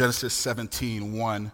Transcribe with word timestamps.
Genesis 0.00 0.32
17, 0.32 1.12
1 1.12 1.52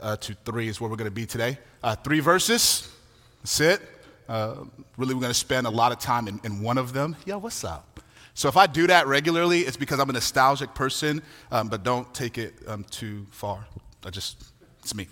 uh, 0.00 0.16
to 0.16 0.34
3 0.44 0.66
is 0.66 0.80
where 0.80 0.90
we're 0.90 0.96
going 0.96 1.04
to 1.04 1.14
be 1.14 1.26
today. 1.26 1.56
Uh, 1.80 1.94
three 1.94 2.18
verses. 2.18 2.92
That's 3.40 3.60
it. 3.60 3.82
Uh, 4.28 4.64
really, 4.96 5.14
we're 5.14 5.20
going 5.20 5.30
to 5.30 5.38
spend 5.38 5.68
a 5.68 5.70
lot 5.70 5.92
of 5.92 6.00
time 6.00 6.26
in, 6.26 6.40
in 6.42 6.60
one 6.60 6.76
of 6.76 6.92
them. 6.92 7.14
Yo, 7.24 7.38
what's 7.38 7.62
up? 7.62 8.00
So 8.34 8.48
if 8.48 8.56
I 8.56 8.66
do 8.66 8.88
that 8.88 9.06
regularly, 9.06 9.60
it's 9.60 9.76
because 9.76 10.00
I'm 10.00 10.10
a 10.10 10.12
nostalgic 10.12 10.74
person, 10.74 11.22
um, 11.52 11.68
but 11.68 11.84
don't 11.84 12.12
take 12.12 12.36
it 12.36 12.54
um, 12.66 12.82
too 12.90 13.28
far. 13.30 13.64
I 14.04 14.10
just, 14.10 14.42
it's 14.80 14.92
me. 14.92 15.06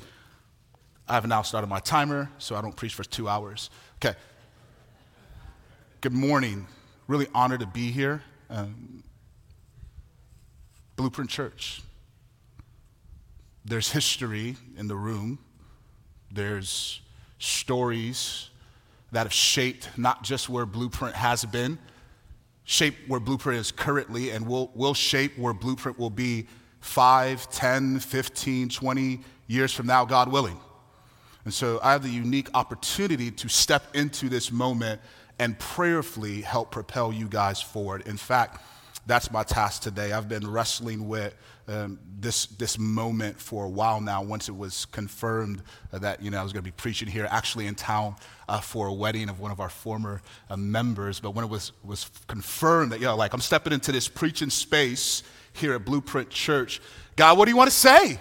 I 1.07 1.15
have 1.15 1.29
now 1.29 1.43
started 1.43 1.69
my 1.69 1.79
timer, 1.79 2.33
so 2.39 2.57
I 2.57 2.63
don't 2.63 2.75
preach 2.75 2.95
for 2.95 3.05
two 3.05 3.29
hours. 3.29 3.71
Okay. 4.05 4.19
Good 6.01 6.15
morning. 6.15 6.67
Really 7.07 7.29
honored 7.33 7.61
to 7.61 7.67
be 7.67 7.93
here. 7.93 8.25
Um, 8.51 9.05
Blueprint 10.97 11.31
Church. 11.31 11.81
There's 13.65 13.91
history 13.91 14.57
in 14.77 14.89
the 14.89 14.97
room, 14.97 15.39
there's 16.31 17.01
stories 17.39 18.51
that 19.13 19.25
have 19.25 19.33
shaped 19.33 19.91
not 19.97 20.25
just 20.25 20.49
where 20.49 20.65
Blueprint 20.65 21.15
has 21.15 21.45
been, 21.45 21.79
shaped 22.65 23.09
where 23.09 23.21
Blueprint 23.21 23.61
is 23.61 23.71
currently, 23.71 24.31
and 24.31 24.47
will, 24.47 24.71
will 24.75 24.95
shape 24.95 25.39
where 25.39 25.53
Blueprint 25.53 25.99
will 25.99 26.11
be 26.11 26.47
5, 26.81 27.51
10, 27.51 28.01
15, 28.01 28.69
20 28.69 29.21
years 29.47 29.73
from 29.73 29.87
now, 29.87 30.05
God 30.05 30.33
willing. 30.33 30.59
And 31.45 31.53
so 31.53 31.79
I 31.83 31.93
have 31.93 32.03
the 32.03 32.09
unique 32.09 32.49
opportunity 32.55 33.31
to 33.33 33.49
step 33.49 33.95
into 33.95 34.29
this 34.29 34.51
moment 34.51 35.01
and 35.39 35.59
prayerfully 35.59 36.41
help 36.41 36.71
propel 36.71 37.13
you 37.13 37.29
guys 37.29 37.61
forward. 37.61 38.07
In 38.07 38.17
fact, 38.17 38.63
that's 39.07 39.31
my 39.31 39.43
task 39.43 39.83
today. 39.83 40.13
I've 40.13 40.29
been 40.29 40.49
wrestling 40.49 41.09
with 41.09 41.35
um, 41.69 41.99
this, 42.19 42.47
this 42.47 42.79
moment 42.79 43.41
for 43.41 43.65
a 43.65 43.69
while 43.69 44.01
now. 44.01 44.23
Once 44.23 44.49
it 44.49 44.57
was 44.57 44.85
confirmed 44.87 45.63
that 45.93 46.23
you 46.23 46.31
know 46.31 46.39
I 46.39 46.43
was 46.43 46.53
going 46.53 46.65
to 46.65 46.71
be 46.71 46.75
preaching 46.77 47.09
here, 47.09 47.27
actually 47.31 47.67
in 47.67 47.75
town 47.75 48.17
uh, 48.49 48.61
for 48.61 48.89
a 48.89 48.93
wedding 48.93 49.29
of 49.29 49.41
one 49.41 49.51
of 49.51 49.61
our 49.61 49.69
former 49.69 50.23
uh, 50.51 50.57
members. 50.57 51.21
But 51.21 51.33
when 51.33 51.45
it 51.45 51.51
was 51.51 51.73
was 51.85 52.11
confirmed 52.27 52.93
that 52.93 53.01
you 53.01 53.07
know, 53.07 53.17
like 53.17 53.33
I'm 53.33 53.41
stepping 53.41 53.73
into 53.73 53.93
this 53.93 54.09
preaching 54.09 54.51
space 54.51 55.23
here 55.53 55.75
at 55.75 55.85
Blueprint 55.85 56.31
Church, 56.31 56.81
God, 57.17 57.39
what 57.39 57.45
do 57.45 57.51
you 57.51 57.57
want 57.57 57.71
to 57.71 57.77
say? 57.77 58.19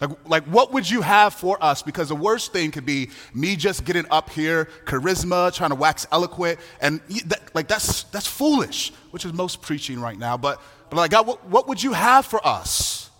Like, 0.00 0.10
like, 0.28 0.44
what 0.44 0.72
would 0.72 0.88
you 0.88 1.02
have 1.02 1.34
for 1.34 1.62
us? 1.62 1.82
Because 1.82 2.08
the 2.08 2.14
worst 2.14 2.52
thing 2.52 2.70
could 2.70 2.86
be 2.86 3.10
me 3.34 3.56
just 3.56 3.84
getting 3.84 4.06
up 4.10 4.30
here, 4.30 4.68
charisma, 4.84 5.52
trying 5.52 5.70
to 5.70 5.76
wax 5.76 6.06
eloquent, 6.12 6.60
and 6.80 7.00
that, 7.26 7.54
like 7.54 7.66
that's 7.66 8.04
that's 8.04 8.26
foolish, 8.26 8.92
which 9.10 9.24
is 9.24 9.32
most 9.32 9.60
preaching 9.60 10.00
right 10.00 10.18
now. 10.18 10.36
But 10.36 10.62
but 10.90 10.96
like 10.96 11.10
God, 11.10 11.26
what, 11.26 11.44
what 11.46 11.68
would 11.68 11.82
you 11.82 11.92
have 11.92 12.26
for 12.26 12.44
us? 12.46 13.10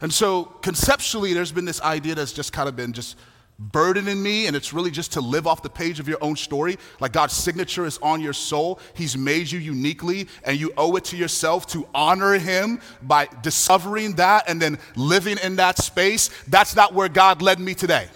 And 0.00 0.12
so 0.12 0.44
conceptually, 0.44 1.32
there's 1.32 1.52
been 1.52 1.64
this 1.64 1.80
idea 1.80 2.14
that's 2.14 2.32
just 2.32 2.52
kind 2.52 2.68
of 2.68 2.76
been 2.76 2.92
just 2.92 3.16
burdening 3.58 4.22
me, 4.22 4.46
and 4.46 4.54
it's 4.54 4.72
really 4.74 4.90
just 4.90 5.14
to 5.14 5.20
live 5.20 5.46
off 5.46 5.62
the 5.62 5.70
page 5.70 5.98
of 5.98 6.06
your 6.06 6.18
own 6.20 6.36
story. 6.36 6.76
Like 7.00 7.12
God's 7.12 7.32
signature 7.32 7.86
is 7.86 7.98
on 7.98 8.20
your 8.20 8.34
soul. 8.34 8.78
He's 8.94 9.16
made 9.16 9.50
you 9.50 9.58
uniquely, 9.58 10.28
and 10.44 10.58
you 10.60 10.72
owe 10.76 10.96
it 10.96 11.04
to 11.06 11.16
yourself 11.16 11.66
to 11.68 11.88
honor 11.94 12.34
Him 12.34 12.80
by 13.02 13.28
discovering 13.42 14.16
that 14.16 14.48
and 14.48 14.60
then 14.60 14.78
living 14.94 15.38
in 15.42 15.56
that 15.56 15.78
space. 15.78 16.28
That's 16.48 16.76
not 16.76 16.92
where 16.92 17.08
God 17.08 17.40
led 17.40 17.58
me 17.58 17.74
today. 17.74 18.08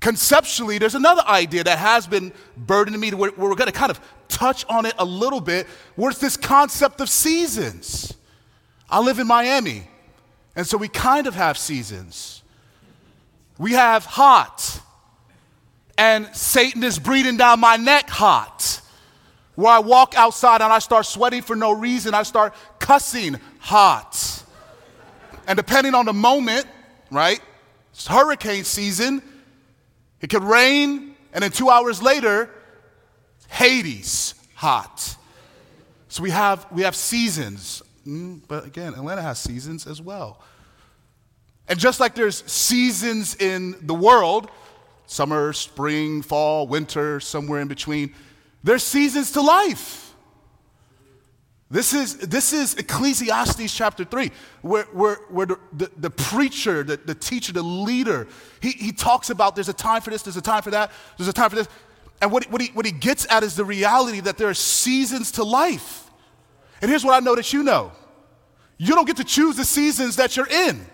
Conceptually, 0.00 0.78
there's 0.78 0.94
another 0.94 1.22
idea 1.26 1.64
that 1.64 1.78
has 1.78 2.06
been 2.06 2.32
burdening 2.56 3.00
me 3.00 3.10
where 3.10 3.32
we're 3.36 3.54
going 3.54 3.66
to 3.66 3.72
kind 3.72 3.90
of 3.90 4.00
touch 4.28 4.64
on 4.68 4.86
it 4.86 4.94
a 4.98 5.04
little 5.04 5.40
bit, 5.40 5.66
where 5.96 6.10
it's 6.10 6.20
this 6.20 6.36
concept 6.36 7.00
of 7.00 7.08
seasons. 7.08 8.14
I 8.88 9.00
live 9.00 9.18
in 9.18 9.26
Miami, 9.26 9.88
and 10.54 10.66
so 10.66 10.76
we 10.76 10.88
kind 10.88 11.26
of 11.26 11.34
have 11.34 11.58
seasons. 11.58 12.42
We 13.58 13.72
have 13.72 14.04
hot. 14.04 14.80
And 15.96 16.28
Satan 16.34 16.84
is 16.84 16.98
breathing 17.00 17.36
down 17.36 17.58
my 17.58 17.76
neck 17.76 18.08
hot. 18.08 18.80
Where 19.56 19.72
I 19.72 19.80
walk 19.80 20.14
outside 20.16 20.62
and 20.62 20.72
I 20.72 20.78
start 20.78 21.06
sweating 21.06 21.42
for 21.42 21.56
no 21.56 21.72
reason, 21.72 22.14
I 22.14 22.22
start 22.22 22.54
cussing 22.78 23.36
hot. 23.58 24.44
And 25.48 25.56
depending 25.56 25.96
on 25.96 26.06
the 26.06 26.12
moment, 26.12 26.66
right? 27.10 27.40
It's 27.92 28.06
hurricane 28.06 28.62
season. 28.62 29.20
It 30.20 30.30
could 30.30 30.42
rain, 30.42 31.14
and 31.32 31.42
then 31.42 31.50
two 31.50 31.70
hours 31.70 32.02
later, 32.02 32.50
Hades 33.48 34.34
hot. 34.54 35.16
So 36.08 36.22
we 36.22 36.30
have, 36.30 36.66
we 36.72 36.82
have 36.82 36.96
seasons. 36.96 37.82
Mm, 38.06 38.40
but 38.48 38.64
again, 38.66 38.94
Atlanta 38.94 39.22
has 39.22 39.38
seasons 39.38 39.86
as 39.86 40.00
well. 40.00 40.42
And 41.68 41.78
just 41.78 42.00
like 42.00 42.14
there's 42.14 42.42
seasons 42.50 43.36
in 43.36 43.76
the 43.82 43.94
world 43.94 44.50
summer, 45.06 45.54
spring, 45.54 46.20
fall, 46.20 46.66
winter, 46.66 47.18
somewhere 47.18 47.60
in 47.60 47.68
between 47.68 48.14
there's 48.62 48.82
seasons 48.82 49.32
to 49.32 49.40
life. 49.40 50.07
This 51.70 51.92
is, 51.92 52.16
this 52.16 52.54
is 52.54 52.74
Ecclesiastes 52.76 53.74
chapter 53.74 54.02
3, 54.04 54.30
where, 54.62 54.84
where, 54.84 55.16
where 55.28 55.46
the, 55.46 55.58
the, 55.74 55.90
the 55.98 56.10
preacher, 56.10 56.82
the, 56.82 56.96
the 56.96 57.14
teacher, 57.14 57.52
the 57.52 57.62
leader, 57.62 58.26
he, 58.60 58.70
he 58.70 58.90
talks 58.90 59.28
about 59.28 59.54
there's 59.54 59.68
a 59.68 59.74
time 59.74 60.00
for 60.00 60.08
this, 60.08 60.22
there's 60.22 60.38
a 60.38 60.42
time 60.42 60.62
for 60.62 60.70
that, 60.70 60.90
there's 61.18 61.28
a 61.28 61.32
time 61.32 61.50
for 61.50 61.56
this. 61.56 61.68
And 62.22 62.32
what, 62.32 62.50
what, 62.50 62.62
he, 62.62 62.68
what 62.68 62.86
he 62.86 62.92
gets 62.92 63.30
at 63.30 63.42
is 63.42 63.54
the 63.54 63.66
reality 63.66 64.20
that 64.20 64.38
there 64.38 64.48
are 64.48 64.54
seasons 64.54 65.32
to 65.32 65.44
life. 65.44 66.10
And 66.80 66.90
here's 66.90 67.04
what 67.04 67.14
I 67.14 67.24
know 67.24 67.34
that 67.34 67.52
you 67.52 67.62
know 67.62 67.92
you 68.78 68.94
don't 68.94 69.06
get 69.06 69.16
to 69.16 69.24
choose 69.24 69.56
the 69.56 69.64
seasons 69.64 70.16
that 70.16 70.36
you're 70.36 70.48
in. 70.48 70.86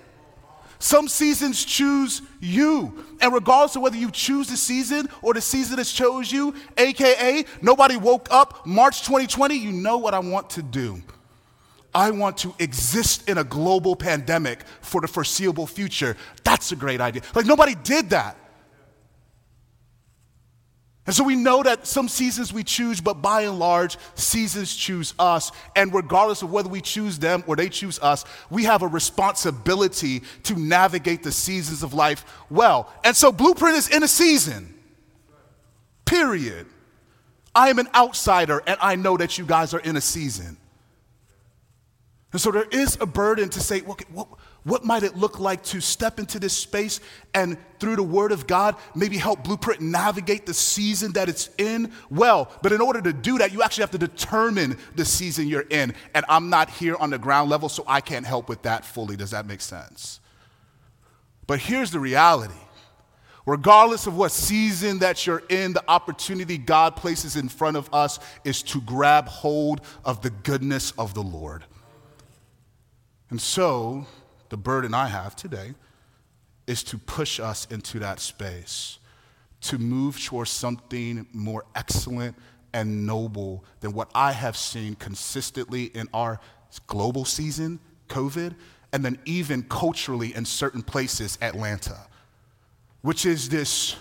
Some 0.85 1.09
seasons 1.09 1.65
choose 1.65 2.21
you. 2.41 3.07
And 3.23 3.33
regardless 3.33 3.75
of 3.75 3.81
whether 3.81 3.97
you 3.97 4.11
choose 4.11 4.49
the 4.49 4.57
season 4.59 5.09
or 5.23 5.33
the 5.33 5.41
season 5.41 5.79
has 5.79 5.91
chose 5.91 6.31
you, 6.31 6.55
AKA, 6.77 7.47
nobody 7.63 7.97
woke 7.97 8.29
up 8.31 8.67
March 8.67 9.01
2020, 9.01 9.55
you 9.55 9.73
know 9.73 9.97
what 9.97 10.13
I 10.13 10.19
want 10.19 10.51
to 10.51 10.63
do. 10.63 11.03
I 11.95 12.11
want 12.11 12.37
to 12.39 12.55
exist 12.59 13.31
in 13.31 13.39
a 13.39 13.45
global 13.45 13.97
pandemic 13.97 14.63
for 14.83 15.01
the 15.01 15.09
foreseeable 15.09 15.67
future. 15.67 16.19
That's 16.45 16.71
a 16.73 16.77
great 16.77 17.01
idea. 17.01 17.23
Like, 17.35 17.47
nobody 17.47 17.75
did 17.77 18.11
that. 18.11 18.37
And 21.07 21.15
so 21.15 21.23
we 21.23 21.37
know 21.37 21.63
that 21.63 21.87
some 21.87 22.09
seasons 22.09 22.51
we 22.51 22.65
choose, 22.65 23.01
but 23.01 23.21
by 23.21 23.43
and 23.43 23.59
large, 23.59 23.99
seasons 24.15 24.75
choose 24.75 25.13
us. 25.19 25.53
And 25.77 25.93
regardless 25.93 26.41
of 26.41 26.51
whether 26.51 26.71
we 26.71 26.81
choose 26.81 27.19
them 27.19 27.45
or 27.47 27.57
they 27.57 27.69
choose 27.69 27.99
us, 27.99 28.25
we 28.49 28.65
have 28.65 28.81
a 28.83 28.89
responsibility 28.89 30.23
to 30.45 30.59
navigate 30.59 31.23
the 31.23 31.33
seasons 31.33 31.83
of 31.83 31.93
life 31.93 32.25
well. 32.49 32.91
And 33.05 33.15
so 33.15 33.31
Blueprint 33.33 33.77
is 33.77 33.89
in 33.89 34.03
a 34.03 34.09
season, 34.09 34.73
period. 36.07 36.67
I 37.55 37.69
am 37.69 37.79
an 37.79 37.89
outsider, 37.95 38.63
and 38.67 38.79
I 38.81 38.97
know 38.97 39.19
that 39.19 39.37
you 39.37 39.45
guys 39.45 39.75
are 39.75 39.81
in 39.81 39.97
a 39.97 40.01
season. 40.01 40.57
And 42.33 42.41
so 42.41 42.51
there 42.51 42.67
is 42.71 42.99
a 43.01 43.07
burden 43.07 43.51
to 43.51 43.61
say, 43.61 43.81
what, 43.81 44.03
what 44.65 44.83
might 44.83 45.03
it 45.03 45.17
look 45.17 45.39
like 45.39 45.63
to 45.65 45.81
step 45.81 46.19
into 46.19 46.39
this 46.39 46.55
space 46.55 47.01
and 47.35 47.59
through 47.79 47.97
the 47.97 48.03
Word 48.03 48.33
of 48.33 48.47
God, 48.47 48.77
maybe 48.95 49.19
help 49.19 49.45
Blueprint 49.45 49.83
navigate 49.83 50.47
the 50.47 50.55
season 50.55 51.13
that 51.13 51.29
it's 51.29 51.51
in? 51.59 51.93
Well, 52.11 52.51
but 52.63 52.73
in 52.73 52.81
order 52.81 53.03
to 53.03 53.13
do 53.13 53.39
that, 53.39 53.53
you 53.53 53.63
actually 53.63 53.83
have 53.83 53.91
to 53.91 53.99
determine 53.99 54.79
the 54.97 55.05
season 55.05 55.49
you're 55.49 55.67
in. 55.69 55.95
And 56.15 56.25
I'm 56.31 56.49
not 56.49 56.71
here 56.71 56.97
on 56.97 57.11
the 57.11 57.19
ground 57.19 57.51
level, 57.51 57.69
so 57.69 57.85
I 57.87 58.01
can't 58.01 58.25
help 58.25 58.49
with 58.49 58.63
that 58.63 58.87
fully. 58.87 59.17
Does 59.17 59.33
that 59.33 59.47
make 59.47 59.61
sense? 59.61 60.21
But 61.47 61.59
here's 61.61 61.91
the 61.91 62.01
reality 62.01 62.55
regardless 63.47 64.07
of 64.07 64.17
what 64.17 64.33
season 64.33 65.01
that 65.01 65.27
you're 65.27 65.43
in, 65.51 65.75
the 65.75 65.85
opportunity 65.89 66.57
God 66.57 66.97
places 66.97 67.37
in 67.37 67.51
front 67.51 67.77
of 67.77 67.93
us 67.93 68.19
is 68.45 68.63
to 68.63 68.81
grab 68.81 69.29
hold 69.29 69.83
of 70.07 70.23
the 70.23 70.31
goodness 70.31 70.93
of 70.93 71.13
the 71.13 71.23
Lord. 71.23 71.65
And 73.29 73.39
so, 73.39 74.07
the 74.49 74.57
burden 74.57 74.95
I 74.95 75.09
have 75.09 75.37
today 75.37 75.75
is 76.67 76.83
to 76.85 76.99
push 76.99 77.41
us 77.41 77.67
into 77.71 77.99
that 78.01 78.21
space, 78.21 78.99
to 79.63 79.79
move 79.79 80.23
towards 80.23 80.51
something 80.51 81.27
more 81.33 81.65
excellent 81.75 82.37
and 82.73 83.07
noble 83.07 83.65
than 83.81 83.93
what 83.93 84.11
I 84.15 84.33
have 84.33 84.57
seen 84.57 84.95
consistently 84.97 85.85
in 85.85 86.09
our 86.13 86.41
global 86.87 87.25
season, 87.25 87.79
COVID, 88.09 88.55
and 88.93 89.05
then 89.05 89.19
even 89.25 89.63
culturally 89.65 90.35
in 90.35 90.45
certain 90.45 90.83
places, 90.83 91.39
Atlanta, 91.41 92.07
which 93.03 93.27
is 93.27 93.49
this 93.49 93.97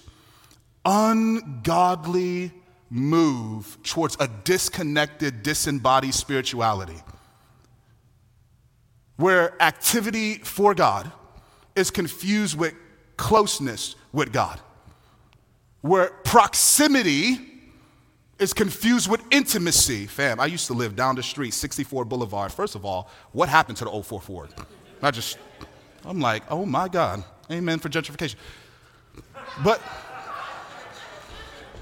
ungodly 0.85 2.51
move 2.89 3.77
towards 3.83 4.15
a 4.19 4.27
disconnected, 4.43 5.43
disembodied 5.43 6.13
spirituality 6.13 7.01
where 9.23 9.55
activity 9.63 10.35
for 10.39 10.75
God 10.75 11.09
is 11.77 11.89
confused 11.89 12.57
with 12.57 12.73
closeness 13.15 13.95
with 14.11 14.33
God, 14.33 14.59
where 15.79 16.09
proximity 16.25 17.37
is 18.37 18.51
confused 18.51 19.09
with 19.09 19.23
intimacy. 19.31 20.07
Fam, 20.07 20.41
I 20.41 20.47
used 20.47 20.67
to 20.67 20.73
live 20.73 20.97
down 20.97 21.15
the 21.15 21.23
street, 21.23 21.53
64 21.53 22.03
Boulevard. 22.03 22.51
First 22.51 22.75
of 22.75 22.83
all, 22.83 23.09
what 23.31 23.47
happened 23.47 23.77
to 23.77 23.85
the 23.85 24.03
04 24.03 24.19
Ford? 24.19 24.49
I 25.01 25.09
just, 25.09 25.37
I'm 26.03 26.19
like, 26.19 26.43
oh 26.51 26.65
my 26.65 26.89
God, 26.89 27.23
amen 27.49 27.79
for 27.79 27.87
gentrification. 27.87 28.35
But 29.63 29.81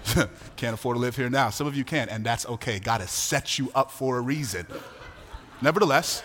can't 0.57 0.75
afford 0.75 0.95
to 0.95 0.99
live 0.99 1.15
here 1.15 1.31
now. 1.31 1.49
Some 1.49 1.65
of 1.65 1.75
you 1.75 1.85
can, 1.85 2.07
and 2.07 2.23
that's 2.23 2.45
okay. 2.45 2.77
God 2.77 3.01
has 3.01 3.09
set 3.09 3.57
you 3.57 3.71
up 3.73 3.89
for 3.89 4.19
a 4.19 4.21
reason. 4.21 4.67
Nevertheless, 5.59 6.21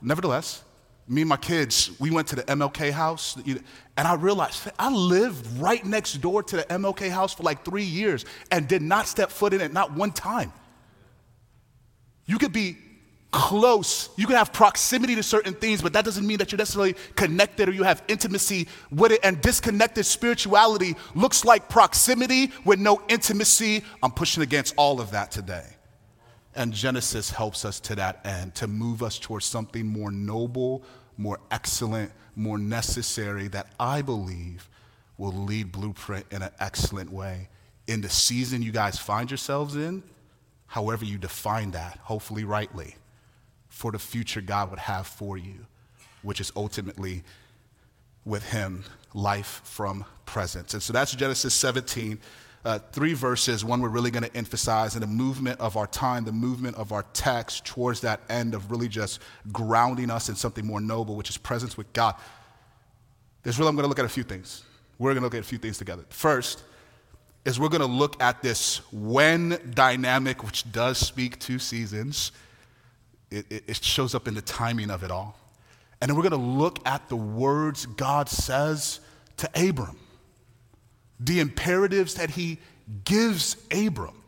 nevertheless, 0.00 0.62
me 1.08 1.22
and 1.22 1.28
my 1.28 1.36
kids, 1.36 1.92
we 2.00 2.10
went 2.10 2.28
to 2.28 2.36
the 2.36 2.42
MLK 2.44 2.90
house, 2.90 3.36
and 3.36 3.62
I 4.08 4.14
realized 4.14 4.68
I 4.78 4.90
lived 4.90 5.46
right 5.58 5.84
next 5.84 6.14
door 6.14 6.42
to 6.42 6.56
the 6.56 6.64
MLK 6.64 7.10
house 7.10 7.32
for 7.32 7.44
like 7.44 7.64
three 7.64 7.84
years 7.84 8.24
and 8.50 8.66
did 8.66 8.82
not 8.82 9.06
step 9.06 9.30
foot 9.30 9.54
in 9.54 9.60
it, 9.60 9.72
not 9.72 9.92
one 9.92 10.10
time. 10.10 10.52
You 12.26 12.38
could 12.38 12.52
be 12.52 12.76
close, 13.30 14.08
you 14.16 14.26
could 14.26 14.34
have 14.34 14.52
proximity 14.52 15.14
to 15.14 15.22
certain 15.22 15.54
things, 15.54 15.80
but 15.80 15.92
that 15.92 16.04
doesn't 16.04 16.26
mean 16.26 16.38
that 16.38 16.50
you're 16.50 16.58
necessarily 16.58 16.96
connected 17.14 17.68
or 17.68 17.72
you 17.72 17.84
have 17.84 18.02
intimacy 18.08 18.66
with 18.90 19.12
it. 19.12 19.20
And 19.22 19.40
disconnected 19.40 20.06
spirituality 20.06 20.96
looks 21.14 21.44
like 21.44 21.68
proximity 21.68 22.50
with 22.64 22.80
no 22.80 23.00
intimacy. 23.08 23.84
I'm 24.02 24.10
pushing 24.10 24.42
against 24.42 24.74
all 24.76 25.00
of 25.00 25.12
that 25.12 25.30
today. 25.30 25.75
And 26.56 26.72
Genesis 26.72 27.30
helps 27.30 27.64
us 27.66 27.78
to 27.80 27.94
that 27.96 28.24
end, 28.24 28.54
to 28.56 28.66
move 28.66 29.02
us 29.02 29.18
towards 29.18 29.44
something 29.44 29.86
more 29.86 30.10
noble, 30.10 30.82
more 31.18 31.38
excellent, 31.50 32.10
more 32.34 32.58
necessary 32.58 33.48
that 33.48 33.68
I 33.78 34.02
believe 34.02 34.68
will 35.18 35.32
lead 35.32 35.70
Blueprint 35.70 36.26
in 36.30 36.42
an 36.42 36.50
excellent 36.58 37.12
way. 37.12 37.48
In 37.86 38.00
the 38.00 38.08
season 38.08 38.62
you 38.62 38.72
guys 38.72 38.98
find 38.98 39.30
yourselves 39.30 39.76
in, 39.76 40.02
however 40.66 41.04
you 41.04 41.18
define 41.18 41.72
that, 41.72 41.98
hopefully 42.02 42.44
rightly, 42.44 42.96
for 43.68 43.92
the 43.92 43.98
future 43.98 44.40
God 44.40 44.70
would 44.70 44.78
have 44.78 45.06
for 45.06 45.36
you, 45.36 45.66
which 46.22 46.40
is 46.40 46.50
ultimately 46.56 47.22
with 48.24 48.50
Him, 48.50 48.84
life 49.14 49.60
from 49.64 50.04
presence. 50.24 50.74
And 50.74 50.82
so 50.82 50.92
that's 50.92 51.14
Genesis 51.14 51.54
17 51.54 52.18
uh, 52.66 52.80
three 52.90 53.14
verses, 53.14 53.64
one 53.64 53.80
we're 53.80 53.88
really 53.88 54.10
going 54.10 54.24
to 54.24 54.36
emphasize, 54.36 54.94
and 54.94 55.02
the 55.02 55.06
movement 55.06 55.60
of 55.60 55.76
our 55.76 55.86
time, 55.86 56.24
the 56.24 56.32
movement 56.32 56.76
of 56.76 56.90
our 56.90 57.04
text 57.12 57.64
towards 57.64 58.00
that 58.00 58.20
end 58.28 58.54
of 58.54 58.72
really 58.72 58.88
just 58.88 59.20
grounding 59.52 60.10
us 60.10 60.28
in 60.28 60.34
something 60.34 60.66
more 60.66 60.80
noble, 60.80 61.14
which 61.14 61.30
is 61.30 61.36
presence 61.36 61.76
with 61.76 61.90
God. 61.92 62.16
There's 63.44 63.56
really, 63.56 63.68
I'm 63.68 63.76
going 63.76 63.84
to 63.84 63.88
look 63.88 64.00
at 64.00 64.04
a 64.04 64.08
few 64.08 64.24
things. 64.24 64.64
We're 64.98 65.12
going 65.12 65.20
to 65.20 65.26
look 65.26 65.34
at 65.34 65.42
a 65.42 65.44
few 65.44 65.58
things 65.58 65.78
together. 65.78 66.04
First, 66.08 66.64
is 67.44 67.60
we're 67.60 67.68
going 67.68 67.82
to 67.82 67.86
look 67.86 68.20
at 68.20 68.42
this 68.42 68.80
when 68.90 69.60
dynamic, 69.72 70.42
which 70.42 70.70
does 70.72 70.98
speak 70.98 71.38
to 71.38 71.60
seasons. 71.60 72.32
It, 73.30 73.46
it, 73.48 73.62
it, 73.68 73.84
shows 73.84 74.12
up 74.12 74.26
in 74.26 74.34
the 74.34 74.42
timing 74.42 74.90
of 74.90 75.04
it 75.04 75.12
all. 75.12 75.38
And 76.00 76.08
then 76.08 76.16
we're 76.16 76.28
going 76.28 76.32
to 76.32 76.48
look 76.48 76.84
at 76.84 77.08
the 77.08 77.16
words 77.16 77.86
God 77.86 78.28
says 78.28 78.98
to 79.36 79.48
Abram 79.54 79.96
the 81.18 81.40
imperatives 81.40 82.14
that 82.14 82.30
he 82.30 82.58
gives 83.04 83.56
Abram. 83.70 84.22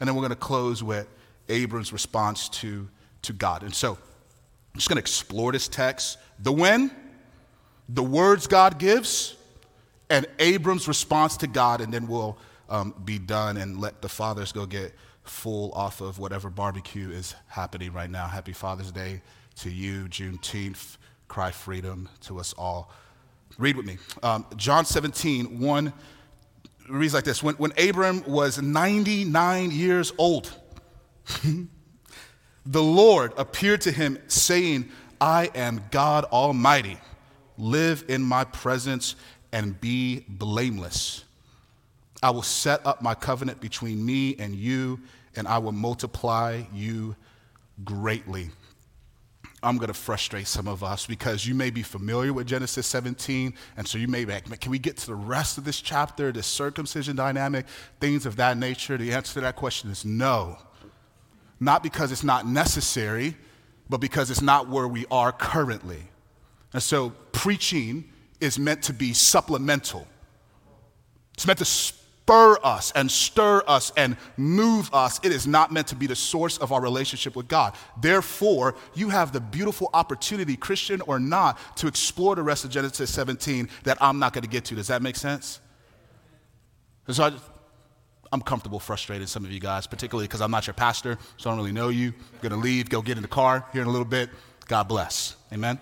And 0.00 0.08
then 0.08 0.14
we're 0.14 0.22
going 0.22 0.30
to 0.30 0.36
close 0.36 0.82
with 0.82 1.08
Abram's 1.48 1.92
response 1.92 2.48
to, 2.48 2.88
to 3.22 3.32
God. 3.32 3.62
And 3.62 3.74
so 3.74 3.92
I'm 3.92 4.78
just 4.78 4.88
going 4.88 4.96
to 4.96 5.00
explore 5.00 5.52
this 5.52 5.68
text 5.68 6.18
the 6.38 6.52
when, 6.52 6.90
the 7.88 8.02
words 8.02 8.46
God 8.46 8.78
gives, 8.78 9.36
and 10.10 10.26
Abram's 10.38 10.88
response 10.88 11.36
to 11.38 11.46
God, 11.46 11.80
and 11.80 11.92
then 11.92 12.06
we'll 12.06 12.38
um, 12.68 12.94
be 13.04 13.18
done 13.18 13.56
and 13.56 13.80
let 13.80 14.02
the 14.02 14.08
fathers 14.08 14.52
go 14.52 14.66
get 14.66 14.94
full 15.24 15.72
off 15.72 16.00
of 16.00 16.18
whatever 16.18 16.48
barbecue 16.48 17.10
is 17.10 17.34
happening 17.48 17.92
right 17.92 18.10
now. 18.10 18.26
Happy 18.26 18.52
Father's 18.52 18.92
Day 18.92 19.20
to 19.56 19.70
you, 19.70 20.04
Juneteenth. 20.04 20.96
Cry 21.28 21.50
freedom 21.50 22.08
to 22.22 22.38
us 22.38 22.54
all. 22.56 22.90
Read 23.58 23.76
with 23.76 23.86
me. 23.86 23.98
Um, 24.22 24.46
John 24.56 24.84
17, 24.84 25.58
1 25.58 25.92
reads 26.88 27.12
like 27.12 27.24
this 27.24 27.42
When, 27.42 27.56
when 27.56 27.72
Abram 27.78 28.22
was 28.26 28.62
99 28.62 29.70
years 29.72 30.12
old, 30.16 30.52
the 32.64 32.82
Lord 32.82 33.32
appeared 33.36 33.80
to 33.82 33.92
him, 33.92 34.18
saying, 34.28 34.88
I 35.20 35.50
am 35.54 35.82
God 35.90 36.24
Almighty. 36.26 36.98
Live 37.56 38.04
in 38.06 38.22
my 38.22 38.44
presence 38.44 39.16
and 39.50 39.78
be 39.80 40.24
blameless. 40.28 41.24
I 42.22 42.30
will 42.30 42.42
set 42.42 42.86
up 42.86 43.02
my 43.02 43.14
covenant 43.14 43.60
between 43.60 44.04
me 44.04 44.36
and 44.38 44.54
you, 44.54 45.00
and 45.34 45.48
I 45.48 45.58
will 45.58 45.72
multiply 45.72 46.62
you 46.72 47.16
greatly. 47.84 48.50
I'm 49.62 49.76
going 49.76 49.88
to 49.88 49.94
frustrate 49.94 50.46
some 50.46 50.68
of 50.68 50.84
us 50.84 51.06
because 51.06 51.46
you 51.46 51.54
may 51.54 51.70
be 51.70 51.82
familiar 51.82 52.32
with 52.32 52.46
Genesis 52.46 52.86
17, 52.86 53.54
and 53.76 53.88
so 53.88 53.98
you 53.98 54.06
may 54.06 54.24
be 54.24 54.32
like, 54.32 54.60
can 54.60 54.70
we 54.70 54.78
get 54.78 54.96
to 54.98 55.06
the 55.06 55.14
rest 55.14 55.58
of 55.58 55.64
this 55.64 55.80
chapter, 55.80 56.30
this 56.30 56.46
circumcision 56.46 57.16
dynamic, 57.16 57.66
things 58.00 58.24
of 58.24 58.36
that 58.36 58.56
nature? 58.56 58.96
The 58.96 59.12
answer 59.12 59.34
to 59.34 59.40
that 59.40 59.56
question 59.56 59.90
is 59.90 60.04
no. 60.04 60.58
Not 61.58 61.82
because 61.82 62.12
it's 62.12 62.22
not 62.22 62.46
necessary, 62.46 63.36
but 63.88 63.98
because 63.98 64.30
it's 64.30 64.42
not 64.42 64.68
where 64.68 64.86
we 64.86 65.06
are 65.10 65.32
currently. 65.32 66.02
And 66.72 66.82
so 66.82 67.10
preaching 67.32 68.04
is 68.40 68.58
meant 68.58 68.82
to 68.84 68.92
be 68.92 69.12
supplemental. 69.12 70.06
It's 71.34 71.46
meant 71.46 71.58
to 71.58 71.64
spur 72.28 72.58
us 72.62 72.92
and 72.94 73.10
stir 73.10 73.62
us 73.66 73.90
and 73.96 74.14
move 74.36 74.92
us. 74.92 75.18
It 75.22 75.32
is 75.32 75.46
not 75.46 75.72
meant 75.72 75.86
to 75.86 75.96
be 75.96 76.06
the 76.06 76.14
source 76.14 76.58
of 76.58 76.72
our 76.72 76.80
relationship 76.82 77.34
with 77.34 77.48
God. 77.48 77.74
Therefore, 78.02 78.74
you 78.92 79.08
have 79.08 79.32
the 79.32 79.40
beautiful 79.40 79.88
opportunity, 79.94 80.54
Christian 80.54 81.00
or 81.00 81.18
not, 81.18 81.58
to 81.78 81.86
explore 81.86 82.36
the 82.36 82.42
rest 82.42 82.66
of 82.66 82.70
Genesis 82.70 83.10
17 83.14 83.70
that 83.84 83.96
I'm 84.02 84.18
not 84.18 84.34
going 84.34 84.42
to 84.42 84.48
get 84.48 84.66
to. 84.66 84.74
Does 84.74 84.88
that 84.88 85.00
make 85.00 85.16
sense? 85.16 85.60
so 87.08 87.24
I, 87.24 87.32
I'm 88.30 88.42
comfortable 88.42 88.78
frustrating 88.78 89.26
some 89.26 89.46
of 89.46 89.50
you 89.50 89.58
guys, 89.58 89.86
particularly 89.86 90.26
because 90.26 90.42
I'm 90.42 90.50
not 90.50 90.66
your 90.66 90.74
pastor, 90.74 91.16
so 91.38 91.48
I 91.48 91.52
don't 91.54 91.60
really 91.60 91.72
know 91.72 91.88
you. 91.88 92.08
I'm 92.08 92.40
going 92.42 92.52
to 92.52 92.58
leave, 92.58 92.90
go 92.90 93.00
get 93.00 93.16
in 93.16 93.22
the 93.22 93.28
car 93.28 93.64
here 93.72 93.80
in 93.80 93.88
a 93.88 93.90
little 93.90 94.04
bit. 94.04 94.28
God 94.66 94.86
bless. 94.86 95.34
Amen? 95.50 95.78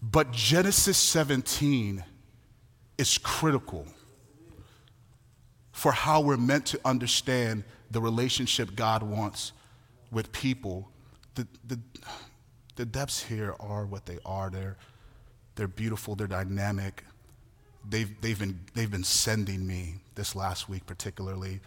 But 0.00 0.30
Genesis 0.30 0.96
17 0.96 2.04
is 3.00 3.16
critical 3.16 3.86
for 5.72 5.90
how 5.90 6.20
we're 6.20 6.36
meant 6.36 6.66
to 6.66 6.78
understand 6.84 7.64
the 7.90 8.00
relationship 8.00 8.76
God 8.76 9.02
wants 9.02 9.52
with 10.12 10.30
people. 10.32 10.86
The, 11.34 11.46
the, 11.66 11.80
the 12.76 12.84
depths 12.84 13.22
here 13.22 13.54
are 13.58 13.86
what 13.86 14.04
they 14.04 14.18
are. 14.26 14.50
They're, 14.50 14.76
they're 15.54 15.66
beautiful, 15.66 16.14
they're 16.14 16.26
dynamic. 16.26 17.02
They've, 17.88 18.20
they've, 18.20 18.38
been, 18.38 18.60
they've 18.74 18.90
been 18.90 19.02
sending 19.02 19.66
me 19.66 19.94
this 20.14 20.36
last 20.36 20.68
week, 20.68 20.84
particularly. 20.84 21.60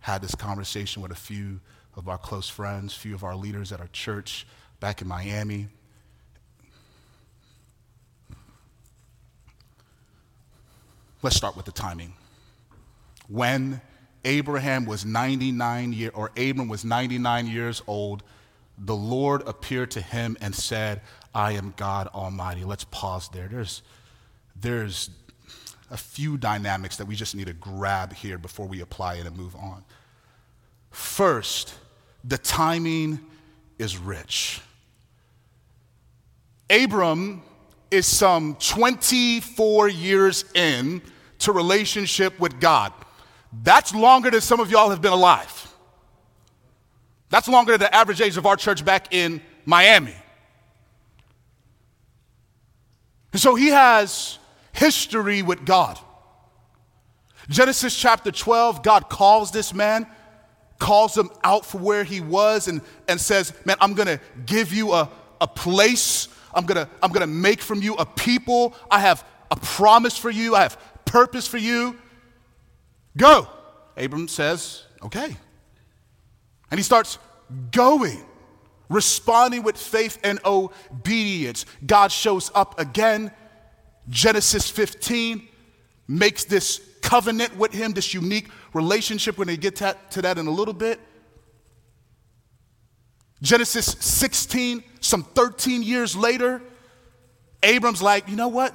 Had 0.00 0.22
this 0.22 0.34
conversation 0.34 1.02
with 1.02 1.12
a 1.12 1.16
few 1.16 1.60
of 1.96 2.08
our 2.08 2.16
close 2.16 2.48
friends, 2.48 2.94
few 2.94 3.14
of 3.14 3.24
our 3.24 3.36
leaders 3.36 3.72
at 3.72 3.80
our 3.80 3.90
church 3.92 4.46
back 4.80 5.02
in 5.02 5.08
Miami. 5.08 5.68
Let's 11.22 11.36
start 11.36 11.56
with 11.56 11.66
the 11.66 11.72
timing. 11.72 12.14
When 13.28 13.80
Abraham 14.24 14.84
was 14.84 15.04
99 15.04 15.92
year 15.92 16.10
or 16.14 16.30
Abram 16.36 16.68
was 16.68 16.84
99 16.84 17.46
years 17.46 17.82
old, 17.86 18.22
the 18.76 18.96
Lord 18.96 19.46
appeared 19.46 19.92
to 19.92 20.00
him 20.00 20.36
and 20.40 20.54
said, 20.54 21.00
I 21.34 21.52
am 21.52 21.74
God 21.76 22.08
Almighty. 22.08 22.64
Let's 22.64 22.84
pause 22.84 23.28
there. 23.28 23.48
There's, 23.48 23.82
there's 24.56 25.10
a 25.90 25.96
few 25.96 26.36
dynamics 26.36 26.96
that 26.96 27.06
we 27.06 27.14
just 27.14 27.34
need 27.34 27.46
to 27.46 27.52
grab 27.52 28.12
here 28.12 28.38
before 28.38 28.66
we 28.66 28.80
apply 28.80 29.14
it 29.16 29.26
and 29.26 29.36
move 29.36 29.54
on. 29.54 29.84
First, 30.90 31.74
the 32.24 32.38
timing 32.38 33.20
is 33.78 33.96
rich. 33.96 34.60
Abram 36.68 37.42
is 37.92 38.06
some 38.06 38.56
24 38.56 39.88
years 39.88 40.44
in 40.54 41.02
to 41.40 41.52
relationship 41.52 42.38
with 42.40 42.60
God. 42.60 42.92
That's 43.62 43.94
longer 43.94 44.30
than 44.30 44.40
some 44.40 44.60
of 44.60 44.70
y'all 44.70 44.90
have 44.90 45.02
been 45.02 45.12
alive. 45.12 45.72
That's 47.28 47.48
longer 47.48 47.72
than 47.72 47.80
the 47.80 47.94
average 47.94 48.20
age 48.20 48.36
of 48.36 48.46
our 48.46 48.56
church 48.56 48.84
back 48.84 49.12
in 49.12 49.40
Miami. 49.64 50.14
And 53.32 53.40
so 53.40 53.54
he 53.54 53.68
has 53.68 54.38
history 54.72 55.42
with 55.42 55.64
God. 55.64 55.98
Genesis 57.48 57.98
chapter 57.98 58.30
12, 58.30 58.82
God 58.82 59.08
calls 59.08 59.50
this 59.50 59.74
man, 59.74 60.06
calls 60.78 61.16
him 61.16 61.30
out 61.42 61.66
for 61.66 61.78
where 61.78 62.04
he 62.04 62.20
was, 62.20 62.68
and, 62.68 62.80
and 63.08 63.20
says, 63.20 63.52
Man, 63.64 63.76
I'm 63.80 63.94
gonna 63.94 64.20
give 64.46 64.72
you 64.72 64.92
a, 64.92 65.10
a 65.40 65.46
place. 65.46 66.28
I'm 66.54 66.66
gonna, 66.66 66.88
I'm 67.02 67.12
gonna 67.12 67.26
make 67.26 67.60
from 67.60 67.82
you 67.82 67.94
a 67.94 68.06
people. 68.06 68.74
I 68.90 69.00
have 69.00 69.24
a 69.50 69.56
promise 69.56 70.16
for 70.16 70.30
you. 70.30 70.54
I 70.54 70.62
have 70.62 70.78
purpose 71.04 71.46
for 71.46 71.58
you. 71.58 71.96
Go. 73.16 73.48
Abram 73.96 74.28
says, 74.28 74.84
Okay. 75.02 75.36
And 76.70 76.78
he 76.78 76.82
starts 76.82 77.18
going, 77.70 78.24
responding 78.88 79.62
with 79.62 79.76
faith 79.76 80.18
and 80.24 80.40
obedience. 80.44 81.66
God 81.84 82.10
shows 82.10 82.50
up 82.54 82.78
again. 82.80 83.30
Genesis 84.08 84.70
15 84.70 85.46
makes 86.08 86.44
this 86.44 86.80
covenant 87.02 87.56
with 87.56 87.72
him, 87.72 87.92
this 87.92 88.14
unique 88.14 88.48
relationship. 88.72 89.36
We're 89.36 89.44
going 89.44 89.56
to 89.56 89.60
get 89.60 89.76
to, 89.76 89.96
to 90.10 90.22
that 90.22 90.38
in 90.38 90.46
a 90.46 90.50
little 90.50 90.74
bit. 90.74 90.98
Genesis 93.42 93.86
16, 93.98 94.84
some 95.00 95.24
13 95.24 95.82
years 95.82 96.16
later, 96.16 96.62
Abram's 97.62 98.00
like, 98.00 98.28
you 98.28 98.36
know 98.36 98.48
what? 98.48 98.72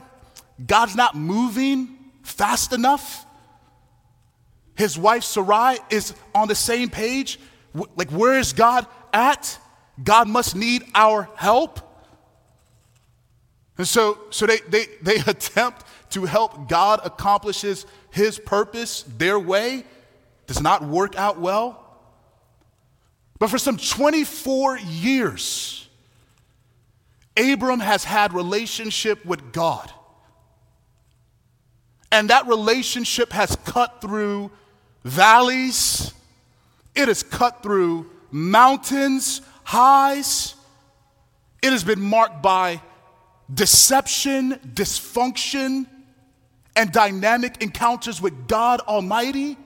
God's 0.65 0.95
not 0.95 1.15
moving 1.15 1.97
fast 2.23 2.73
enough. 2.73 3.25
His 4.75 4.97
wife 4.97 5.23
Sarai 5.23 5.77
is 5.89 6.13
on 6.35 6.49
the 6.49 6.55
same 6.55 6.89
page. 6.89 7.39
Like, 7.95 8.11
where 8.11 8.37
is 8.37 8.51
God 8.53 8.85
at? 9.13 9.57
God 10.03 10.27
must 10.27 10.55
need 10.55 10.83
our 10.93 11.29
help. 11.35 11.79
And 13.77 13.87
so, 13.87 14.19
so 14.31 14.45
they, 14.45 14.57
they, 14.69 14.85
they 15.01 15.15
attempt 15.27 15.85
to 16.11 16.25
help 16.25 16.67
God 16.67 16.99
accomplish 17.05 17.61
his, 17.61 17.85
his 18.11 18.37
purpose 18.37 19.03
their 19.17 19.39
way. 19.39 19.85
Does 20.45 20.61
not 20.61 20.83
work 20.83 21.15
out 21.15 21.39
well. 21.39 21.86
But 23.39 23.49
for 23.49 23.57
some 23.57 23.77
24 23.77 24.79
years, 24.79 25.87
Abram 27.37 27.79
has 27.79 28.03
had 28.03 28.33
relationship 28.33 29.23
with 29.25 29.51
God. 29.51 29.91
And 32.11 32.29
that 32.29 32.47
relationship 32.47 33.31
has 33.31 33.55
cut 33.65 34.01
through 34.01 34.51
valleys, 35.03 36.13
it 36.95 37.07
has 37.07 37.21
cut 37.21 37.61
through 37.61 38.09
mountains, 38.31 39.41
highs. 39.63 40.55
It 41.61 41.71
has 41.71 41.83
been 41.83 42.01
marked 42.01 42.41
by 42.41 42.81
deception, 43.53 44.53
dysfunction, 44.73 45.85
and 46.75 46.91
dynamic 46.91 47.61
encounters 47.61 48.21
with 48.21 48.47
God 48.47 48.79
Almighty. 48.81 49.57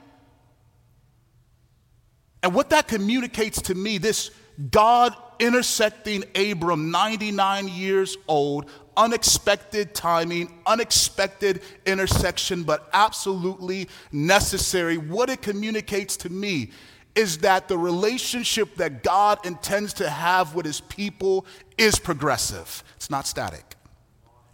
And 2.42 2.54
what 2.54 2.70
that 2.70 2.88
communicates 2.88 3.62
to 3.62 3.74
me, 3.74 3.98
this 3.98 4.30
God 4.70 5.14
intersecting 5.38 6.24
Abram, 6.36 6.90
99 6.90 7.68
years 7.68 8.16
old, 8.28 8.70
unexpected 8.96 9.94
timing, 9.94 10.52
unexpected 10.66 11.62
intersection, 11.86 12.62
but 12.62 12.88
absolutely 12.92 13.88
necessary. 14.12 14.98
What 14.98 15.30
it 15.30 15.42
communicates 15.42 16.16
to 16.18 16.30
me 16.30 16.70
is 17.14 17.38
that 17.38 17.68
the 17.68 17.76
relationship 17.76 18.76
that 18.76 19.02
God 19.02 19.44
intends 19.44 19.92
to 19.94 20.08
have 20.08 20.54
with 20.54 20.64
his 20.64 20.80
people 20.80 21.44
is 21.76 21.98
progressive. 21.98 22.84
It's 22.96 23.10
not 23.10 23.26
static, 23.26 23.76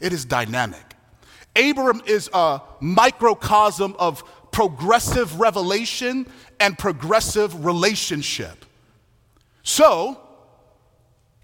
it 0.00 0.12
is 0.12 0.25
dynamic. 0.25 0.95
Abram 1.57 2.02
is 2.07 2.30
a 2.33 2.61
microcosm 2.80 3.97
of 3.99 4.23
progressive 4.50 5.40
revelation 5.40 6.26
and 6.61 6.78
progressive 6.78 7.64
relationship. 7.64 8.64
So, 9.62 10.21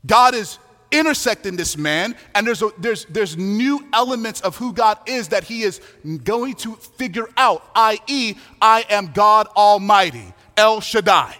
God 0.06 0.34
is 0.34 0.58
intersecting 0.90 1.56
this 1.56 1.76
man, 1.76 2.16
and 2.34 2.46
there's, 2.46 2.62
a, 2.62 2.70
there's, 2.78 3.04
there's 3.06 3.36
new 3.36 3.86
elements 3.92 4.40
of 4.40 4.56
who 4.56 4.72
God 4.72 4.98
is 5.06 5.28
that 5.28 5.44
he 5.44 5.62
is 5.62 5.80
going 6.24 6.54
to 6.54 6.74
figure 6.74 7.28
out, 7.36 7.68
i.e., 7.74 8.34
I 8.60 8.84
am 8.88 9.12
God 9.12 9.48
Almighty, 9.56 10.32
El 10.56 10.80
Shaddai. 10.80 11.36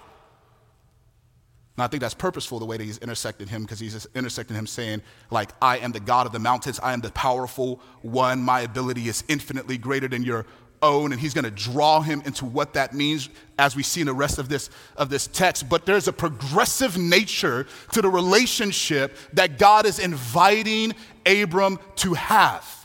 Now, 1.76 1.84
I 1.84 1.86
think 1.88 2.02
that's 2.02 2.14
purposeful 2.14 2.60
the 2.60 2.64
way 2.64 2.76
that 2.76 2.84
he's 2.84 2.98
intersected 2.98 3.48
him 3.48 3.62
because 3.62 3.80
he's 3.80 4.06
intersecting 4.14 4.56
him 4.56 4.66
saying, 4.66 5.02
like, 5.30 5.50
I 5.60 5.78
am 5.78 5.90
the 5.90 6.00
God 6.00 6.26
of 6.26 6.32
the 6.32 6.38
mountains, 6.38 6.78
I 6.80 6.92
am 6.92 7.00
the 7.00 7.10
powerful 7.10 7.80
one, 8.02 8.40
my 8.40 8.60
ability 8.60 9.08
is 9.08 9.24
infinitely 9.26 9.76
greater 9.76 10.06
than 10.06 10.22
your 10.22 10.46
own, 10.84 11.12
and 11.12 11.20
he's 11.20 11.34
going 11.34 11.44
to 11.44 11.50
draw 11.50 12.00
him 12.00 12.22
into 12.26 12.44
what 12.44 12.74
that 12.74 12.92
means 12.92 13.30
as 13.58 13.74
we 13.74 13.82
see 13.82 14.00
in 14.02 14.06
the 14.06 14.14
rest 14.14 14.38
of 14.38 14.48
this, 14.48 14.70
of 14.96 15.08
this 15.08 15.26
text. 15.26 15.68
But 15.68 15.86
there's 15.86 16.06
a 16.06 16.12
progressive 16.12 16.98
nature 16.98 17.66
to 17.92 18.02
the 18.02 18.08
relationship 18.08 19.16
that 19.32 19.58
God 19.58 19.86
is 19.86 19.98
inviting 19.98 20.94
Abram 21.26 21.78
to 21.96 22.14
have. 22.14 22.83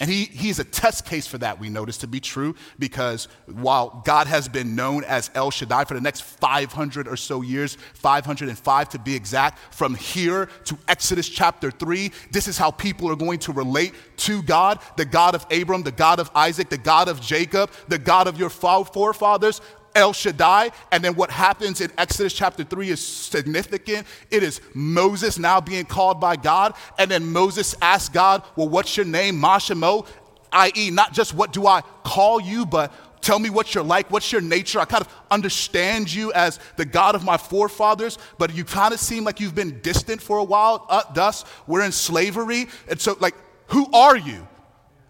And 0.00 0.08
he, 0.08 0.24
he's 0.24 0.58
a 0.58 0.64
test 0.64 1.04
case 1.04 1.26
for 1.26 1.36
that, 1.38 1.60
we 1.60 1.68
notice 1.68 1.98
to 1.98 2.06
be 2.06 2.20
true, 2.20 2.54
because 2.78 3.28
while 3.46 4.02
God 4.06 4.26
has 4.26 4.48
been 4.48 4.74
known 4.74 5.04
as 5.04 5.30
El 5.34 5.50
Shaddai 5.50 5.84
for 5.84 5.92
the 5.92 6.00
next 6.00 6.22
500 6.22 7.06
or 7.06 7.16
so 7.16 7.42
years, 7.42 7.76
505 7.94 8.88
to 8.88 8.98
be 8.98 9.14
exact, 9.14 9.58
from 9.74 9.94
here 9.94 10.48
to 10.64 10.78
Exodus 10.88 11.28
chapter 11.28 11.70
3, 11.70 12.10
this 12.32 12.48
is 12.48 12.56
how 12.56 12.70
people 12.70 13.10
are 13.10 13.16
going 13.16 13.40
to 13.40 13.52
relate 13.52 13.92
to 14.16 14.42
God 14.42 14.80
the 14.96 15.04
God 15.04 15.34
of 15.34 15.46
Abram, 15.50 15.82
the 15.82 15.92
God 15.92 16.18
of 16.18 16.30
Isaac, 16.34 16.70
the 16.70 16.78
God 16.78 17.08
of 17.08 17.20
Jacob, 17.20 17.70
the 17.88 17.98
God 17.98 18.26
of 18.26 18.38
your 18.38 18.50
forefathers. 18.50 19.60
El 19.94 20.12
Shaddai. 20.12 20.70
And 20.92 21.04
then 21.04 21.14
what 21.14 21.30
happens 21.30 21.80
in 21.80 21.90
Exodus 21.98 22.32
chapter 22.32 22.64
3 22.64 22.90
is 22.90 23.04
significant. 23.04 24.06
It 24.30 24.42
is 24.42 24.60
Moses 24.74 25.38
now 25.38 25.60
being 25.60 25.84
called 25.84 26.20
by 26.20 26.36
God. 26.36 26.74
And 26.98 27.10
then 27.10 27.32
Moses 27.32 27.74
asks 27.80 28.08
God, 28.08 28.42
Well, 28.56 28.68
what's 28.68 28.96
your 28.96 29.06
name? 29.06 29.40
Mashemo, 29.40 30.06
i.e., 30.52 30.90
not 30.90 31.12
just 31.12 31.34
what 31.34 31.52
do 31.52 31.66
I 31.66 31.82
call 32.04 32.40
you, 32.40 32.66
but 32.66 32.92
tell 33.20 33.38
me 33.38 33.50
what 33.50 33.74
you're 33.74 33.84
like, 33.84 34.10
what's 34.10 34.32
your 34.32 34.40
nature. 34.40 34.80
I 34.80 34.84
kind 34.84 35.04
of 35.04 35.12
understand 35.30 36.12
you 36.12 36.32
as 36.32 36.58
the 36.76 36.84
God 36.84 37.14
of 37.14 37.24
my 37.24 37.36
forefathers, 37.36 38.18
but 38.38 38.54
you 38.54 38.64
kind 38.64 38.94
of 38.94 39.00
seem 39.00 39.24
like 39.24 39.40
you've 39.40 39.54
been 39.54 39.80
distant 39.80 40.22
for 40.22 40.38
a 40.38 40.44
while. 40.44 40.86
Uh, 40.88 41.02
thus, 41.14 41.44
we're 41.66 41.84
in 41.84 41.92
slavery. 41.92 42.66
And 42.88 43.00
so, 43.00 43.16
like, 43.20 43.34
who 43.68 43.90
are 43.92 44.16
you? 44.16 44.46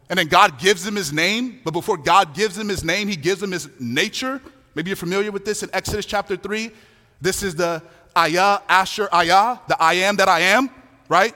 And 0.09 0.19
then 0.19 0.27
God 0.27 0.59
gives 0.59 0.85
him 0.85 0.97
his 0.97 1.13
name, 1.13 1.61
but 1.65 1.71
before 1.71 1.97
God 1.97 2.35
gives 2.35 2.59
him 2.59 2.69
his 2.69 2.83
name, 2.83 3.07
he 3.07 3.17
gives 3.17 3.43
him 3.43 3.53
his 3.53 3.69
nature. 3.79 4.43
Maybe 4.75 4.91
you're 4.91 4.97
familiar 4.97 5.33
with 5.33 5.45
this 5.45 5.63
in 5.63 5.71
Exodus 5.73 6.07
chapter 6.07 6.37
3. 6.37 6.71
This 7.21 7.43
is 7.43 7.55
the 7.55 7.83
Ayah, 8.17 8.61
Asher, 8.69 9.09
Ayah, 9.13 9.59
the 9.69 9.81
I 9.81 9.95
am 9.95 10.17
that 10.17 10.29
I 10.29 10.41
am, 10.41 10.71
right? 11.09 11.35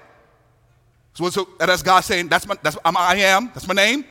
So, 1.14 1.30
so 1.30 1.48
that's 1.58 1.82
God 1.82 2.00
saying, 2.00 2.28
that's 2.28 2.46
my, 2.46 2.56
that's, 2.62 2.76
I'm, 2.84 2.96
I 2.96 3.16
am, 3.16 3.50
that's 3.54 3.68
my 3.68 3.74
name. 3.74 4.04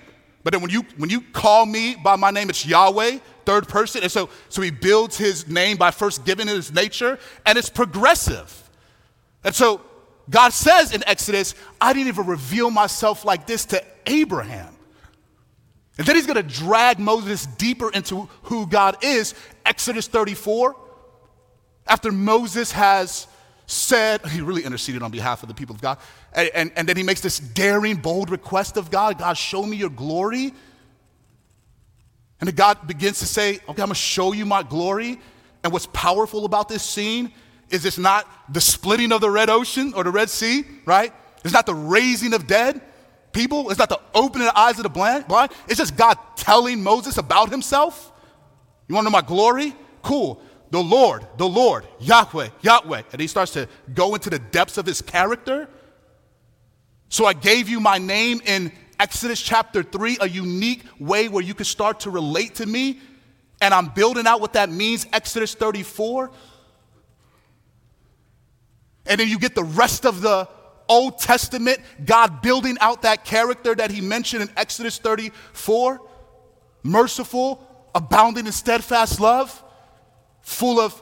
But 0.44 0.53
then 0.53 0.62
when 0.62 0.72
you, 0.72 0.84
when 0.98 1.10
you 1.10 1.22
call 1.22 1.65
me 1.65 1.96
by 1.96 2.15
my 2.15 2.32
name, 2.32 2.50
it's 2.50 2.65
Yahweh, 2.65 3.20
third 3.46 3.68
person. 3.68 4.03
And 4.03 4.12
so, 4.12 4.30
so 4.50 4.62
he 4.62 4.72
builds 4.72 5.18
his 5.18 5.48
name 5.48 5.77
by 5.77 5.92
first 5.92 6.25
giving 6.25 6.48
his 6.48 6.74
nature, 6.74 7.18
and 7.46 7.58
it's 7.58 7.70
progressive. 7.70 8.70
And 9.44 9.53
so 9.56 9.82
God 10.30 10.53
says 10.53 10.94
in 10.94 11.03
Exodus, 11.08 11.56
I 11.80 11.94
didn't 11.94 12.08
even 12.08 12.25
reveal 12.25 12.72
myself 12.72 13.25
like 13.25 13.48
this 13.48 13.65
to 13.65 13.84
Abraham. 14.06 14.73
And 15.97 16.07
then 16.07 16.15
he's 16.15 16.25
going 16.25 16.43
to 16.43 16.43
drag 16.43 17.00
Moses 17.00 17.45
deeper 17.45 17.91
into 17.91 18.27
who 18.43 18.65
God 18.65 19.03
is. 19.03 19.35
Exodus 19.65 20.07
34. 20.07 20.75
After 21.85 22.12
Moses 22.12 22.71
has 22.71 23.27
said, 23.67 24.25
he 24.27 24.41
really 24.41 24.63
interceded 24.63 25.03
on 25.03 25.12
behalf 25.12 25.43
of 25.43 25.50
the 25.50 25.55
people 25.55 25.75
of 25.75 25.81
God. 25.81 26.00
And, 26.33 26.50
and, 26.53 26.71
and, 26.75 26.89
then 26.89 26.97
he 26.97 27.03
makes 27.03 27.21
this 27.21 27.39
daring, 27.39 27.97
bold 27.97 28.29
request 28.29 28.77
of 28.77 28.89
God 28.89 29.17
God, 29.17 29.38
show 29.38 29.63
me 29.63 29.77
your 29.77 29.89
glory. 29.89 30.53
And 32.39 32.47
then 32.47 32.55
God 32.55 32.88
begins 32.88 33.19
to 33.19 33.25
say, 33.25 33.55
Okay, 33.55 33.63
I'm 33.67 33.75
going 33.75 33.89
to 33.89 33.95
show 33.95 34.33
you 34.33 34.45
my 34.45 34.63
glory. 34.63 35.19
And 35.63 35.71
what's 35.71 35.88
powerful 35.88 36.45
about 36.45 36.67
this 36.69 36.83
scene 36.83 37.31
is 37.69 37.85
it's 37.85 37.97
not 37.97 38.27
the 38.51 38.59
splitting 38.59 39.12
of 39.12 39.21
the 39.21 39.29
Red 39.29 39.50
Ocean 39.50 39.93
or 39.95 40.03
the 40.03 40.12
Red 40.12 40.29
Sea, 40.29 40.65
right? 40.85 41.13
It's 41.45 41.53
not 41.53 41.65
the 41.65 41.75
raising 41.75 42.33
of 42.33 42.47
dead 42.47 42.81
people. 43.33 43.69
It's 43.69 43.79
not 43.79 43.89
the 43.89 43.99
opening 44.13 44.47
the 44.47 44.57
eyes 44.57 44.77
of 44.77 44.83
the 44.83 44.89
blind. 44.89 45.25
It's 45.67 45.77
just 45.77 45.97
God 45.97 46.17
telling 46.35 46.81
Moses 46.81 47.17
about 47.17 47.49
himself. 47.49 48.11
You 48.87 48.95
want 48.95 49.05
to 49.05 49.11
know 49.11 49.17
my 49.17 49.21
glory? 49.21 49.75
Cool. 50.01 50.41
The 50.69 50.81
Lord, 50.81 51.27
the 51.37 51.47
Lord, 51.47 51.85
Yahweh, 51.99 52.49
Yahweh. 52.61 53.01
And 53.11 53.21
he 53.21 53.27
starts 53.27 53.53
to 53.53 53.67
go 53.93 54.15
into 54.15 54.29
the 54.29 54.39
depths 54.39 54.77
of 54.77 54.85
his 54.85 55.01
character. 55.01 55.69
So 57.09 57.25
I 57.25 57.33
gave 57.33 57.69
you 57.69 57.79
my 57.79 57.99
name 57.99 58.41
in 58.45 58.71
Exodus 58.99 59.41
chapter 59.41 59.83
3, 59.83 60.17
a 60.21 60.29
unique 60.29 60.83
way 60.99 61.27
where 61.27 61.43
you 61.43 61.53
can 61.53 61.65
start 61.65 62.01
to 62.01 62.09
relate 62.09 62.55
to 62.55 62.65
me. 62.65 62.99
And 63.61 63.73
I'm 63.73 63.89
building 63.89 64.25
out 64.25 64.41
what 64.41 64.53
that 64.53 64.69
means, 64.69 65.05
Exodus 65.13 65.53
34. 65.53 66.31
And 69.05 69.19
then 69.19 69.27
you 69.27 69.37
get 69.37 69.53
the 69.53 69.63
rest 69.63 70.05
of 70.05 70.21
the 70.21 70.47
Old 70.89 71.19
Testament, 71.19 71.79
God 72.03 72.41
building 72.41 72.77
out 72.81 73.03
that 73.03 73.25
character 73.25 73.73
that 73.75 73.91
he 73.91 74.01
mentioned 74.01 74.43
in 74.43 74.49
Exodus 74.57 74.97
34 74.97 76.01
merciful, 76.83 77.65
abounding 77.95 78.45
in 78.45 78.51
steadfast 78.51 79.19
love, 79.19 79.63
full 80.41 80.79
of 80.79 81.01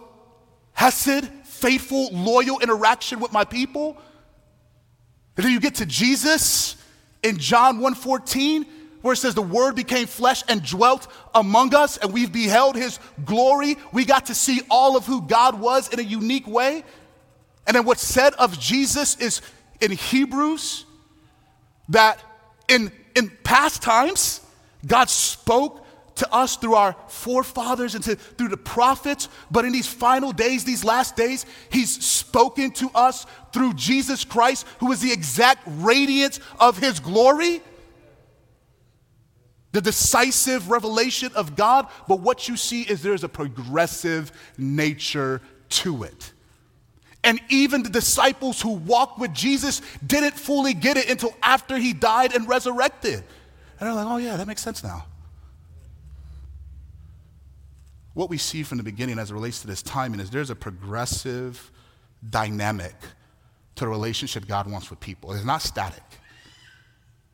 hesed, 0.74 1.28
faithful, 1.44 2.10
loyal 2.12 2.60
interaction 2.60 3.20
with 3.20 3.34
my 3.34 3.44
people. 3.44 3.98
And 5.36 5.46
then 5.46 5.52
you 5.52 5.60
get 5.60 5.76
to 5.76 5.86
Jesus 5.86 6.76
in 7.24 7.38
John 7.38 7.80
1:14, 7.80 8.66
where 9.02 9.14
it 9.14 9.18
says 9.18 9.34
the 9.34 9.42
word 9.42 9.76
became 9.76 10.06
flesh 10.06 10.44
and 10.48 10.64
dwelt 10.64 11.08
among 11.34 11.74
us 11.74 11.98
and 11.98 12.14
we've 12.14 12.32
beheld 12.32 12.76
his 12.76 13.00
glory. 13.26 13.78
We 13.92 14.06
got 14.06 14.28
to 14.28 14.36
see 14.36 14.62
all 14.70 14.96
of 14.96 15.06
who 15.08 15.22
God 15.22 15.60
was 15.60 15.90
in 15.90 16.00
a 16.00 16.04
unique 16.04 16.46
way. 16.46 16.84
And 17.66 17.76
then 17.76 17.86
what's 17.86 18.04
said 18.04 18.34
of 18.36 18.60
Jesus 18.60 19.16
is 19.18 19.42
in 19.82 19.92
Hebrews 19.92 20.86
that 21.90 22.20
in, 22.68 22.92
in 23.16 23.30
past 23.44 23.82
times, 23.82 24.42
God 24.86 25.10
spoke 25.10 25.86
to 26.16 26.34
us 26.34 26.56
through 26.56 26.76
our 26.76 26.96
forefathers 27.08 27.96
and 27.96 28.04
to, 28.04 28.16
through 28.16 28.50
the 28.50 28.58
prophets, 28.58 29.28
but 29.50 29.66
in 29.66 29.72
these 29.72 29.88
final 29.88 30.32
days, 30.32 30.64
these 30.64 30.84
last 30.84 31.16
days, 31.16 31.46
He's 31.72 32.04
spoken 32.04 32.72
to 32.74 32.90
us 32.94 33.26
through 33.54 33.74
Jesus 33.74 34.24
Christ, 34.24 34.68
who 34.80 34.92
is 34.92 35.02
the 35.02 35.12
exact 35.12 35.64
radiance 35.66 36.40
of 36.60 36.78
His 36.78 37.00
glory. 37.00 37.62
The 39.72 39.82
decisive 39.82 40.70
revelation 40.70 41.32
of 41.34 41.56
God, 41.56 41.88
but 42.08 42.20
what 42.20 42.50
you 42.50 42.58
see 42.58 42.82
is 42.82 43.02
there's 43.02 43.24
a 43.24 43.30
progressive 43.30 44.32
nature 44.58 45.42
to 45.70 46.04
it. 46.04 46.34
And 47.24 47.40
even 47.50 47.84
the 47.84 47.90
disciples 47.90 48.62
who 48.62 48.72
walked 48.72 49.20
with 49.20 49.34
Jesus 49.34 49.82
didn't 50.06 50.34
fully 50.34 50.74
get 50.74 50.98
it 50.98 51.10
until 51.10 51.36
after 51.44 51.78
he 51.78 51.94
died 51.94 52.34
and 52.34 52.48
resurrected. 52.48 53.16
And 53.16 53.88
they're 53.88 53.94
like, 53.94 54.08
oh, 54.08 54.18
yeah, 54.18 54.38
that 54.38 54.48
makes 54.48 54.62
sense 54.62 54.84
now. 54.84 55.06
What 58.14 58.30
we 58.30 58.38
see 58.38 58.64
from 58.64 58.78
the 58.78 58.84
beginning 58.84 59.20
as 59.20 59.32
it 59.32 59.34
relates 59.34 59.62
to 59.62 59.68
this 59.68 59.82
timing 59.82 60.20
is 60.20 60.30
there's 60.30 60.50
a 60.50 60.56
progressive 60.56 61.72
dynamic 62.30 62.96
to 63.76 63.86
the 63.86 63.88
relationship 63.88 64.48
God 64.48 64.70
wants 64.70 64.90
with 64.90 65.00
people. 65.00 65.32
It 65.32 65.38
is 65.38 65.46
not 65.46 65.62
static, 65.62 66.04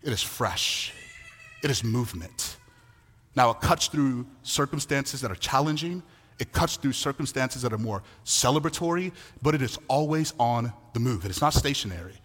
it 0.04 0.14
is 0.14 0.22
fresh, 0.22 0.94
it 1.64 1.72
is 1.72 1.84
movement. 1.84 2.58
Now, 3.36 3.52
it 3.52 3.62
cuts 3.62 3.88
through 3.88 4.26
circumstances 4.42 5.22
that 5.22 5.32
are 5.32 5.36
challenging, 5.36 6.02
it 6.40 6.52
cuts 6.52 6.78
through 6.78 6.94
circumstances 6.94 7.64
that 7.64 7.74
are 7.74 7.78
more 7.78 8.04
celebratory, 8.26 9.12
but 9.42 9.56
it 9.56 9.62
is 9.62 9.78
always 9.88 10.34
on 10.40 10.72
the 10.94 11.00
move. 11.00 11.26
It 11.26 11.32
is 11.32 11.42
not 11.42 11.54
stationary. 11.54 12.20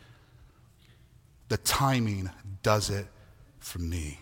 The 1.49 1.57
timing 1.59 2.31
does 2.63 2.91
it 2.91 3.07
for 3.61 3.79
me. 3.79 4.19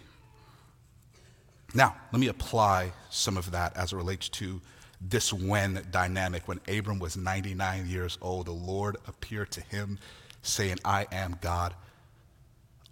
Now, 1.75 1.97
let 2.13 2.21
me 2.21 2.29
apply 2.29 2.93
some 3.11 3.37
of 3.37 3.53
that 3.53 3.77
as 3.77 3.93
it 3.93 3.97
relates 3.97 4.29
to 4.31 4.61
this 5.01 5.33
when 5.33 5.85
dynamic. 5.91 6.47
When 6.47 6.61
Abram 6.69 6.99
was 6.99 7.17
99 7.17 7.87
years 7.87 8.19
old, 8.21 8.47
the 8.47 8.53
Lord 8.53 8.97
appeared 9.07 9.51
to 9.53 9.61
him 9.61 9.99
saying, 10.43 10.79
I 10.85 11.07
am 11.13 11.37
God 11.41 11.75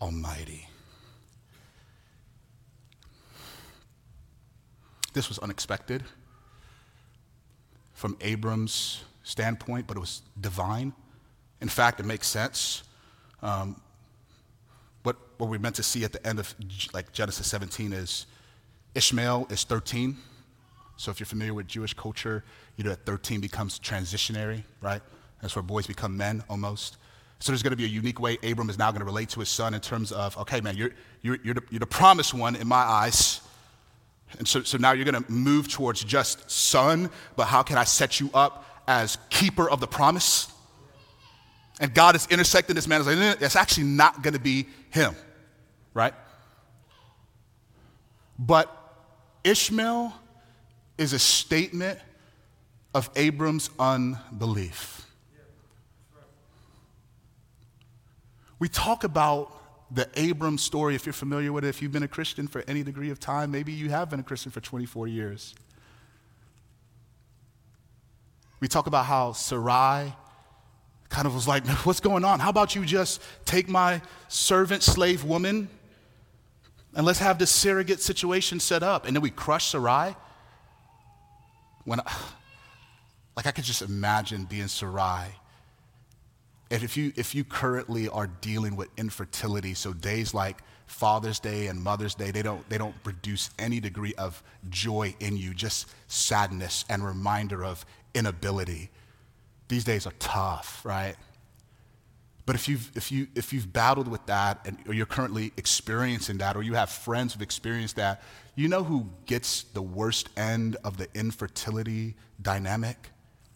Almighty. 0.01 0.69
This 5.13 5.29
was 5.29 5.39
unexpected 5.41 6.05
from 7.99 8.17
Abram's 8.21 9.03
standpoint, 9.25 9.89
but 9.89 9.97
it 9.97 10.01
was 10.01 10.23
divine. 10.41 10.93
In 11.61 11.69
fact, 11.69 11.99
it 11.99 12.07
makes 12.07 12.29
sense. 12.29 12.85
Um, 13.43 13.81
what, 15.03 15.17
what 15.39 15.51
we're 15.51 15.59
meant 15.59 15.75
to 15.77 15.83
see 15.83 16.05
at 16.05 16.13
the 16.13 16.25
end 16.25 16.39
of 16.39 16.55
like 16.95 17.13
Genesis 17.13 17.49
17 17.49 17.93
is 17.93 18.27
Ishmael 18.95 19.49
is 19.51 19.65
13. 19.65 20.17
So 20.97 21.11
if 21.11 21.19
you're 21.19 21.27
familiar 21.27 21.55
with 21.55 21.67
Jewish 21.67 21.93
culture, 21.93 22.45
you 22.77 22.85
know 22.85 22.91
that 22.91 23.05
13 23.05 23.41
becomes 23.41 23.81
transitionary, 23.81 24.63
right? 24.81 25.03
That's 25.43 25.57
where 25.57 25.65
boys 25.65 25.89
become 25.89 26.17
men 26.17 26.45
almost. 26.49 26.99
So 27.41 27.51
there's 27.51 27.65
going 27.65 27.73
to 27.73 27.77
be 27.77 27.85
a 27.85 27.89
unique 27.89 28.21
way 28.21 28.39
Abram 28.45 28.71
is 28.71 28.79
now 28.79 28.93
going 28.93 29.01
to 29.01 29.07
relate 29.07 29.31
to 29.31 29.41
his 29.41 29.49
son 29.49 29.75
in 29.75 29.81
terms 29.81 30.13
of, 30.13 30.39
okay, 30.39 30.61
man, 30.61 30.77
you're, 30.77 30.91
you're, 31.23 31.39
you're, 31.43 31.55
the, 31.55 31.63
you're 31.71 31.81
the 31.81 31.87
promised 31.87 32.33
one 32.33 32.55
in 32.55 32.69
my 32.69 32.77
eyes. 32.77 33.41
And 34.37 34.47
so, 34.47 34.63
so 34.63 34.77
now 34.77 34.93
you're 34.93 35.05
going 35.05 35.23
to 35.23 35.33
move 35.33 35.69
towards 35.69 36.05
just 36.05 36.51
son, 36.51 37.11
but 37.37 37.47
how 37.47 37.63
can 37.63 37.79
I 37.79 37.85
set 37.85 38.21
you 38.21 38.31
up 38.35 38.65
as 38.87 39.17
keeper 39.31 39.69
of 39.69 39.81
the 39.81 39.87
promise? 39.87 40.53
And 41.81 41.95
God 41.95 42.15
is 42.15 42.27
intersecting 42.31 42.75
this 42.75 42.87
man. 42.87 43.01
It's 43.01 43.09
like, 43.09 43.39
that's 43.39 43.57
actually 43.57 43.85
not 43.85 44.23
going 44.23 44.35
to 44.35 44.41
be 44.41 44.67
him, 44.91 45.15
right? 45.95 46.15
But 48.39 48.75
Ishmael 49.45 50.13
is 50.99 51.13
a 51.13 51.19
statement 51.19 51.99
of 52.95 53.11
Abram's 53.17 53.71
unbelief. 53.79 55.07
We 58.59 58.69
talk 58.69 59.05
about 59.05 59.53
the 59.91 60.09
Abram 60.31 60.59
story, 60.59 60.95
if 60.95 61.07
you're 61.07 61.13
familiar 61.13 61.53
with 61.53 61.65
it, 61.65 61.69
if 61.69 61.81
you've 61.81 61.93
been 61.93 62.03
a 62.03 62.09
Christian 62.09 62.47
for 62.47 62.63
any 62.69 62.83
degree 62.83 63.11
of 63.11 63.19
time, 63.19 63.51
maybe 63.51 63.73
you 63.73 63.89
have 63.91 64.11
been 64.11 64.21
a 64.21 64.23
Christian 64.25 64.53
for 64.53 64.61
24 64.61 65.07
years. 65.07 65.55
We 68.61 68.69
talk 68.69 68.87
about 68.87 69.07
how 69.07 69.33
Sarai 69.33 70.13
kind 71.09 71.27
of 71.27 71.35
was 71.35 71.49
like, 71.49 71.67
What's 71.85 72.01
going 72.01 72.25
on? 72.25 72.41
How 72.41 72.51
about 72.51 72.75
you 72.75 72.85
just 72.85 73.23
take 73.45 73.69
my 73.69 74.03
servant 74.29 74.83
slave 74.83 75.25
woman 75.25 75.69
and 76.95 77.07
let's 77.07 77.21
have 77.21 77.39
this 77.39 77.51
surrogate 77.51 78.01
situation 78.01 78.61
set 78.61 78.83
up? 78.83 79.07
And 79.07 79.17
then 79.17 79.23
we 79.23 79.31
crush 79.31 79.69
Sarai. 79.69 80.15
When 81.85 82.01
I, 82.01 82.05
like 83.37 83.47
I 83.47 83.53
could 83.53 83.65
just 83.65 83.81
imagine 83.83 84.45
being 84.45 84.69
Sarai 84.69 85.29
if 86.71 86.97
you, 86.97 87.13
if 87.17 87.35
you 87.35 87.45
currently 87.45 88.09
are 88.09 88.27
dealing 88.27 88.77
with 88.77 88.89
infertility, 88.97 89.75
so 89.75 89.93
days 89.93 90.35
like 90.35 90.59
Father's 90.87 91.41
Day 91.41 91.67
and 91.67 91.83
Mother's 91.83 92.15
Day, 92.15 92.31
they 92.31 92.43
don't, 92.43 92.69
they 92.69 92.79
don't 92.79 93.03
produce 93.03 93.51
any 93.59 93.81
degree 93.81 94.15
of 94.15 94.43
joy 94.69 95.15
in 95.21 95.37
you, 95.37 95.55
just 95.55 95.89
sadness 96.09 96.85
and 96.89 97.05
reminder 97.05 97.65
of 97.65 97.87
inability. 98.15 98.91
These 99.69 99.85
days 99.85 100.07
are 100.07 100.13
tough, 100.19 100.85
right? 100.85 101.17
But 102.45 102.55
if 102.55 102.69
you've, 102.69 102.91
if 102.97 103.13
you, 103.13 103.29
if 103.35 103.53
you've 103.53 103.71
battled 103.73 104.09
with 104.09 104.25
that 104.27 104.61
and, 104.65 104.79
or 104.87 104.95
you're 104.95 105.05
currently 105.05 105.53
experiencing 105.59 106.39
that 106.39 106.57
or 106.57 106.63
you 106.63 106.75
have 106.75 106.89
friends 106.89 107.35
who've 107.35 107.43
experienced 107.43 107.97
that, 107.97 108.23
you 108.55 108.69
know 108.69 108.83
who 108.83 109.11
gets 109.27 109.65
the 109.65 109.83
worst 109.83 110.31
end 110.37 110.77
of 110.83 110.97
the 110.97 111.09
infertility 111.15 112.15
dynamic? 112.41 113.11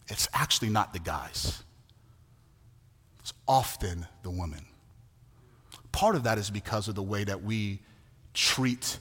It's 0.07 0.27
actually 0.33 0.69
not 0.69 0.93
the 0.93 0.99
guys. 0.99 1.63
It's 3.23 3.33
often 3.47 4.05
the 4.21 4.29
woman. 4.29 4.65
Part 5.93 6.17
of 6.17 6.23
that 6.23 6.37
is 6.37 6.49
because 6.49 6.89
of 6.89 6.95
the 6.95 7.01
way 7.01 7.23
that 7.23 7.41
we 7.41 7.79
treat 8.33 8.99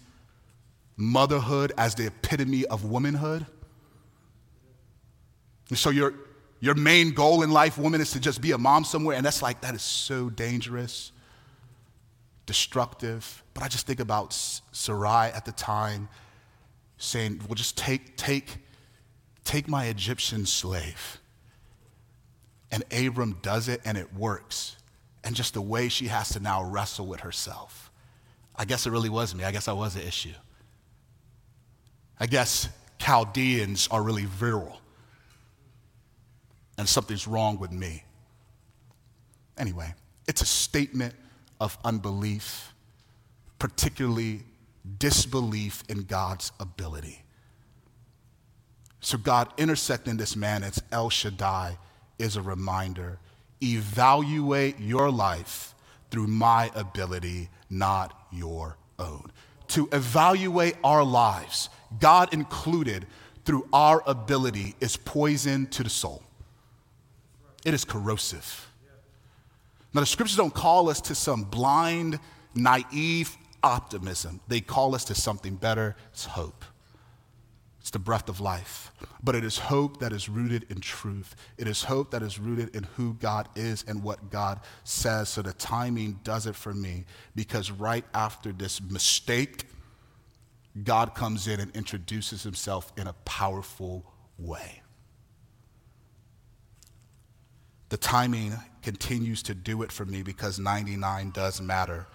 motherhood 0.96 1.72
as 1.76 1.96
the 1.96 2.06
epitome 2.06 2.64
of 2.66 2.84
womanhood. 2.84 3.44
And 5.70 5.76
so 5.76 5.90
your, 5.90 6.14
your 6.60 6.76
main 6.76 7.14
goal 7.14 7.42
in 7.42 7.50
life, 7.50 7.76
woman, 7.76 8.00
is 8.00 8.12
to 8.12 8.20
just 8.20 8.40
be 8.40 8.52
a 8.52 8.58
mom 8.58 8.84
somewhere, 8.84 9.16
and 9.16 9.26
that's 9.26 9.42
like, 9.42 9.60
that 9.62 9.74
is 9.74 9.82
so 9.82 10.30
dangerous, 10.30 11.10
destructive. 12.46 13.42
But 13.54 13.64
I 13.64 13.68
just 13.68 13.88
think 13.88 13.98
about 13.98 14.32
Sarai 14.34 15.32
at 15.32 15.44
the 15.44 15.52
time 15.52 16.08
saying, 16.96 17.40
well, 17.48 17.56
just 17.56 17.76
take, 17.76 18.16
take, 18.16 18.58
take 19.42 19.66
my 19.66 19.86
Egyptian 19.86 20.46
slave 20.46 21.18
and 22.72 22.82
Abram 22.90 23.38
does 23.42 23.68
it 23.68 23.82
and 23.84 23.96
it 23.98 24.12
works. 24.14 24.76
And 25.22 25.36
just 25.36 25.54
the 25.54 25.60
way 25.60 25.88
she 25.88 26.08
has 26.08 26.30
to 26.30 26.40
now 26.40 26.64
wrestle 26.64 27.06
with 27.06 27.20
herself. 27.20 27.92
I 28.56 28.64
guess 28.64 28.86
it 28.86 28.90
really 28.90 29.10
was 29.10 29.34
me. 29.34 29.44
I 29.44 29.52
guess 29.52 29.68
I 29.68 29.72
was 29.72 29.94
the 29.94 30.04
issue. 30.04 30.32
I 32.18 32.26
guess 32.26 32.68
Chaldeans 32.98 33.88
are 33.90 34.02
really 34.02 34.24
virile. 34.24 34.80
And 36.78 36.88
something's 36.88 37.28
wrong 37.28 37.58
with 37.58 37.70
me. 37.70 38.02
Anyway, 39.58 39.94
it's 40.26 40.40
a 40.40 40.46
statement 40.46 41.14
of 41.60 41.78
unbelief, 41.84 42.74
particularly 43.58 44.40
disbelief 44.98 45.84
in 45.88 46.02
God's 46.04 46.50
ability. 46.58 47.22
So 49.00 49.18
God 49.18 49.52
intersecting 49.58 50.16
this 50.16 50.34
man, 50.34 50.62
it's 50.62 50.80
El 50.90 51.10
Shaddai 51.10 51.76
is 52.18 52.36
a 52.36 52.42
reminder 52.42 53.18
evaluate 53.62 54.78
your 54.80 55.10
life 55.10 55.74
through 56.10 56.26
my 56.26 56.70
ability, 56.74 57.48
not 57.70 58.26
your 58.32 58.76
own. 58.98 59.30
To 59.68 59.88
evaluate 59.92 60.76
our 60.84 61.04
lives, 61.04 61.70
God 62.00 62.34
included, 62.34 63.06
through 63.44 63.66
our 63.72 64.02
ability, 64.06 64.74
is 64.80 64.96
poison 64.96 65.66
to 65.68 65.82
the 65.82 65.90
soul. 65.90 66.22
It 67.64 67.72
is 67.72 67.84
corrosive. 67.84 68.68
Now, 69.94 70.00
the 70.00 70.06
scriptures 70.06 70.36
don't 70.36 70.54
call 70.54 70.88
us 70.88 71.00
to 71.02 71.14
some 71.14 71.44
blind, 71.44 72.18
naive 72.54 73.36
optimism, 73.62 74.40
they 74.48 74.60
call 74.60 74.94
us 74.94 75.04
to 75.04 75.14
something 75.14 75.54
better 75.54 75.94
it's 76.12 76.24
hope. 76.24 76.64
The 77.92 77.98
breath 77.98 78.28
of 78.28 78.40
life. 78.40 78.90
But 79.22 79.34
it 79.34 79.44
is 79.44 79.58
hope 79.58 80.00
that 80.00 80.12
is 80.12 80.28
rooted 80.28 80.66
in 80.70 80.80
truth. 80.80 81.36
It 81.58 81.68
is 81.68 81.84
hope 81.84 82.10
that 82.10 82.22
is 82.22 82.38
rooted 82.38 82.74
in 82.74 82.84
who 82.96 83.14
God 83.14 83.48
is 83.54 83.84
and 83.86 84.02
what 84.02 84.30
God 84.30 84.60
says. 84.84 85.28
So 85.28 85.42
the 85.42 85.52
timing 85.52 86.20
does 86.24 86.46
it 86.46 86.56
for 86.56 86.74
me 86.74 87.04
because 87.36 87.70
right 87.70 88.04
after 88.14 88.50
this 88.50 88.80
mistake, 88.80 89.66
God 90.82 91.14
comes 91.14 91.46
in 91.48 91.60
and 91.60 91.74
introduces 91.76 92.42
himself 92.42 92.92
in 92.96 93.06
a 93.06 93.12
powerful 93.24 94.04
way. 94.38 94.82
The 97.90 97.98
timing 97.98 98.54
continues 98.80 99.42
to 99.44 99.54
do 99.54 99.82
it 99.82 99.92
for 99.92 100.06
me 100.06 100.22
because 100.22 100.58
99 100.58 101.30
does 101.30 101.60
matter. 101.60 102.06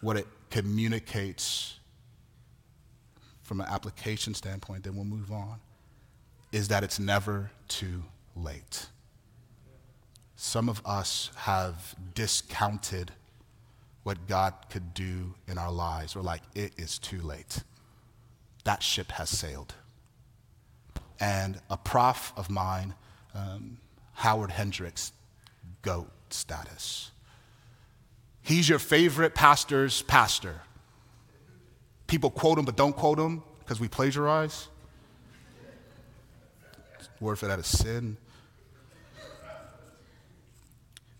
What 0.00 0.16
it 0.16 0.26
communicates 0.50 1.77
from 3.48 3.62
an 3.62 3.66
application 3.68 4.34
standpoint, 4.34 4.84
then 4.84 4.94
we'll 4.94 5.06
move 5.06 5.32
on, 5.32 5.58
is 6.52 6.68
that 6.68 6.84
it's 6.84 7.00
never 7.00 7.50
too 7.66 8.04
late. 8.36 8.86
Some 10.36 10.68
of 10.68 10.82
us 10.84 11.30
have 11.34 11.96
discounted 12.14 13.10
what 14.02 14.28
God 14.28 14.52
could 14.70 14.92
do 14.92 15.34
in 15.48 15.56
our 15.56 15.72
lives. 15.72 16.14
We're 16.14 16.22
like, 16.22 16.42
it 16.54 16.72
is 16.76 16.98
too 16.98 17.22
late. 17.22 17.64
That 18.64 18.82
ship 18.82 19.12
has 19.12 19.30
sailed. 19.30 19.74
And 21.18 21.58
a 21.70 21.78
prof 21.78 22.34
of 22.36 22.50
mine, 22.50 22.94
um, 23.34 23.78
Howard 24.12 24.50
Hendricks, 24.50 25.12
GOAT 25.80 26.10
status. 26.28 27.12
He's 28.42 28.68
your 28.68 28.78
favorite 28.78 29.34
pastor's 29.34 30.02
pastor. 30.02 30.60
People 32.08 32.30
quote 32.30 32.58
him 32.58 32.64
but 32.64 32.76
don't 32.76 32.96
quote 32.96 33.18
him 33.18 33.44
because 33.60 33.78
we 33.78 33.86
plagiarize. 33.86 34.66
Word 37.20 37.38
for 37.38 37.46
that 37.46 37.58
is 37.58 37.66
sin. 37.66 38.16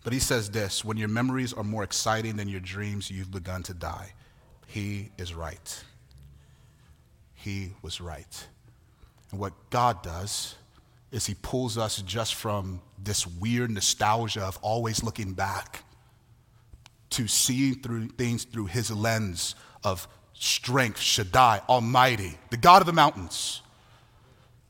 But 0.03 0.13
he 0.13 0.19
says 0.19 0.49
this 0.49 0.83
when 0.83 0.97
your 0.97 1.07
memories 1.07 1.53
are 1.53 1.63
more 1.63 1.83
exciting 1.83 2.35
than 2.35 2.47
your 2.47 2.59
dreams, 2.59 3.11
you've 3.11 3.31
begun 3.31 3.63
to 3.63 3.73
die. 3.73 4.13
He 4.65 5.11
is 5.17 5.33
right. 5.33 5.83
He 7.35 7.73
was 7.81 8.01
right. 8.01 8.47
And 9.31 9.39
what 9.39 9.53
God 9.69 10.01
does 10.01 10.55
is 11.11 11.25
he 11.25 11.35
pulls 11.35 11.77
us 11.77 12.01
just 12.01 12.35
from 12.35 12.81
this 12.97 13.25
weird 13.25 13.71
nostalgia 13.71 14.41
of 14.41 14.57
always 14.61 15.03
looking 15.03 15.33
back 15.33 15.83
to 17.11 17.27
seeing 17.27 17.81
through 17.81 18.07
things 18.09 18.43
through 18.43 18.67
his 18.67 18.91
lens 18.91 19.55
of 19.83 20.07
strength, 20.39 21.01
Shaddai, 21.01 21.61
Almighty, 21.67 22.37
the 22.49 22.57
God 22.57 22.81
of 22.81 22.85
the 22.85 22.93
mountains. 22.93 23.61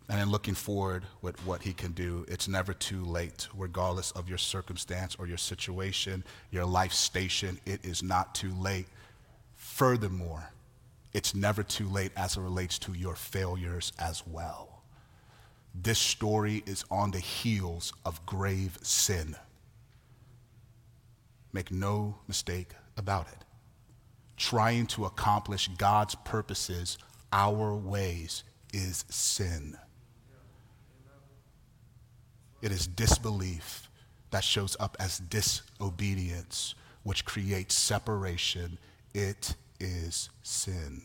And 0.09 0.19
in 0.19 0.31
looking 0.31 0.55
forward 0.55 1.05
with 1.21 1.39
what 1.45 1.61
he 1.61 1.73
can 1.73 1.91
do. 1.91 2.25
It's 2.27 2.47
never 2.47 2.73
too 2.73 3.05
late, 3.05 3.47
regardless 3.55 4.09
of 4.11 4.27
your 4.27 4.39
circumstance 4.39 5.15
or 5.19 5.27
your 5.27 5.37
situation, 5.37 6.23
your 6.49 6.65
life 6.65 6.91
station. 6.91 7.59
It 7.67 7.85
is 7.85 8.01
not 8.01 8.33
too 8.33 8.51
late. 8.55 8.87
Furthermore, 9.55 10.49
it's 11.13 11.35
never 11.35 11.61
too 11.61 11.87
late 11.87 12.11
as 12.17 12.35
it 12.35 12.41
relates 12.41 12.79
to 12.79 12.93
your 12.93 13.15
failures 13.15 13.93
as 13.99 14.23
well. 14.25 14.81
This 15.75 15.99
story 15.99 16.63
is 16.65 16.83
on 16.89 17.11
the 17.11 17.19
heels 17.19 17.93
of 18.03 18.25
grave 18.25 18.79
sin. 18.81 19.35
Make 21.53 21.71
no 21.71 22.17
mistake 22.27 22.73
about 22.97 23.27
it 23.27 23.45
trying 24.39 24.87
to 24.87 25.05
accomplish 25.05 25.67
God's 25.77 26.15
purposes 26.15 26.97
our 27.31 27.75
ways 27.75 28.43
is 28.73 29.05
sin. 29.09 29.77
It 32.61 32.71
is 32.71 32.87
disbelief 32.87 33.89
that 34.31 34.43
shows 34.43 34.75
up 34.79 34.97
as 34.99 35.19
disobedience, 35.19 36.73
which 37.03 37.25
creates 37.25 37.75
separation. 37.75 38.77
It 39.13 39.55
is 39.79 40.29
sin. 40.41 41.03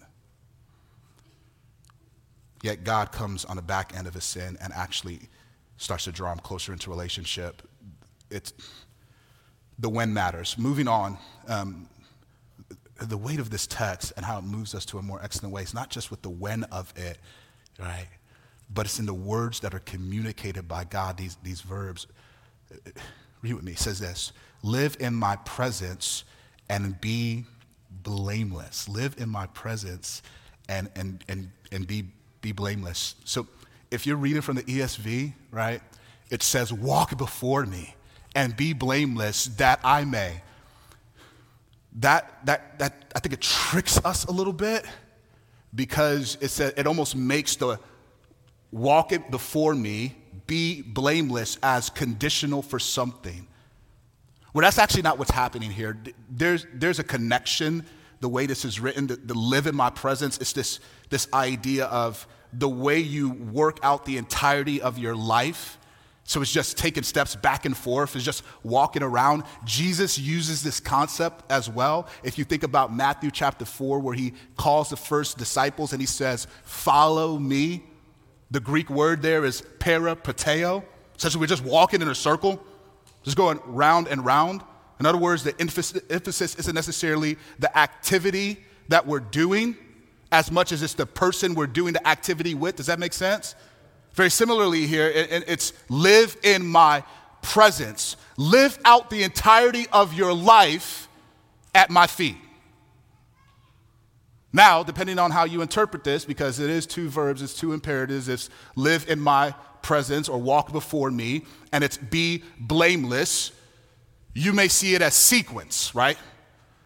Yet 2.62 2.84
God 2.84 3.12
comes 3.12 3.44
on 3.44 3.56
the 3.56 3.62
back 3.62 3.92
end 3.96 4.06
of 4.06 4.14
his 4.14 4.24
sin 4.24 4.56
and 4.60 4.72
actually 4.72 5.20
starts 5.76 6.04
to 6.04 6.12
draw 6.12 6.32
him 6.32 6.38
closer 6.38 6.72
into 6.72 6.88
relationship. 6.88 7.62
It's, 8.30 8.52
the 9.78 9.88
when 9.88 10.14
matters. 10.14 10.56
Moving 10.56 10.88
on, 10.88 11.18
um, 11.48 11.88
the 13.00 13.16
weight 13.16 13.40
of 13.40 13.50
this 13.50 13.66
text 13.66 14.12
and 14.16 14.24
how 14.24 14.38
it 14.38 14.44
moves 14.44 14.74
us 14.74 14.84
to 14.86 14.98
a 14.98 15.02
more 15.02 15.20
excellent 15.22 15.52
way 15.52 15.62
is 15.62 15.74
not 15.74 15.90
just 15.90 16.10
with 16.10 16.22
the 16.22 16.30
when 16.30 16.64
of 16.64 16.92
it, 16.96 17.18
right? 17.78 18.06
But 18.72 18.86
it's 18.86 18.98
in 18.98 19.06
the 19.06 19.14
words 19.14 19.60
that 19.60 19.74
are 19.74 19.80
communicated 19.80 20.68
by 20.68 20.84
God, 20.84 21.16
these, 21.16 21.36
these 21.42 21.60
verbs. 21.60 22.06
Read 23.42 23.54
with 23.54 23.64
me. 23.64 23.72
It 23.72 23.78
says 23.78 23.98
this 23.98 24.32
Live 24.62 24.96
in 25.00 25.14
my 25.14 25.36
presence 25.36 26.24
and 26.68 27.00
be 27.00 27.44
blameless. 27.90 28.88
Live 28.88 29.16
in 29.18 29.28
my 29.28 29.46
presence 29.48 30.22
and, 30.68 30.88
and, 30.96 31.24
and, 31.28 31.50
and 31.72 31.86
be, 31.86 32.06
be 32.40 32.52
blameless. 32.52 33.16
So 33.24 33.46
if 33.90 34.06
you're 34.06 34.16
reading 34.16 34.42
from 34.42 34.56
the 34.56 34.62
ESV, 34.62 35.34
right, 35.50 35.82
it 36.30 36.42
says, 36.42 36.72
Walk 36.72 37.18
before 37.18 37.66
me 37.66 37.94
and 38.34 38.56
be 38.56 38.72
blameless 38.72 39.46
that 39.46 39.80
I 39.84 40.04
may 40.04 40.42
that, 41.96 42.44
that, 42.46 42.78
that 42.78 43.12
I 43.14 43.20
think 43.20 43.34
it 43.34 43.40
tricks 43.40 44.04
us 44.04 44.24
a 44.24 44.32
little 44.32 44.52
bit 44.52 44.84
because 45.74 46.36
it, 46.40 46.48
said, 46.48 46.74
it 46.76 46.86
almost 46.86 47.16
makes 47.16 47.56
the 47.56 47.78
walk 48.70 49.12
it 49.12 49.30
before 49.30 49.74
me, 49.74 50.16
be 50.46 50.82
blameless 50.82 51.58
as 51.62 51.90
conditional 51.90 52.60
for 52.62 52.78
something. 52.78 53.46
Well, 54.52 54.62
that's 54.62 54.78
actually 54.78 55.02
not 55.02 55.18
what's 55.18 55.30
happening 55.30 55.70
here. 55.70 55.98
There's, 56.28 56.66
there's 56.72 56.98
a 56.98 57.04
connection, 57.04 57.86
the 58.20 58.28
way 58.28 58.46
this 58.46 58.64
is 58.64 58.78
written, 58.80 59.06
the, 59.06 59.16
the 59.16 59.34
live 59.34 59.66
in 59.66 59.74
my 59.74 59.90
presence. 59.90 60.38
It's 60.38 60.52
this, 60.52 60.80
this 61.10 61.28
idea 61.32 61.86
of 61.86 62.26
the 62.52 62.68
way 62.68 62.98
you 62.98 63.30
work 63.30 63.78
out 63.82 64.04
the 64.04 64.16
entirety 64.16 64.80
of 64.82 64.98
your 64.98 65.16
life 65.16 65.78
so 66.26 66.40
it's 66.40 66.52
just 66.52 66.78
taking 66.78 67.02
steps 67.02 67.36
back 67.36 67.66
and 67.66 67.76
forth, 67.76 68.16
it's 68.16 68.24
just 68.24 68.44
walking 68.62 69.02
around. 69.02 69.44
Jesus 69.64 70.18
uses 70.18 70.62
this 70.62 70.80
concept 70.80 71.44
as 71.50 71.68
well. 71.68 72.08
If 72.22 72.38
you 72.38 72.44
think 72.44 72.62
about 72.62 72.94
Matthew 72.94 73.30
chapter 73.30 73.66
4, 73.66 74.00
where 74.00 74.14
he 74.14 74.32
calls 74.56 74.88
the 74.88 74.96
first 74.96 75.36
disciples 75.36 75.92
and 75.92 76.00
he 76.00 76.06
says, 76.06 76.46
Follow 76.64 77.38
me. 77.38 77.84
The 78.50 78.60
Greek 78.60 78.88
word 78.88 79.20
there 79.20 79.44
is 79.44 79.62
peripateo. 79.78 80.84
Essentially, 81.16 81.40
we're 81.40 81.46
just 81.46 81.64
walking 81.64 82.00
in 82.00 82.08
a 82.08 82.14
circle, 82.14 82.62
just 83.22 83.36
going 83.36 83.60
round 83.66 84.08
and 84.08 84.24
round. 84.24 84.62
In 85.00 85.06
other 85.06 85.18
words, 85.18 85.42
the 85.42 85.54
emphasis 85.60 86.54
isn't 86.54 86.74
necessarily 86.74 87.36
the 87.58 87.76
activity 87.76 88.64
that 88.88 89.06
we're 89.06 89.20
doing 89.20 89.76
as 90.32 90.50
much 90.50 90.72
as 90.72 90.82
it's 90.82 90.94
the 90.94 91.06
person 91.06 91.54
we're 91.54 91.66
doing 91.66 91.92
the 91.92 92.06
activity 92.06 92.54
with. 92.54 92.76
Does 92.76 92.86
that 92.86 92.98
make 92.98 93.12
sense? 93.12 93.54
Very 94.14 94.30
similarly, 94.30 94.86
here, 94.86 95.10
it's 95.12 95.72
live 95.88 96.36
in 96.42 96.64
my 96.64 97.02
presence. 97.42 98.16
Live 98.36 98.78
out 98.84 99.10
the 99.10 99.22
entirety 99.22 99.86
of 99.92 100.14
your 100.14 100.32
life 100.32 101.08
at 101.74 101.90
my 101.90 102.06
feet. 102.06 102.36
Now, 104.52 104.84
depending 104.84 105.18
on 105.18 105.32
how 105.32 105.44
you 105.44 105.62
interpret 105.62 106.04
this, 106.04 106.24
because 106.24 106.60
it 106.60 106.70
is 106.70 106.86
two 106.86 107.08
verbs, 107.08 107.42
it's 107.42 107.54
two 107.54 107.72
imperatives, 107.72 108.28
it's 108.28 108.50
live 108.76 109.10
in 109.10 109.18
my 109.18 109.52
presence 109.82 110.28
or 110.28 110.38
walk 110.38 110.70
before 110.70 111.10
me, 111.10 111.44
and 111.72 111.82
it's 111.82 111.96
be 111.96 112.44
blameless, 112.60 113.50
you 114.32 114.52
may 114.52 114.68
see 114.68 114.94
it 114.94 115.02
as 115.02 115.14
sequence, 115.14 115.92
right? 115.92 116.16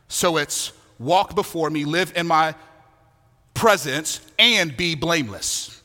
So 0.09 0.39
it's 0.39 0.73
walk 0.99 1.35
before 1.35 1.69
me, 1.69 1.85
live 1.85 2.15
in 2.17 2.27
my 2.27 2.55
presence, 3.53 4.23
and 4.39 4.75
be 4.75 4.95
blameless. 4.95 5.78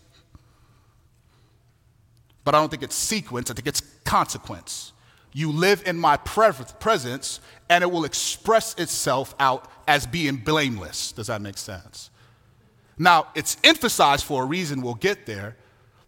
But 2.44 2.56
I 2.56 2.60
don't 2.60 2.70
think 2.70 2.84
it's 2.84 2.96
sequence, 2.96 3.50
I 3.50 3.54
think 3.54 3.68
it's 3.68 3.82
consequence. 4.04 4.92
You 5.32 5.52
live 5.52 5.82
in 5.88 5.98
my 5.98 6.18
presence, 6.18 7.40
and 7.70 7.84
it 7.84 7.92
will 7.92 8.06
express 8.06 8.76
itself 8.76 9.34
out 9.40 9.68
as 9.88 10.06
being 10.06 10.38
blameless. 10.38 11.12
Does 11.12 11.28
that 11.28 11.42
make 11.42 11.58
sense? 11.58 12.12
Now, 12.98 13.28
it's 13.34 13.58
emphasized 13.64 14.26
for 14.26 14.44
a 14.44 14.46
reason, 14.46 14.82
we'll 14.82 14.94
get 14.94 15.26
there, 15.26 15.58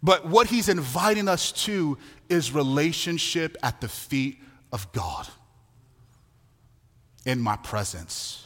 but 0.03 0.27
what 0.27 0.47
he's 0.47 0.69
inviting 0.69 1.27
us 1.27 1.51
to 1.63 1.97
is 2.29 2.51
relationship 2.51 3.57
at 3.63 3.81
the 3.81 3.87
feet 3.87 4.39
of 4.71 4.91
God 4.91 5.27
in 7.25 7.39
my 7.39 7.55
presence. 7.55 8.45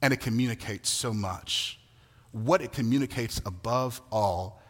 And 0.00 0.14
it 0.14 0.20
communicates 0.20 0.88
so 0.88 1.12
much. 1.12 1.78
What 2.32 2.62
it 2.62 2.72
communicates 2.72 3.42
above 3.44 4.00
all 4.10 4.62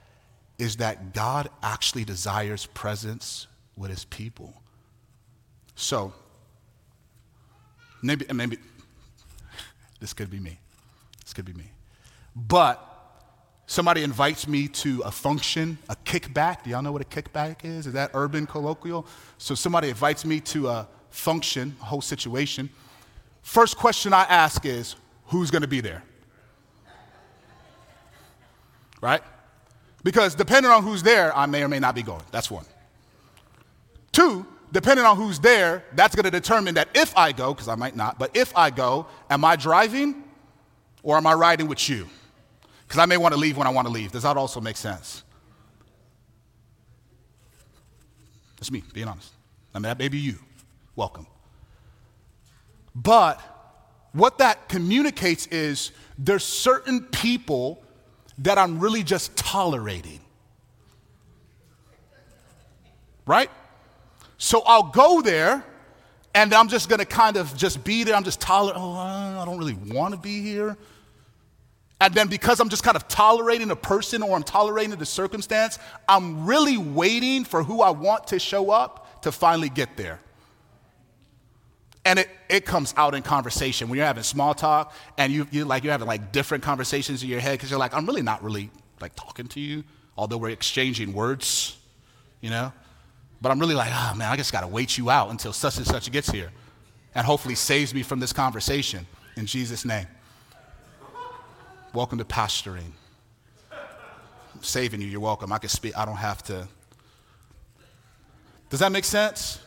is 0.59 0.77
that 0.77 1.13
God 1.13 1.49
actually 1.63 2.05
desires 2.05 2.67
presence 2.67 3.47
with 3.77 3.91
his 3.91 4.05
people. 4.07 4.55
So, 5.75 6.13
maybe, 8.03 8.25
maybe 8.33 8.59
this 10.01 10.13
could 10.13 10.31
be 10.31 10.41
me. 10.41 10.59
This 11.23 11.35
could 11.35 11.45
be 11.45 11.53
me. 11.53 11.71
But 12.35 12.97
Somebody 13.69 14.05
invites 14.05 14.47
me 14.47 14.69
to 14.69 15.03
a 15.05 15.11
function, 15.11 15.77
a 15.89 15.97
kickback. 15.97 16.63
Do 16.63 16.71
y'all 16.71 16.83
know 16.83 16.93
what 16.93 17.03
a 17.03 17.05
kickback 17.05 17.65
is? 17.65 17.89
Is 17.89 17.95
that 17.95 18.13
urban 18.15 18.47
colloquial? 18.47 19.07
So 19.39 19.57
somebody 19.57 19.89
invites 19.89 20.25
me 20.25 20.39
to 20.41 20.69
a 20.69 20.89
function, 21.11 21.75
a 21.81 21.85
whole 21.85 22.01
situation. 22.01 22.71
First 23.43 23.77
question 23.77 24.13
I 24.13 24.23
ask 24.23 24.65
is, 24.65 24.95
who's 25.27 25.51
going 25.51 25.63
to 25.63 25.69
be 25.69 25.81
there? 25.81 26.05
Right? 29.01 29.23
Because 30.07 30.37
depending 30.37 30.71
on 30.71 30.85
who's 30.85 31.03
there, 31.03 31.37
I 31.37 31.47
may 31.47 31.65
or 31.65 31.69
may 31.69 31.81
not 31.81 31.97
be 31.97 32.03
going. 32.05 32.23
That's 32.31 32.49
one. 32.49 32.65
Two, 34.13 34.47
depending 34.71 35.05
on 35.05 35.17
who's 35.17 35.41
there, 35.41 35.83
that's 35.97 36.15
going 36.15 36.23
to 36.23 36.31
determine 36.31 36.77
that 36.77 36.91
if 36.95 37.13
I 37.17 37.33
go, 37.33 37.53
because 37.53 37.67
I 37.67 37.75
might 37.75 37.97
not, 37.97 38.17
but 38.17 38.31
if 38.37 38.57
I 38.57 38.71
go, 38.71 39.09
am 39.29 39.45
I 39.45 39.57
driving 39.57 40.23
or 41.03 41.17
am 41.17 41.27
I 41.27 41.35
riding 41.35 41.67
with 41.67 41.89
you? 41.89 42.09
Because 42.87 43.01
I 43.01 43.07
may 43.07 43.17
want 43.17 43.35
to 43.35 43.41
leave 43.41 43.57
when 43.57 43.67
I 43.67 43.71
want 43.71 43.89
to 43.89 43.93
leave. 43.93 44.13
Does 44.13 44.23
that 44.23 44.37
also 44.37 44.61
make 44.61 44.77
sense? 44.77 45.25
That's 48.59 48.71
me, 48.71 48.85
being 48.93 49.09
honest. 49.09 49.33
I 49.75 49.79
mean, 49.79 49.89
that 49.89 49.99
may 49.99 50.07
be 50.07 50.19
you. 50.19 50.39
Welcome. 50.95 51.27
But 52.95 53.41
what 54.13 54.39
that 54.39 54.69
communicates 54.69 55.49
is 55.49 55.91
there's 56.17 56.45
certain 56.45 57.01
people 57.07 57.83
that 58.39 58.59
I'm 58.59 58.81
really 58.81 59.03
just 59.03 59.37
tolerating. 59.37 60.21
Right? 63.27 63.51
So 64.39 64.63
I'll 64.67 64.91
go 64.91 65.21
there 65.21 65.65
and 66.35 66.53
I'm 66.53 66.69
just 66.69 66.89
going 66.89 66.99
to 66.99 67.07
kind 67.07 67.37
of 67.37 67.57
just 67.57 67.83
be 67.83 68.05
there. 68.05 68.15
I'm 68.15 68.25
just 68.25 68.41
tolerating. 68.41 68.83
Oh, 68.83 68.93
I 68.93 69.43
don't 69.45 69.59
really 69.59 69.75
want 69.75 70.15
to 70.15 70.21
be 70.21 70.43
here. 70.43 70.77
And 72.01 72.13
then 72.13 72.29
because 72.29 72.61
I'm 72.61 72.69
just 72.69 72.85
kind 72.85 72.97
of 72.97 73.09
tolerating 73.09 73.71
a 73.71 73.77
person 73.77 74.23
or 74.23 74.37
I'm 74.37 74.43
tolerating 74.43 74.95
the 74.97 75.07
circumstance, 75.07 75.79
I'm 76.07 76.45
really 76.45 76.77
waiting 76.77 77.45
for 77.45 77.63
who 77.63 77.81
I 77.81 77.91
want 77.91 78.27
to 78.29 78.39
show 78.39 78.71
up 78.71 79.23
to 79.23 79.33
finally 79.33 79.71
get 79.71 79.97
there. 79.97 80.21
And 82.07 82.21
it, 82.21 82.31
it 82.49 82.65
comes 82.65 82.95
out 82.97 83.17
in 83.17 83.23
conversation 83.23 83.89
when 83.89 83.97
you're 83.97 84.07
having 84.07 84.23
small 84.23 84.55
talk 84.55 84.95
and 85.19 85.33
you, 85.33 85.49
you 85.51 85.65
like 85.65 85.83
you're 85.83 85.91
having 85.91 86.07
like 86.07 86.31
different 86.31 86.63
conversations 86.63 87.25
in 87.25 87.29
your 87.29 87.41
head 87.41 87.55
because 87.55 87.69
you're 87.69 87.81
like, 87.81 87.93
I'm 87.95 88.07
really 88.07 88.23
not 88.23 88.45
really 88.45 88.71
like 89.01 89.17
talking 89.17 89.49
to 89.49 89.61
you, 89.61 89.83
although 90.17 90.37
we're 90.37 90.51
exchanging 90.51 91.13
words, 91.13 91.77
you 92.41 92.49
know? 92.49 92.73
But 93.43 93.51
I'm 93.51 93.59
really 93.59 93.75
like, 93.75 93.91
oh 93.93 94.15
man, 94.15 94.31
I 94.31 94.37
just 94.37 94.53
gotta 94.53 94.69
wait 94.69 94.97
you 94.97 95.11
out 95.11 95.31
until 95.31 95.53
such 95.53 95.79
and 95.79 95.87
such 95.87 96.09
gets 96.13 96.31
here. 96.31 96.53
And 97.17 97.27
hopefully 97.27 97.57
saves 97.57 97.93
me 97.93 98.05
from 98.05 98.21
this 98.21 98.33
conversation 98.33 99.05
in 99.37 99.47
Jesus' 99.47 99.85
name. 99.85 100.07
Welcome 101.93 102.19
to 102.19 102.25
pastoring. 102.25 102.93
I'm 103.73 104.63
saving 104.63 105.01
you, 105.01 105.09
you're 105.09 105.19
welcome. 105.19 105.53
I 105.53 105.59
can 105.59 105.71
speak, 105.71 105.99
I 105.99 106.05
don't 106.05 106.15
have 106.15 106.45
to. 106.45 106.69
Does 108.71 108.79
that 108.79 108.93
make 108.93 109.05
sense? 109.05 109.59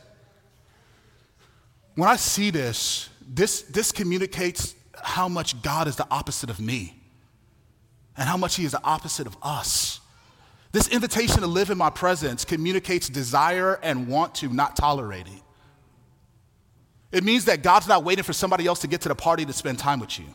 When 2.00 2.08
I 2.08 2.16
see 2.16 2.50
this, 2.50 3.10
this, 3.28 3.64
this 3.64 3.92
communicates 3.92 4.74
how 5.04 5.28
much 5.28 5.62
God 5.62 5.86
is 5.86 5.98
the 5.98 6.08
opposite 6.10 6.50
of 6.50 6.58
me 6.58 6.98
and 8.16 8.26
how 8.26 8.38
much 8.38 8.56
He 8.56 8.64
is 8.64 8.72
the 8.72 8.82
opposite 8.86 9.28
of 9.28 9.36
us. 9.44 10.00
This 10.72 10.88
invitation 10.88 11.42
to 11.42 11.48
live 11.48 11.72
in 11.72 11.78
my 11.78 11.90
presence 11.90 12.46
communicates 12.46 13.10
desire 13.10 13.82
and 13.84 14.08
want 14.08 14.34
to, 14.36 14.48
not 14.48 14.78
tolerating. 14.78 15.42
It 17.12 17.26
means 17.26 17.44
that 17.46 17.64
God's 17.64 17.90
not 17.90 18.06
waiting 18.06 18.24
for 18.24 18.32
somebody 18.32 18.66
else 18.66 18.80
to 18.80 18.88
get 18.88 19.02
to 19.02 19.10
the 19.10 19.16
party 19.16 19.44
to 19.44 19.52
spend 19.52 19.78
time 19.78 20.00
with 20.00 20.18
you. 20.18 20.28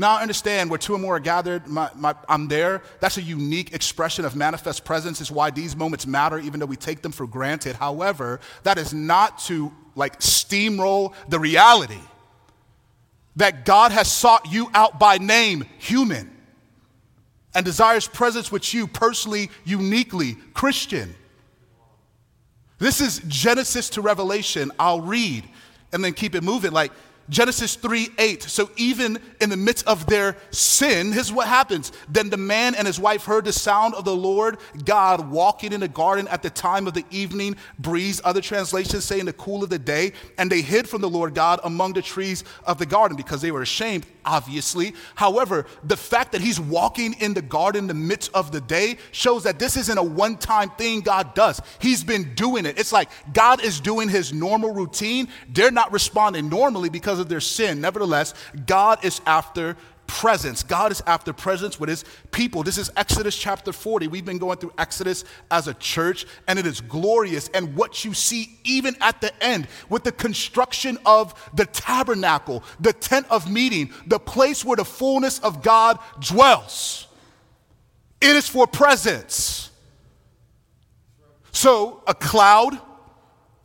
Now 0.00 0.16
I 0.16 0.22
understand 0.22 0.70
where 0.70 0.78
two 0.78 0.94
or 0.94 0.98
more 0.98 1.16
are 1.16 1.20
gathered, 1.20 1.66
my, 1.66 1.90
my, 1.94 2.14
I'm 2.26 2.48
there. 2.48 2.80
That's 3.00 3.18
a 3.18 3.22
unique 3.22 3.74
expression 3.74 4.24
of 4.24 4.34
manifest 4.34 4.82
presence. 4.82 5.20
Is 5.20 5.30
why 5.30 5.50
these 5.50 5.76
moments 5.76 6.06
matter, 6.06 6.38
even 6.38 6.58
though 6.58 6.64
we 6.64 6.76
take 6.76 7.02
them 7.02 7.12
for 7.12 7.26
granted. 7.26 7.76
However, 7.76 8.40
that 8.62 8.78
is 8.78 8.94
not 8.94 9.40
to 9.40 9.70
like 9.94 10.20
steamroll 10.20 11.12
the 11.28 11.38
reality 11.38 12.00
that 13.36 13.66
God 13.66 13.92
has 13.92 14.10
sought 14.10 14.50
you 14.50 14.70
out 14.72 14.98
by 14.98 15.18
name, 15.18 15.66
human 15.76 16.34
and 17.54 17.66
desires 17.66 18.08
presence 18.08 18.50
with 18.50 18.72
you 18.72 18.86
personally, 18.86 19.50
uniquely, 19.64 20.38
Christian. 20.54 21.14
This 22.78 23.02
is 23.02 23.20
Genesis 23.28 23.90
to 23.90 24.00
Revelation. 24.00 24.72
I'll 24.78 25.02
read 25.02 25.44
and 25.92 26.02
then 26.02 26.14
keep 26.14 26.34
it 26.34 26.42
moving. 26.42 26.72
Like, 26.72 26.90
Genesis 27.30 27.76
3 27.76 28.10
8. 28.18 28.42
So 28.42 28.70
even 28.76 29.18
in 29.40 29.50
the 29.50 29.56
midst 29.56 29.86
of 29.86 30.06
their 30.06 30.36
sin, 30.50 31.12
here's 31.12 31.32
what 31.32 31.46
happens. 31.46 31.92
Then 32.08 32.28
the 32.28 32.36
man 32.36 32.74
and 32.74 32.86
his 32.86 32.98
wife 32.98 33.24
heard 33.24 33.44
the 33.44 33.52
sound 33.52 33.94
of 33.94 34.04
the 34.04 34.14
Lord 34.14 34.58
God 34.84 35.30
walking 35.30 35.72
in 35.72 35.80
the 35.80 35.88
garden 35.88 36.26
at 36.28 36.42
the 36.42 36.50
time 36.50 36.88
of 36.88 36.94
the 36.94 37.04
evening 37.10 37.56
breeze. 37.78 38.20
Other 38.24 38.40
translations 38.40 39.04
say 39.04 39.20
in 39.20 39.26
the 39.26 39.32
cool 39.32 39.62
of 39.62 39.70
the 39.70 39.78
day. 39.78 40.12
And 40.38 40.50
they 40.50 40.60
hid 40.60 40.88
from 40.88 41.00
the 41.00 41.08
Lord 41.08 41.34
God 41.34 41.60
among 41.62 41.92
the 41.92 42.02
trees 42.02 42.42
of 42.64 42.78
the 42.78 42.86
garden 42.86 43.16
because 43.16 43.40
they 43.40 43.52
were 43.52 43.62
ashamed, 43.62 44.06
obviously. 44.24 44.94
However, 45.14 45.66
the 45.84 45.96
fact 45.96 46.32
that 46.32 46.40
he's 46.40 46.58
walking 46.58 47.14
in 47.20 47.34
the 47.34 47.42
garden 47.42 47.84
in 47.84 47.86
the 47.86 47.94
midst 47.94 48.32
of 48.34 48.50
the 48.50 48.60
day 48.60 48.98
shows 49.12 49.44
that 49.44 49.60
this 49.60 49.76
isn't 49.76 49.98
a 49.98 50.02
one 50.02 50.36
time 50.36 50.70
thing 50.70 51.00
God 51.00 51.34
does. 51.34 51.62
He's 51.78 52.02
been 52.02 52.34
doing 52.34 52.66
it. 52.66 52.76
It's 52.76 52.92
like 52.92 53.08
God 53.32 53.62
is 53.62 53.78
doing 53.78 54.08
his 54.08 54.32
normal 54.32 54.74
routine. 54.74 55.28
They're 55.48 55.70
not 55.70 55.92
responding 55.92 56.48
normally 56.48 56.88
because 56.88 57.19
of 57.20 57.28
their 57.28 57.40
sin. 57.40 57.80
Nevertheless, 57.80 58.34
God 58.66 59.04
is 59.04 59.20
after 59.26 59.76
presence. 60.10 60.64
God 60.64 60.90
is 60.90 61.00
after 61.06 61.32
presence 61.32 61.78
with 61.78 61.88
his 61.88 62.04
people. 62.32 62.64
This 62.64 62.78
is 62.78 62.90
Exodus 62.96 63.36
chapter 63.36 63.72
40. 63.72 64.08
We've 64.08 64.24
been 64.24 64.38
going 64.38 64.58
through 64.58 64.72
Exodus 64.76 65.24
as 65.52 65.68
a 65.68 65.74
church, 65.74 66.26
and 66.48 66.58
it 66.58 66.66
is 66.66 66.80
glorious. 66.80 67.48
And 67.54 67.76
what 67.76 68.04
you 68.04 68.12
see, 68.12 68.58
even 68.64 68.96
at 69.00 69.20
the 69.20 69.32
end, 69.42 69.68
with 69.88 70.02
the 70.02 70.10
construction 70.10 70.98
of 71.06 71.50
the 71.54 71.64
tabernacle, 71.66 72.64
the 72.80 72.92
tent 72.92 73.26
of 73.30 73.50
meeting, 73.50 73.92
the 74.06 74.18
place 74.18 74.64
where 74.64 74.76
the 74.76 74.84
fullness 74.84 75.38
of 75.38 75.62
God 75.62 75.98
dwells, 76.18 77.06
it 78.20 78.34
is 78.34 78.48
for 78.48 78.66
presence. 78.66 79.70
So 81.52 82.02
a 82.06 82.14
cloud 82.14 82.78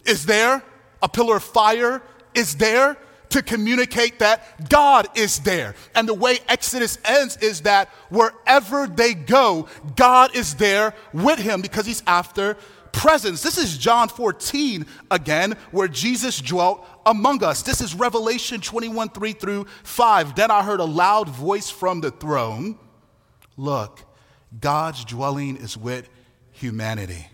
is 0.06 0.26
there, 0.28 0.64
a 1.02 1.10
pillar 1.10 1.38
of 1.38 1.44
fire 1.44 2.04
is 2.36 2.56
there 2.56 2.98
to 3.30 3.42
communicate 3.42 4.20
that 4.20 4.70
God 4.70 5.08
is 5.16 5.40
there. 5.40 5.76
And 5.94 6.08
the 6.08 6.14
way 6.14 6.40
Exodus 6.48 6.98
ends 7.06 7.38
is 7.38 7.62
that 7.62 7.90
wherever 8.10 8.88
they 8.88 9.14
go, 9.14 9.68
God 9.96 10.36
is 10.36 10.56
there 10.56 10.94
with 11.14 11.40
him 11.40 11.62
because 11.62 11.86
he's 11.86 12.04
after 12.08 12.58
presence. 12.92 13.44
This 13.44 13.58
is 13.58 13.78
John 13.78 14.08
14 14.08 14.86
again, 15.12 15.56
where 15.72 15.88
Jesus 15.88 16.42
dwelt 16.42 16.88
among 17.06 17.44
us. 17.44 17.62
This 17.62 17.82
is 17.82 17.94
Revelation 17.94 18.62
21 18.62 19.10
3 19.10 19.34
through 19.34 19.66
5. 19.84 20.36
Then 20.36 20.50
I 20.50 20.64
heard 20.64 20.80
a 20.80 20.86
loud 20.86 21.30
voice 21.30 21.70
from 21.70 22.02
the 22.02 22.12
throne 22.12 22.80
Look, 23.58 24.02
God's 24.60 25.06
dwelling 25.06 25.56
is 25.58 25.78
with 25.78 26.10
humanity 26.52 27.28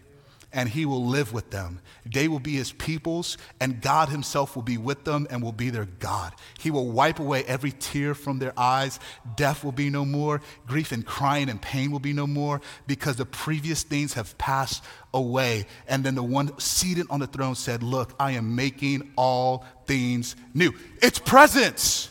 and 0.53 0.69
he 0.69 0.85
will 0.85 1.05
live 1.05 1.33
with 1.33 1.49
them. 1.49 1.79
They 2.05 2.27
will 2.27 2.39
be 2.39 2.53
his 2.53 2.71
peoples, 2.71 3.37
and 3.59 3.81
God 3.81 4.09
himself 4.09 4.55
will 4.55 4.63
be 4.63 4.77
with 4.77 5.03
them 5.03 5.27
and 5.29 5.41
will 5.41 5.51
be 5.51 5.69
their 5.69 5.85
God. 5.85 6.33
He 6.59 6.71
will 6.71 6.89
wipe 6.89 7.19
away 7.19 7.43
every 7.45 7.71
tear 7.71 8.13
from 8.13 8.39
their 8.39 8.53
eyes. 8.57 8.99
Death 9.35 9.63
will 9.63 9.71
be 9.71 9.89
no 9.89 10.05
more. 10.05 10.41
Grief 10.67 10.91
and 10.91 11.05
crying 11.05 11.49
and 11.49 11.61
pain 11.61 11.91
will 11.91 11.99
be 11.99 12.13
no 12.13 12.27
more 12.27 12.61
because 12.87 13.15
the 13.15 13.25
previous 13.25 13.83
things 13.83 14.13
have 14.13 14.37
passed 14.37 14.83
away. 15.13 15.65
And 15.87 16.03
then 16.03 16.15
the 16.15 16.23
one 16.23 16.57
seated 16.59 17.07
on 17.09 17.21
the 17.21 17.27
throne 17.27 17.55
said, 17.55 17.83
Look, 17.83 18.13
I 18.19 18.31
am 18.31 18.55
making 18.55 19.11
all 19.15 19.65
things 19.85 20.35
new. 20.53 20.73
It's 21.01 21.19
presence. 21.19 22.10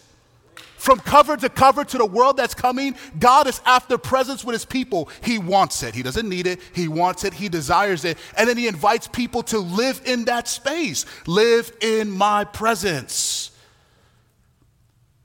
From 0.80 0.98
cover 0.98 1.36
to 1.36 1.50
cover 1.50 1.84
to 1.84 1.98
the 1.98 2.06
world 2.06 2.38
that's 2.38 2.54
coming, 2.54 2.94
God 3.18 3.46
is 3.46 3.60
after 3.66 3.98
presence 3.98 4.42
with 4.46 4.54
his 4.54 4.64
people. 4.64 5.10
He 5.22 5.36
wants 5.36 5.82
it. 5.82 5.94
He 5.94 6.02
doesn't 6.02 6.26
need 6.26 6.46
it. 6.46 6.58
He 6.74 6.88
wants 6.88 7.22
it. 7.22 7.34
He 7.34 7.50
desires 7.50 8.06
it. 8.06 8.16
And 8.34 8.48
then 8.48 8.56
he 8.56 8.66
invites 8.66 9.06
people 9.06 9.42
to 9.42 9.58
live 9.58 10.00
in 10.06 10.24
that 10.24 10.48
space. 10.48 11.04
Live 11.26 11.70
in 11.82 12.10
my 12.10 12.44
presence. 12.44 13.50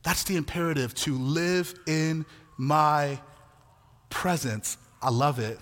That's 0.03 0.25
the 0.25 0.35
imperative 0.35 0.93
to 0.95 1.17
live 1.17 1.73
in 1.87 2.25
my 2.57 3.21
presence. 4.09 4.75
I 5.01 5.09
love 5.09 5.39
it. 5.39 5.57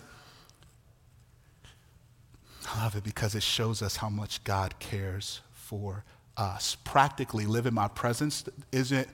I 2.68 2.84
love 2.84 2.96
it 2.96 3.04
because 3.04 3.36
it 3.36 3.44
shows 3.44 3.84
us 3.84 3.98
how 3.98 4.10
much 4.10 4.44
God 4.44 4.74
cares 4.80 5.42
for 5.52 6.04
us. 6.36 6.78
Practically, 6.84 7.46
live 7.46 7.68
in 7.68 7.76
my 7.76 7.90
presence 7.90 8.44
isn't 8.72 9.08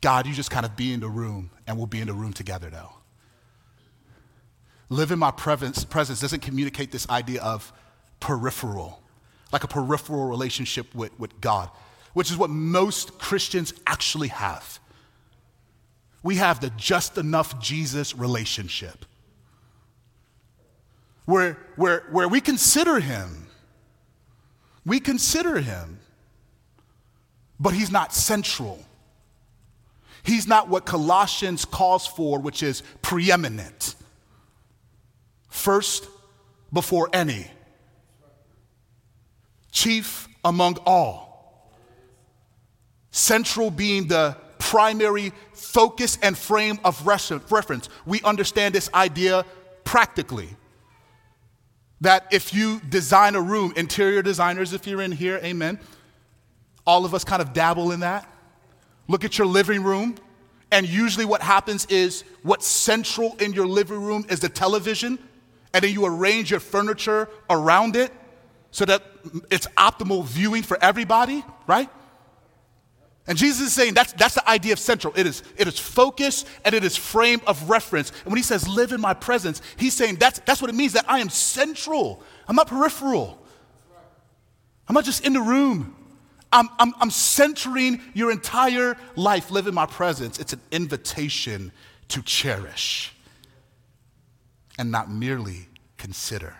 God, 0.00 0.26
you 0.26 0.32
just 0.32 0.50
kind 0.50 0.64
of 0.64 0.76
be 0.76 0.92
in 0.92 1.00
the 1.00 1.08
room 1.08 1.50
and 1.66 1.76
we'll 1.76 1.86
be 1.86 2.00
in 2.00 2.06
the 2.06 2.14
room 2.14 2.32
together 2.32 2.70
though. 2.70 2.92
Live 4.88 5.12
in 5.12 5.18
my 5.18 5.30
presence, 5.30 5.84
presence 5.84 6.20
doesn't 6.20 6.40
communicate 6.40 6.90
this 6.90 7.08
idea 7.08 7.42
of 7.42 7.72
peripheral, 8.18 9.00
like 9.52 9.62
a 9.64 9.68
peripheral 9.68 10.26
relationship 10.26 10.94
with, 10.94 11.16
with 11.18 11.40
God, 11.40 11.70
which 12.12 12.30
is 12.30 12.36
what 12.36 12.50
most 12.50 13.18
Christians 13.18 13.72
actually 13.86 14.28
have. 14.28 14.80
we 16.22 16.36
have 16.36 16.60
the 16.60 16.70
just 16.70 17.18
enough 17.18 17.60
Jesus 17.60 18.14
relationship. 18.14 19.04
Where, 21.24 21.58
where, 21.76 22.06
where 22.10 22.28
we 22.28 22.40
consider 22.40 23.00
him, 23.00 23.46
we 24.84 25.00
consider 25.00 25.60
him, 25.60 26.00
but 27.58 27.74
he's 27.74 27.90
not 27.90 28.12
central. 28.12 28.84
He's 30.22 30.46
not 30.46 30.68
what 30.68 30.84
Colossians 30.84 31.64
calls 31.64 32.06
for, 32.06 32.38
which 32.38 32.62
is 32.62 32.82
preeminent. 33.02 33.94
First 35.48 36.06
before 36.72 37.08
any, 37.12 37.46
chief 39.72 40.28
among 40.44 40.78
all, 40.86 41.72
central 43.10 43.70
being 43.70 44.08
the 44.08 44.36
primary 44.58 45.32
focus 45.52 46.18
and 46.22 46.36
frame 46.38 46.78
of 46.84 47.06
reference. 47.06 47.88
We 48.06 48.20
understand 48.22 48.74
this 48.74 48.88
idea 48.94 49.44
practically. 49.84 50.48
That 52.02 52.26
if 52.30 52.54
you 52.54 52.80
design 52.88 53.34
a 53.34 53.42
room, 53.42 53.74
interior 53.76 54.22
designers, 54.22 54.72
if 54.72 54.86
you're 54.86 55.02
in 55.02 55.12
here, 55.12 55.40
amen, 55.42 55.80
all 56.86 57.04
of 57.04 57.14
us 57.14 57.24
kind 57.24 57.42
of 57.42 57.52
dabble 57.52 57.90
in 57.90 58.00
that. 58.00 58.26
Look 59.10 59.24
at 59.24 59.38
your 59.38 59.48
living 59.48 59.82
room, 59.82 60.14
and 60.70 60.88
usually 60.88 61.24
what 61.24 61.42
happens 61.42 61.84
is 61.86 62.22
what's 62.42 62.68
central 62.68 63.34
in 63.40 63.52
your 63.52 63.66
living 63.66 64.00
room 64.00 64.24
is 64.28 64.38
the 64.38 64.48
television, 64.48 65.18
and 65.74 65.82
then 65.82 65.92
you 65.92 66.06
arrange 66.06 66.52
your 66.52 66.60
furniture 66.60 67.28
around 67.50 67.96
it 67.96 68.12
so 68.70 68.84
that 68.84 69.02
it's 69.50 69.66
optimal 69.76 70.24
viewing 70.24 70.62
for 70.62 70.78
everybody, 70.80 71.44
right? 71.66 71.90
And 73.26 73.36
Jesus 73.36 73.66
is 73.66 73.72
saying 73.72 73.94
that's, 73.94 74.12
that's 74.12 74.36
the 74.36 74.48
idea 74.48 74.74
of 74.74 74.78
central. 74.78 75.12
It 75.16 75.26
is, 75.26 75.42
it 75.56 75.66
is 75.66 75.76
focus 75.76 76.44
and 76.64 76.72
it 76.72 76.84
is 76.84 76.96
frame 76.96 77.40
of 77.48 77.68
reference. 77.68 78.10
And 78.10 78.26
when 78.26 78.36
he 78.36 78.44
says 78.44 78.68
live 78.68 78.92
in 78.92 79.00
my 79.00 79.14
presence, 79.14 79.60
he's 79.76 79.94
saying 79.94 80.16
that's, 80.16 80.38
that's 80.40 80.62
what 80.62 80.70
it 80.70 80.76
means 80.76 80.92
that 80.92 81.04
I 81.08 81.18
am 81.18 81.30
central. 81.30 82.22
I'm 82.46 82.54
not 82.54 82.68
peripheral. 82.68 83.44
I'm 84.86 84.94
not 84.94 85.04
just 85.04 85.26
in 85.26 85.32
the 85.32 85.40
room. 85.40 85.96
I'm, 86.52 86.68
I'm, 86.78 86.92
I'm 87.00 87.10
centering 87.10 88.00
your 88.12 88.30
entire 88.30 88.96
life. 89.14 89.50
Live 89.50 89.66
in 89.66 89.74
my 89.74 89.86
presence. 89.86 90.38
It's 90.38 90.52
an 90.52 90.60
invitation 90.72 91.70
to 92.08 92.22
cherish 92.22 93.14
and 94.78 94.90
not 94.90 95.10
merely 95.10 95.68
consider. 95.96 96.56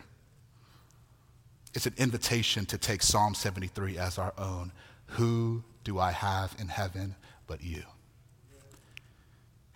It's 1.74 1.86
an 1.86 1.94
invitation 1.96 2.66
to 2.66 2.78
take 2.78 3.02
Psalm 3.02 3.34
73 3.34 3.98
as 3.98 4.18
our 4.18 4.32
own. 4.38 4.72
Who 5.06 5.64
do 5.82 5.98
I 5.98 6.12
have 6.12 6.54
in 6.58 6.68
heaven 6.68 7.16
but 7.46 7.62
you? 7.62 7.82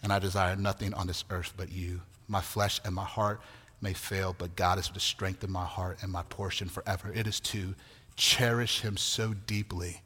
And 0.03 0.13
I 0.13 0.19
desire 0.19 0.55
nothing 0.55 0.95
on 0.95 1.07
this 1.07 1.25
earth 1.31 1.55
but 1.57 1.73
you. 1.73 2.03
My 2.29 2.41
flesh 2.41 2.81
and 2.85 2.95
my 2.95 3.05
heart 3.05 3.41
may 3.81 3.95
fail, 3.95 4.35
but 4.37 4.55
God 4.55 4.79
is 4.79 4.89
the 4.89 5.01
strength 5.01 5.43
of 5.43 5.51
my 5.51 5.65
heart 5.65 5.99
and 6.03 6.13
my 6.13 6.23
portion 6.25 6.69
forever. 6.69 7.13
It 7.13 7.27
is 7.27 7.41
to 7.41 7.75
cherish 8.17 8.81
him 8.81 8.97
so 8.97 9.35
deeply 9.35 10.03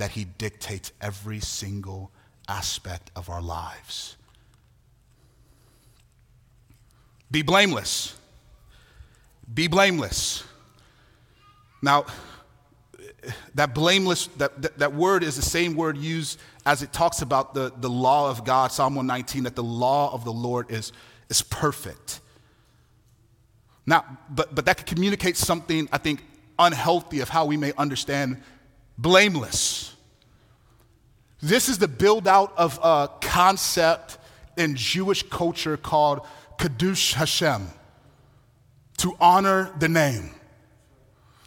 that 0.00 0.12
he 0.12 0.24
dictates 0.24 0.92
every 1.02 1.40
single 1.40 2.10
aspect 2.48 3.10
of 3.14 3.28
our 3.28 3.42
lives. 3.42 4.16
Be 7.30 7.42
blameless. 7.42 8.18
Be 9.52 9.68
blameless. 9.68 10.42
Now, 11.82 12.06
that 13.54 13.74
blameless, 13.74 14.28
that, 14.38 14.62
that, 14.62 14.78
that, 14.78 14.94
word 14.94 15.22
is 15.22 15.36
the 15.36 15.42
same 15.42 15.74
word 15.74 15.98
used 15.98 16.40
as 16.64 16.82
it 16.82 16.94
talks 16.94 17.20
about 17.20 17.52
the, 17.52 17.70
the 17.76 17.90
law 17.90 18.30
of 18.30 18.46
God, 18.46 18.72
Psalm 18.72 18.94
119, 18.94 19.42
that 19.42 19.54
the 19.54 19.62
law 19.62 20.14
of 20.14 20.24
the 20.24 20.32
Lord 20.32 20.70
is, 20.70 20.92
is 21.28 21.42
perfect. 21.42 22.20
Now, 23.84 24.16
but, 24.30 24.54
but 24.54 24.64
that 24.64 24.78
could 24.78 24.86
communicate 24.86 25.36
something, 25.36 25.90
I 25.92 25.98
think, 25.98 26.24
unhealthy 26.58 27.20
of 27.20 27.28
how 27.28 27.44
we 27.44 27.58
may 27.58 27.74
understand 27.76 28.42
blameless. 29.00 29.94
This 31.40 31.68
is 31.68 31.78
the 31.78 31.88
build 31.88 32.28
out 32.28 32.52
of 32.58 32.78
a 32.82 33.08
concept 33.20 34.18
in 34.56 34.76
Jewish 34.76 35.22
culture 35.22 35.76
called 35.76 36.26
Kiddush 36.58 37.14
Hashem, 37.14 37.68
to 38.98 39.16
honor 39.18 39.72
the 39.78 39.88
name. 39.88 40.34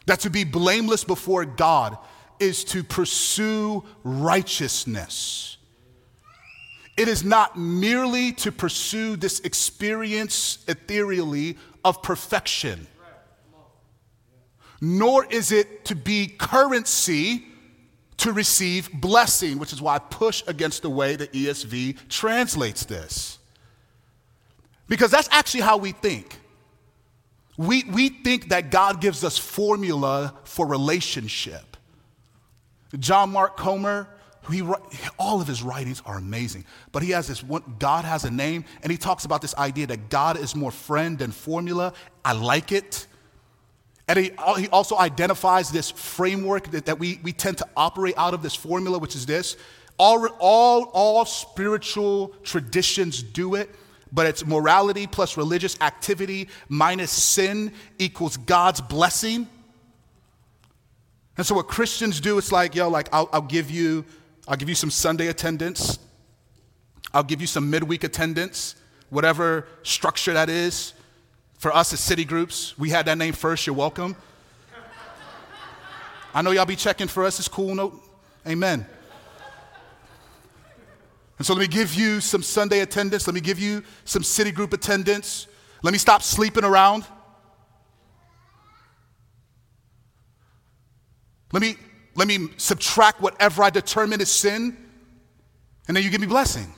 That 0.07 0.21
to 0.21 0.31
be 0.31 0.43
blameless 0.43 1.03
before 1.03 1.45
God 1.45 1.97
is 2.39 2.63
to 2.65 2.83
pursue 2.83 3.83
righteousness. 4.03 5.57
It 6.97 7.07
is 7.07 7.23
not 7.23 7.57
merely 7.57 8.31
to 8.33 8.51
pursue 8.51 9.15
this 9.15 9.39
experience 9.41 10.63
ethereally 10.67 11.57
of 11.85 12.01
perfection, 12.01 12.87
nor 14.85 15.25
is 15.27 15.53
it 15.53 15.85
to 15.85 15.95
be 15.95 16.27
currency 16.27 17.45
to 18.17 18.33
receive 18.33 18.91
blessing, 18.91 19.57
which 19.57 19.71
is 19.71 19.81
why 19.81 19.95
I 19.95 19.99
push 19.99 20.43
against 20.45 20.81
the 20.81 20.89
way 20.89 21.15
the 21.15 21.27
ESV 21.29 22.09
translates 22.09 22.83
this. 22.83 23.39
Because 24.89 25.09
that's 25.09 25.29
actually 25.31 25.61
how 25.61 25.77
we 25.77 25.93
think. 25.93 26.37
We, 27.55 27.85
we 27.85 28.09
think 28.09 28.49
that 28.49 28.71
God 28.71 28.99
gives 28.99 29.23
us 29.23 29.37
formula 29.37 30.33
for 30.43 30.67
relationship. 30.67 31.77
John 32.99 33.31
Mark 33.31 33.55
Comer, 33.55 34.09
he, 34.51 34.61
all 35.17 35.39
of 35.39 35.47
his 35.47 35.63
writings 35.63 36.01
are 36.05 36.17
amazing, 36.17 36.65
but 36.91 37.03
he 37.03 37.11
has 37.11 37.29
this 37.29 37.41
one, 37.41 37.63
God 37.79 38.03
has 38.03 38.25
a 38.25 38.31
name, 38.31 38.65
and 38.81 38.91
he 38.91 38.97
talks 38.97 39.23
about 39.23 39.41
this 39.41 39.55
idea 39.55 39.87
that 39.87 40.09
God 40.09 40.37
is 40.37 40.57
more 40.57 40.71
friend 40.71 41.17
than 41.17 41.31
formula. 41.31 41.93
I 42.25 42.33
like 42.33 42.73
it. 42.73 43.07
And 44.07 44.19
he, 44.19 44.31
he 44.57 44.67
also 44.69 44.97
identifies 44.97 45.71
this 45.71 45.89
framework 45.91 46.71
that, 46.71 46.85
that 46.87 46.99
we, 46.99 47.19
we 47.23 47.31
tend 47.31 47.59
to 47.59 47.67
operate 47.77 48.15
out 48.17 48.33
of 48.33 48.41
this 48.41 48.53
formula, 48.53 48.99
which 48.99 49.15
is 49.15 49.25
this. 49.25 49.55
All, 49.97 50.27
all, 50.39 50.83
all 50.93 51.25
spiritual 51.25 52.29
traditions 52.43 53.23
do 53.23 53.55
it 53.55 53.69
but 54.13 54.27
it's 54.27 54.45
morality 54.45 55.07
plus 55.07 55.35
religious 55.37 55.75
activity 55.81 56.47
minus 56.69 57.11
sin 57.11 57.73
equals 57.97 58.37
God's 58.37 58.79
blessing. 58.79 59.47
And 61.35 61.45
so 61.45 61.55
what 61.55 61.67
Christians 61.67 62.21
do, 62.21 62.37
it's 62.37 62.51
like, 62.51 62.75
yo, 62.75 62.89
like 62.89 63.09
I'll, 63.11 63.27
I'll 63.33 63.41
give 63.41 63.71
you, 63.71 64.05
I'll 64.47 64.55
give 64.55 64.69
you 64.69 64.75
some 64.75 64.91
Sunday 64.91 65.27
attendance. 65.27 65.97
I'll 67.11 67.23
give 67.23 67.41
you 67.41 67.47
some 67.47 67.71
midweek 67.71 68.03
attendance, 68.03 68.75
whatever 69.09 69.67
structure 69.81 70.33
that 70.33 70.47
is. 70.47 70.93
For 71.63 71.73
us 71.73 71.93
as 71.93 72.01
city 72.01 72.25
groups, 72.25 72.77
we 72.77 72.89
had 72.89 73.05
that 73.05 73.17
name 73.17 73.31
first. 73.31 73.65
You're 73.65 73.73
welcome. 73.73 74.17
I 76.35 76.41
know 76.41 76.51
y'all 76.51 76.65
be 76.65 76.75
checking 76.75 77.07
for 77.07 77.23
us. 77.23 77.39
It's 77.39 77.47
cool. 77.47 77.73
No, 77.73 78.01
amen. 78.45 78.85
And 81.37 81.47
so 81.47 81.53
let 81.53 81.61
me 81.61 81.67
give 81.67 81.93
you 81.93 82.19
some 82.19 82.43
Sunday 82.43 82.81
attendance. 82.81 83.27
Let 83.27 83.33
me 83.33 83.39
give 83.39 83.59
you 83.59 83.81
some 84.03 84.23
city 84.23 84.51
group 84.51 84.73
attendance. 84.73 85.47
Let 85.83 85.93
me 85.93 85.97
stop 85.97 86.21
sleeping 86.21 86.65
around. 86.65 87.05
Let 91.53 91.61
me, 91.61 91.77
let 92.15 92.27
me 92.27 92.49
subtract 92.57 93.21
whatever 93.21 93.63
I 93.63 93.69
determine 93.69 94.19
is 94.19 94.29
sin, 94.29 94.75
and 95.87 95.95
then 95.95 96.03
you 96.03 96.09
give 96.09 96.19
me 96.19 96.27
blessing. 96.27 96.73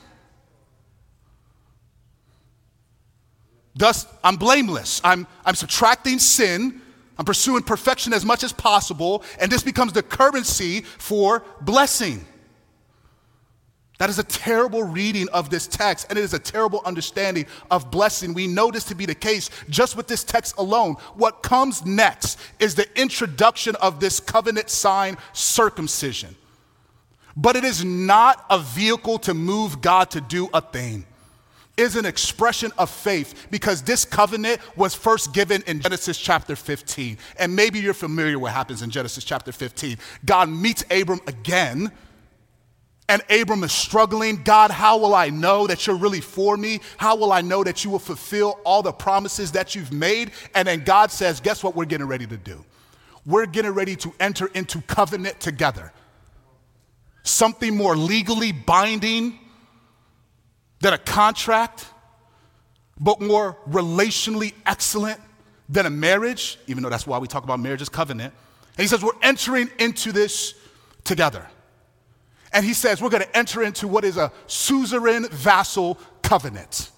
Thus, 3.76 4.08
I'm 4.24 4.38
blameless. 4.38 5.02
I'm, 5.04 5.28
I'm 5.46 5.56
subtracting 5.56 6.20
sin. 6.20 6.82
I'm 7.18 7.26
pursuing 7.26 7.64
perfection 7.64 8.14
as 8.14 8.26
much 8.26 8.44
as 8.44 8.52
possible, 8.52 9.24
and 9.40 9.52
this 9.52 9.64
becomes 9.64 9.94
the 9.94 10.04
currency 10.04 10.82
for 10.82 11.44
blessing. 11.62 12.26
That 13.98 14.10
is 14.10 14.20
a 14.20 14.24
terrible 14.24 14.84
reading 14.84 15.30
of 15.30 15.50
this 15.50 15.68
text, 15.68 16.08
and 16.10 16.20
it 16.20 16.22
is 16.24 16.34
a 16.34 16.40
terrible 16.40 16.82
understanding 16.86 17.46
of 17.72 17.90
blessing. 17.90 18.34
We 18.34 18.48
know 18.48 18.70
this 18.70 18.84
to 18.86 18.96
be 18.96 19.06
the 19.06 19.16
case 19.16 19.50
just 19.70 19.96
with 19.96 20.08
this 20.08 20.26
text 20.26 20.58
alone. 20.58 20.96
What 21.14 21.44
comes 21.44 21.86
next 21.86 22.38
is 22.60 22.76
the 22.76 22.88
introduction 23.00 23.76
of 23.78 24.02
this 24.02 24.20
covenant 24.20 24.70
sign, 24.70 25.18
circumcision. 25.32 26.36
But 27.38 27.56
it 27.56 27.64
is 27.64 27.86
not 27.86 28.46
a 28.50 28.60
vehicle 28.60 29.20
to 29.20 29.34
move 29.34 29.82
God 29.82 30.12
to 30.12 30.20
do 30.20 30.50
a 30.54 30.60
thing. 30.60 31.06
Is 31.78 31.96
an 31.98 32.06
expression 32.06 32.72
of 32.78 32.90
faith 32.90 33.48
because 33.52 33.82
this 33.82 34.06
covenant 34.06 34.62
was 34.78 34.96
first 34.96 35.34
given 35.34 35.62
in 35.68 35.82
Genesis 35.82 36.18
chapter 36.18 36.56
15. 36.56 37.18
And 37.38 37.54
maybe 37.54 37.80
you're 37.80 37.94
familiar 37.94 38.40
what 38.40 38.54
happens 38.54 38.82
in 38.82 38.90
Genesis 38.90 39.26
chapter 39.26 39.52
15. 39.52 39.98
God 40.26 40.50
meets 40.50 40.86
Abram 40.90 41.20
again 41.28 41.92
and 43.08 43.22
Abram 43.30 43.64
is 43.64 43.72
struggling. 43.72 44.42
God, 44.44 44.72
how 44.72 44.98
will 44.98 45.14
I 45.14 45.30
know 45.30 45.68
that 45.68 45.86
you're 45.86 45.96
really 45.96 46.22
for 46.22 46.58
me? 46.58 46.80
How 46.98 47.16
will 47.16 47.32
I 47.32 47.42
know 47.42 47.64
that 47.64 47.84
you 47.84 47.92
will 47.92 48.00
fulfill 48.00 48.60
all 48.64 48.82
the 48.82 48.92
promises 48.92 49.52
that 49.52 49.76
you've 49.76 49.94
made? 49.94 50.32
And 50.56 50.68
then 50.68 50.84
God 50.84 51.12
says, 51.12 51.40
Guess 51.40 51.64
what 51.64 51.76
we're 51.76 51.86
getting 51.86 52.08
ready 52.08 52.26
to 52.26 52.38
do? 52.38 52.66
We're 53.26 53.46
getting 53.46 53.72
ready 53.72 53.96
to 53.98 54.14
enter 54.20 54.48
into 54.48 54.82
covenant 54.82 55.40
together. 55.40 55.94
Something 57.24 57.76
more 57.76 57.96
legally 57.96 58.52
binding, 58.52 59.40
than 60.82 60.94
a 60.94 60.98
contract, 60.98 61.86
but 63.00 63.22
more 63.22 63.58
relationally 63.70 64.54
excellent 64.66 65.20
than 65.68 65.86
a 65.86 65.90
marriage, 65.90 66.60
even 66.68 66.84
though 66.84 66.90
that's 66.90 67.08
why 67.08 67.18
we 67.18 67.28
talk 67.28 67.44
about 67.44 67.60
marriage 67.60 67.82
as 67.82 67.90
covenant. 67.90 68.34
And 68.78 68.84
he 68.84 68.88
says, 68.88 69.04
We're 69.04 69.12
entering 69.22 69.70
into 69.80 70.12
this 70.12 70.54
together. 71.04 71.48
And 72.54 72.66
he 72.66 72.74
says, 72.74 73.02
We're 73.02 73.10
going 73.10 73.24
to 73.24 73.38
enter 73.38 73.64
into 73.64 73.88
what 73.88 74.06
is 74.06 74.18
a 74.18 74.32
suzerain 74.48 75.30
vassal 75.30 75.98
covenant. 76.22 76.92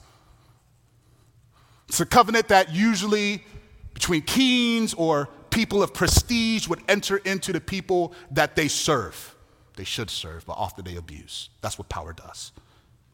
It's 1.87 2.01
a 2.01 2.05
covenant 2.05 2.49
that 2.49 2.73
usually 2.73 3.45
between 3.93 4.21
kings 4.23 4.93
or 4.93 5.29
people 5.49 5.81
of 5.81 5.93
prestige 5.93 6.67
would 6.67 6.81
enter 6.89 7.17
into 7.17 7.53
the 7.53 7.61
people 7.61 8.13
that 8.31 8.55
they 8.55 8.67
serve. 8.67 9.35
They 9.77 9.85
should 9.85 10.09
serve, 10.09 10.45
but 10.45 10.53
often 10.53 10.83
they 10.83 10.97
abuse. 10.97 11.49
That's 11.61 11.77
what 11.77 11.87
power 11.87 12.11
does 12.11 12.51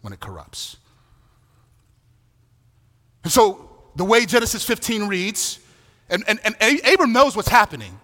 when 0.03 0.13
it 0.13 0.19
corrupts. 0.19 0.77
And 3.23 3.31
so 3.31 3.69
the 3.95 4.03
way 4.03 4.25
Genesis 4.25 4.63
15 4.63 5.07
reads, 5.07 5.59
and, 6.09 6.23
and, 6.27 6.39
and 6.43 6.55
Abram 6.85 7.13
knows 7.13 7.35
what's 7.35 7.47
happening. 7.47 7.99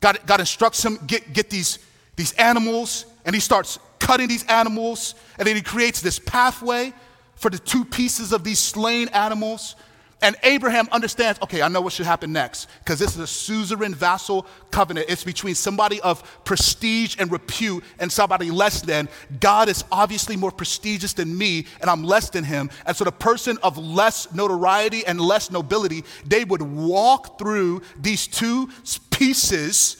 God, 0.00 0.18
God 0.26 0.40
instructs 0.40 0.84
him, 0.84 0.98
get, 1.06 1.32
get 1.32 1.50
these, 1.50 1.78
these 2.16 2.32
animals, 2.32 3.04
and 3.26 3.34
he 3.34 3.40
starts 3.40 3.78
cutting 3.98 4.28
these 4.28 4.44
animals, 4.46 5.14
and 5.38 5.46
then 5.46 5.56
he 5.56 5.62
creates 5.62 6.00
this 6.00 6.18
pathway 6.18 6.92
for 7.36 7.50
the 7.50 7.58
two 7.58 7.84
pieces 7.84 8.32
of 8.32 8.42
these 8.42 8.58
slain 8.58 9.08
animals. 9.08 9.76
And 10.24 10.36
Abraham 10.42 10.88
understands, 10.90 11.38
okay, 11.42 11.60
I 11.60 11.68
know 11.68 11.82
what 11.82 11.92
should 11.92 12.06
happen 12.06 12.32
next, 12.32 12.70
because 12.78 12.98
this 12.98 13.14
is 13.14 13.20
a 13.20 13.26
suzerain 13.26 13.94
vassal 13.94 14.46
covenant. 14.70 15.10
It's 15.10 15.22
between 15.22 15.54
somebody 15.54 16.00
of 16.00 16.42
prestige 16.46 17.16
and 17.18 17.30
repute 17.30 17.84
and 17.98 18.10
somebody 18.10 18.50
less 18.50 18.80
than. 18.80 19.10
God 19.38 19.68
is 19.68 19.84
obviously 19.92 20.34
more 20.34 20.50
prestigious 20.50 21.12
than 21.12 21.36
me, 21.36 21.66
and 21.82 21.90
I'm 21.90 22.04
less 22.04 22.30
than 22.30 22.42
him. 22.42 22.70
And 22.86 22.96
so 22.96 23.04
the 23.04 23.12
person 23.12 23.58
of 23.62 23.76
less 23.76 24.32
notoriety 24.32 25.04
and 25.04 25.20
less 25.20 25.50
nobility, 25.50 26.04
they 26.24 26.44
would 26.44 26.62
walk 26.62 27.38
through 27.38 27.82
these 28.00 28.26
two 28.26 28.70
pieces, 29.10 29.98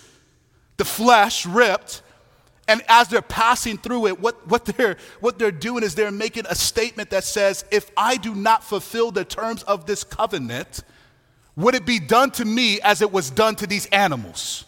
the 0.78 0.86
flesh 0.86 1.44
ripped, 1.44 2.00
and 2.66 2.82
as 2.88 3.08
they're 3.08 3.22
passing 3.22 3.76
through 3.76 4.06
it, 4.06 4.20
what, 4.20 4.46
what, 4.48 4.64
they're, 4.64 4.96
what 5.20 5.38
they're 5.38 5.52
doing 5.52 5.84
is 5.84 5.94
they're 5.94 6.10
making 6.10 6.44
a 6.48 6.54
statement 6.54 7.10
that 7.10 7.24
says, 7.24 7.64
if 7.70 7.90
I 7.96 8.16
do 8.16 8.34
not 8.34 8.64
fulfill 8.64 9.10
the 9.10 9.24
terms 9.24 9.62
of 9.64 9.86
this 9.86 10.02
covenant, 10.02 10.82
would 11.56 11.74
it 11.74 11.84
be 11.84 11.98
done 11.98 12.30
to 12.32 12.44
me 12.44 12.80
as 12.80 13.02
it 13.02 13.12
was 13.12 13.30
done 13.30 13.54
to 13.56 13.66
these 13.66 13.86
animals? 13.86 14.64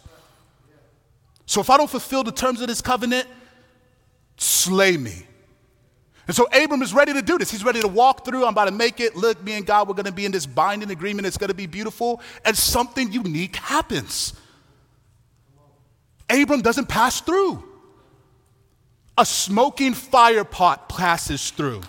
So 1.45 1.59
if 1.59 1.69
I 1.69 1.77
don't 1.77 1.89
fulfill 1.89 2.23
the 2.23 2.31
terms 2.31 2.61
of 2.61 2.67
this 2.67 2.81
covenant, 2.81 3.27
slay 4.37 4.95
me. 4.95 5.25
And 6.27 6.35
so 6.35 6.45
Abram 6.53 6.81
is 6.81 6.93
ready 6.93 7.13
to 7.13 7.21
do 7.21 7.37
this. 7.37 7.49
He's 7.49 7.63
ready 7.63 7.79
to 7.81 7.87
walk 7.87 8.25
through. 8.25 8.43
I'm 8.43 8.51
about 8.51 8.65
to 8.65 8.71
make 8.71 8.99
it. 8.99 9.15
Look, 9.15 9.41
me 9.43 9.53
and 9.53 9.65
God, 9.65 9.87
we're 9.87 9.93
going 9.95 10.07
to 10.07 10.11
be 10.11 10.25
in 10.25 10.31
this 10.31 10.45
binding 10.45 10.91
agreement. 10.91 11.25
It's 11.25 11.37
going 11.37 11.47
to 11.47 11.53
be 11.55 11.67
beautiful. 11.67 12.21
And 12.43 12.55
something 12.55 13.11
unique 13.11 13.55
happens. 13.55 14.33
Abram 16.29 16.61
doesn't 16.61 16.89
pass 16.89 17.21
through 17.21 17.66
a 19.17 19.25
smoking 19.25 19.93
fire 19.93 20.43
pot 20.43 20.89
passes 20.89 21.49
through. 21.49 21.81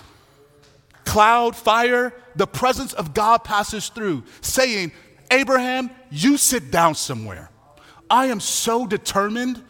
Cloud, 1.04 1.56
fire, 1.56 2.14
the 2.36 2.46
presence 2.46 2.92
of 2.92 3.14
God 3.14 3.44
passes 3.44 3.88
through, 3.88 4.24
saying, 4.40 4.92
Abraham, 5.30 5.90
you 6.10 6.36
sit 6.36 6.70
down 6.70 6.94
somewhere. 6.94 7.50
I 8.10 8.26
am 8.26 8.40
so 8.40 8.86
determined 8.86 9.62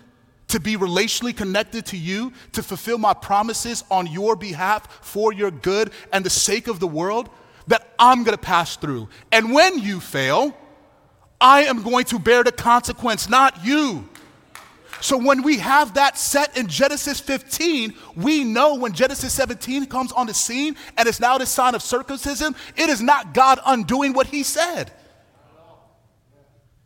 to 0.49 0.61
be 0.61 0.77
relationally 0.77 1.37
connected 1.37 1.87
to 1.87 1.97
you, 1.97 2.33
to 2.53 2.63
fulfill 2.63 2.99
my 2.99 3.13
promises 3.15 3.85
on 3.91 4.07
your 4.07 4.35
behalf 4.35 5.05
for 5.05 5.33
your 5.33 5.51
good 5.51 5.93
and 6.13 6.25
the 6.25 6.31
sake 6.31 6.69
of 6.69 6.81
the 6.81 6.87
world, 6.87 7.29
that 7.67 7.93
I'm 7.99 8.25
gonna 8.25 8.39
pass 8.39 8.77
through. 8.77 9.09
And 9.31 9.53
when 9.53 9.79
you 9.79 10.01
fail, 10.01 10.57
I 11.41 11.65
am 11.65 11.83
going 11.83 12.07
to 12.07 12.19
bear 12.19 12.43
the 12.43 12.53
consequence, 12.53 13.29
not 13.29 13.65
you. 13.65 14.09
So 15.01 15.17
when 15.17 15.43
we 15.43 15.59
have 15.59 15.95
that 15.95 16.19
set 16.19 16.57
in 16.57 16.67
Genesis 16.67 17.21
15, 17.21 17.95
we 18.17 18.45
know 18.45 18.75
when 18.75 18.93
Genesis 18.93 19.33
17 19.33 19.87
comes 19.87 20.13
on 20.13 20.27
the 20.27 20.35
scene 20.35 20.77
and 20.97 21.09
it's 21.09 21.21
now 21.21 21.39
the 21.39 21.47
sign 21.47 21.75
of 21.75 21.83
circumcision, 21.83 22.55
it 22.77 22.91
is 22.91 23.01
not 23.01 23.33
God 23.33 23.61
undoing 23.65 24.13
what 24.13 24.27
he 24.27 24.43
said. 24.43 24.93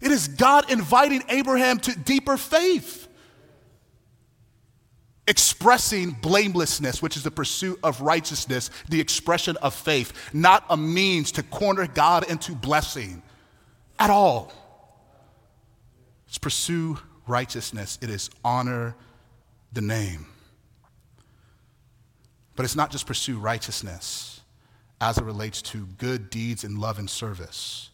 It 0.01 0.11
is 0.11 0.29
God 0.29 0.71
inviting 0.71 1.23
Abraham 1.29 1.79
to 1.81 1.99
deeper 1.99 2.37
faith. 2.37 3.09
Expressing 5.29 6.11
blamelessness, 6.11 7.01
which 7.01 7.17
is 7.17 7.23
the 7.23 7.31
pursuit 7.31 7.79
of 7.85 8.01
righteousness, 8.01 8.71
the 8.89 9.01
expression 9.01 9.57
of 9.63 9.73
faith, 9.73 10.13
not 10.35 10.65
a 10.69 10.77
means 10.77 11.31
to 11.33 11.45
corner 11.45 11.87
God 11.87 12.29
into 12.29 12.53
blessing 12.53 13.23
at 14.01 14.11
all. 14.11 14.53
It's 16.27 16.39
pursue 16.39 16.99
righteousness, 17.27 17.99
it 18.03 18.11
is 18.11 18.31
honor 18.45 18.95
the 19.73 19.81
name. 19.81 20.27
But 22.57 22.65
it's 22.65 22.77
not 22.77 22.91
just 22.91 23.07
pursue 23.07 23.39
righteousness 23.39 24.41
as 25.01 25.19
it 25.19 25.25
relates 25.25 25.63
to 25.63 25.87
good 25.99 26.31
deeds 26.31 26.65
and 26.65 26.79
love 26.79 26.99
and 26.99 27.09
service 27.09 27.91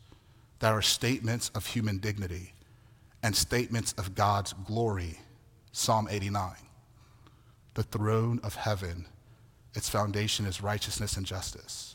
that 0.59 0.73
are 0.73 0.83
statements 0.83 1.51
of 1.55 1.67
human 1.67 1.99
dignity 1.99 2.53
and 3.23 3.35
statements 3.35 3.93
of 3.95 4.15
God's 4.15 4.53
glory. 4.53 5.19
Psalm 5.73 6.09
89. 6.11 6.53
The 7.75 7.83
throne 7.85 8.41
of 8.43 8.57
heaven, 8.57 9.07
its 9.75 9.89
foundation 9.89 10.47
is 10.47 10.61
righteousness 10.61 11.17
and 11.17 11.25
justice. 11.25 11.95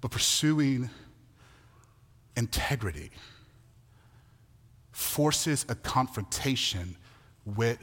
But 0.00 0.10
pursuing 0.10 0.90
integrity 2.36 3.10
forces 4.96 5.66
a 5.68 5.74
confrontation 5.74 6.96
with 7.44 7.78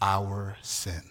our 0.00 0.56
sin. 0.62 1.02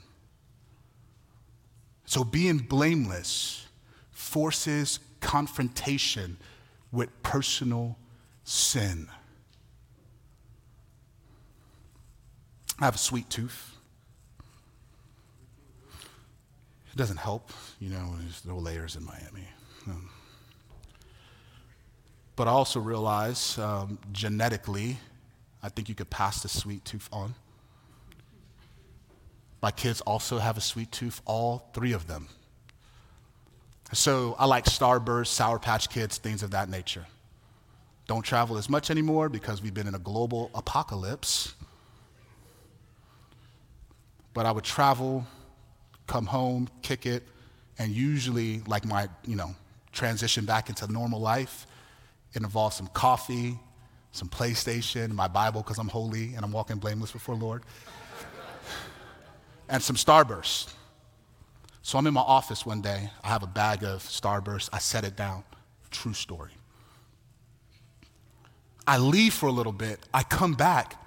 So 2.06 2.24
being 2.24 2.58
blameless 2.58 3.68
forces 4.12 4.99
confrontation 5.20 6.38
with 6.89 7.10
personal 7.22 7.97
sin. 8.45 9.10
I 12.80 12.86
have 12.86 12.95
a 12.95 12.97
sweet 12.97 13.30
tooth. 13.30 13.76
It 16.93 16.95
doesn't 16.95 17.18
help, 17.18 17.52
you 17.82 17.89
know, 17.89 18.16
there's 18.22 18.45
no 18.45 18.58
layers 18.58 18.95
in 18.95 19.04
Miami. 19.04 19.49
Um, 19.86 20.10
but 22.38 22.47
I 22.47 22.52
also 22.52 22.80
realize 22.80 23.58
um, 23.58 23.99
genetically, 24.14 24.97
I 25.64 25.70
think 25.70 25.89
you 25.89 25.95
could 25.95 26.09
pass 26.09 26.41
the 26.41 26.49
sweet 26.49 26.84
tooth 26.86 27.07
on. 27.12 27.36
My 29.62 29.72
kids 29.72 30.01
also 30.01 30.39
have 30.39 30.57
a 30.57 30.62
sweet 30.62 30.91
tooth, 30.91 31.22
all 31.26 31.70
three 31.74 31.93
of 31.93 32.07
them. 32.07 32.28
So 33.93 34.36
I 34.39 34.45
like 34.45 34.66
Starburst, 34.66 35.28
Sour 35.28 35.59
Patch 35.59 35.89
Kids, 35.89 36.18
things 36.18 36.43
of 36.43 36.51
that 36.51 36.70
nature. 36.70 37.05
Don't 38.07 38.24
travel 38.24 38.57
as 38.57 38.70
much 38.70 38.89
anymore 38.89 39.30
because 39.30 39.62
we've 39.62 39.74
been 39.74 39.88
in 39.88 39.95
a 39.95 39.99
global 39.99 40.49
apocalypse. 40.55 41.53
But 44.34 44.45
I 44.45 44.51
would 44.51 44.64
travel, 44.64 45.28
come 46.07 46.26
home, 46.26 46.70
kick 46.82 47.05
it, 47.05 47.24
and 47.78 47.91
usually, 47.91 48.62
like 48.68 48.86
my, 48.86 49.09
you 49.26 49.36
know, 49.36 49.55
transition 49.91 50.45
back 50.45 50.70
into 50.70 50.91
normal 50.91 51.20
life, 51.20 51.68
it 52.34 52.41
involves 52.41 52.78
some 52.78 52.88
coffee, 52.88 53.59
some 54.12 54.28
PlayStation, 54.28 55.12
my 55.12 55.28
Bible 55.28 55.62
because 55.62 55.78
I'm 55.78 55.88
holy 55.88 56.34
and 56.36 56.43
I'm 56.43 56.51
walking 56.51 56.78
blameless 56.78 57.12
before 57.12 57.36
Lord, 57.36 57.64
and 59.70 59.82
some 59.82 59.95
Starburst. 59.95 60.74
So 61.82 61.97
I'm 61.97 62.05
in 62.05 62.14
my 62.14 62.22
office 62.22 62.66
one 62.66 62.82
day. 62.82 63.09
I 63.24 63.28
have 63.28 63.43
a 63.43 63.47
bag 63.47 63.84
of 63.84 64.03
Starburst. 64.03 64.70
I 64.72 64.80
set 64.80 65.03
it 65.03 65.16
down. 65.16 65.43
True 65.89 66.14
story. 66.14 66.51
I 68.86 68.97
leave 68.97 69.34
for 69.34 69.47
a 69.47 69.51
little 69.51 69.72
bit. 69.72 69.99
I 70.14 70.24
come 70.24 70.53
back, 70.53 71.01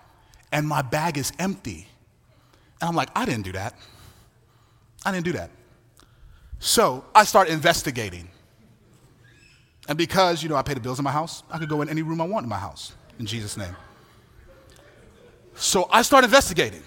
and 0.50 0.66
my 0.66 0.82
bag 0.82 1.18
is 1.18 1.32
empty. 1.38 1.88
And 2.80 2.88
I'm 2.88 2.96
like, 2.96 3.10
I 3.14 3.24
didn't 3.24 3.44
do 3.44 3.52
that. 3.52 3.74
I 5.04 5.12
didn't 5.12 5.24
do 5.24 5.32
that. 5.32 5.50
So 6.58 7.04
I 7.14 7.24
start 7.24 7.48
investigating. 7.48 8.28
And 9.88 9.98
because, 9.98 10.42
you 10.42 10.48
know, 10.48 10.56
I 10.56 10.62
pay 10.62 10.74
the 10.74 10.80
bills 10.80 10.98
in 10.98 11.04
my 11.04 11.12
house, 11.12 11.42
I 11.50 11.58
could 11.58 11.68
go 11.68 11.82
in 11.82 11.88
any 11.88 12.02
room 12.02 12.20
I 12.20 12.24
want 12.24 12.44
in 12.44 12.48
my 12.48 12.58
house 12.58 12.92
in 13.18 13.26
Jesus' 13.26 13.56
name. 13.56 13.76
So 15.54 15.88
I 15.90 16.02
start 16.02 16.24
investigating. 16.24 16.82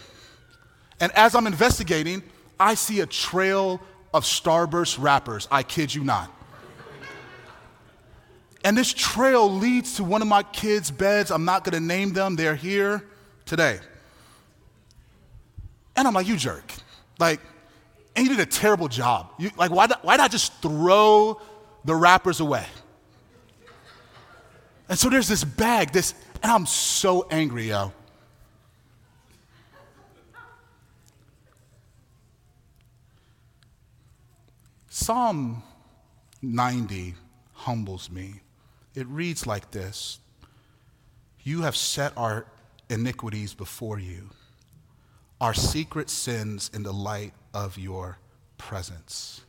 And 0.99 1.11
as 1.13 1.35
I'm 1.35 1.47
investigating, 1.47 2.23
I 2.59 2.73
see 2.73 3.01
a 3.01 3.05
trail 3.05 3.79
of 4.13 4.23
Starburst 4.23 5.01
wrappers. 5.01 5.47
I 5.51 5.63
kid 5.63 5.93
you 5.93 6.03
not. 6.03 6.31
And 8.63 8.75
this 8.75 8.93
trail 8.93 9.49
leads 9.49 9.95
to 9.95 10.03
one 10.03 10.21
of 10.21 10.27
my 10.27 10.43
kids' 10.43 10.91
beds. 10.91 11.31
I'm 11.31 11.45
not 11.45 11.63
gonna 11.63 11.79
name 11.79 12.13
them, 12.13 12.35
they're 12.35 12.55
here 12.55 13.05
today. 13.45 13.79
And 15.95 16.07
I'm 16.07 16.13
like, 16.13 16.27
you 16.27 16.35
jerk. 16.35 16.73
Like, 17.19 17.39
and 18.15 18.25
you 18.27 18.35
did 18.35 18.47
a 18.47 18.49
terrible 18.49 18.87
job. 18.87 19.31
You, 19.37 19.51
like, 19.57 19.71
why, 19.71 19.87
why 20.01 20.17
not 20.17 20.31
just 20.31 20.53
throw 20.61 21.39
the 21.85 21.95
wrappers 21.95 22.39
away? 22.39 22.65
And 24.89 24.97
so 24.97 25.09
there's 25.09 25.27
this 25.27 25.43
bag, 25.43 25.91
this, 25.91 26.13
and 26.41 26.51
I'm 26.51 26.65
so 26.65 27.27
angry, 27.29 27.69
yo. 27.69 27.91
Psalm 34.89 35.61
90 36.41 37.15
humbles 37.53 38.09
me. 38.09 38.41
It 38.95 39.07
reads 39.07 39.45
like 39.45 39.71
this 39.71 40.19
You 41.43 41.61
have 41.61 41.75
set 41.75 42.13
our 42.17 42.45
iniquities 42.89 43.53
before 43.53 43.99
you, 43.99 44.29
our 45.39 45.53
secret 45.53 46.09
sins 46.09 46.71
in 46.73 46.83
the 46.83 46.93
light 46.93 47.33
of 47.53 47.77
your 47.77 48.17
presence. 48.57 49.41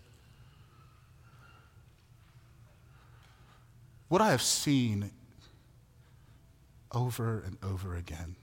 What 4.09 4.21
I 4.21 4.31
have 4.31 4.43
seen 4.43 5.11
over 6.93 7.41
and 7.41 7.57
over 7.63 7.95
again, 7.95 8.37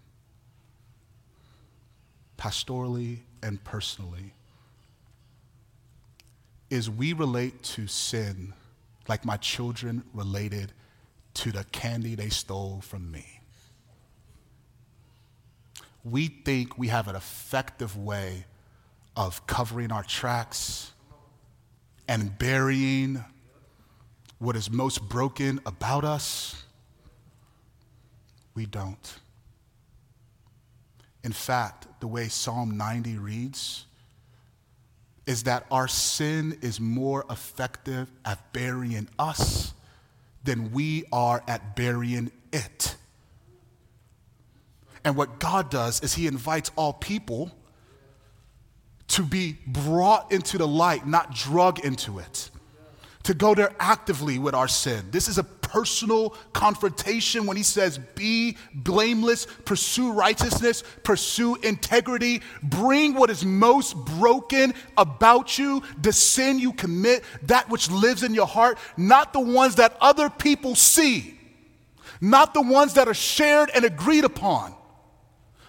pastorally 2.37 3.19
and 3.41 3.63
personally, 3.63 4.33
is 6.69 6.89
we 6.89 7.13
relate 7.13 7.61
to 7.63 7.87
sin 7.87 8.53
like 9.07 9.23
my 9.23 9.37
children 9.37 10.03
related 10.13 10.71
to 11.35 11.51
the 11.51 11.63
candy 11.65 12.15
they 12.15 12.29
stole 12.29 12.81
from 12.81 13.11
me. 13.11 13.41
We 16.03 16.27
think 16.27 16.77
we 16.77 16.87
have 16.87 17.07
an 17.07 17.15
effective 17.15 17.97
way 17.97 18.45
of 19.15 19.45
covering 19.47 19.91
our 19.91 20.03
tracks 20.03 20.91
and 22.07 22.37
burying 22.37 23.23
what 24.39 24.55
is 24.55 24.69
most 24.69 25.07
broken 25.07 25.59
about 25.65 26.03
us. 26.03 26.64
We 28.55 28.65
don't. 28.65 29.19
In 31.23 31.33
fact, 31.33 31.87
the 31.99 32.07
way 32.07 32.27
Psalm 32.27 32.77
90 32.77 33.17
reads, 33.17 33.85
is 35.25 35.43
that 35.43 35.65
our 35.71 35.87
sin 35.87 36.57
is 36.61 36.79
more 36.79 37.25
effective 37.29 38.07
at 38.23 38.53
burying 38.53 39.09
us 39.17 39.73
than 40.43 40.71
we 40.71 41.03
are 41.11 41.43
at 41.47 41.75
burying 41.75 42.31
it. 42.53 42.95
And 45.03 45.15
what 45.15 45.39
God 45.39 45.69
does 45.69 46.01
is 46.01 46.13
He 46.13 46.27
invites 46.27 46.71
all 46.75 46.93
people 46.93 47.51
to 49.07 49.23
be 49.23 49.57
brought 49.65 50.31
into 50.31 50.57
the 50.57 50.67
light, 50.67 51.07
not 51.07 51.33
drug 51.33 51.79
into 51.83 52.19
it 52.19 52.49
to 53.25 53.33
go 53.33 53.55
there 53.55 53.73
actively 53.79 54.37
with 54.37 54.53
our 54.53 54.67
sin. 54.67 55.07
This 55.09 55.27
is 55.27 55.39
a 55.39 55.43
personal 55.65 56.29
confrontation 56.53 57.45
when 57.45 57.57
he 57.57 57.63
says, 57.63 57.97
Be 58.15 58.55
blameless, 58.73 59.45
pursue 59.65 60.11
righteousness, 60.13 60.83
pursue 61.03 61.55
integrity, 61.55 62.41
bring 62.63 63.15
what 63.15 63.29
is 63.29 63.43
most 63.43 63.97
broken 64.17 64.73
about 64.97 65.57
you, 65.57 65.81
the 66.01 66.13
sin 66.13 66.59
you 66.59 66.71
commit, 66.73 67.23
that 67.43 67.69
which 67.69 67.89
lives 67.91 68.23
in 68.23 68.33
your 68.33 68.47
heart, 68.47 68.77
not 68.95 69.33
the 69.33 69.39
ones 69.39 69.75
that 69.75 69.97
other 69.99 70.29
people 70.29 70.75
see, 70.75 71.37
not 72.21 72.53
the 72.53 72.61
ones 72.61 72.93
that 72.93 73.07
are 73.07 73.13
shared 73.13 73.69
and 73.73 73.83
agreed 73.83 74.23
upon, 74.23 74.73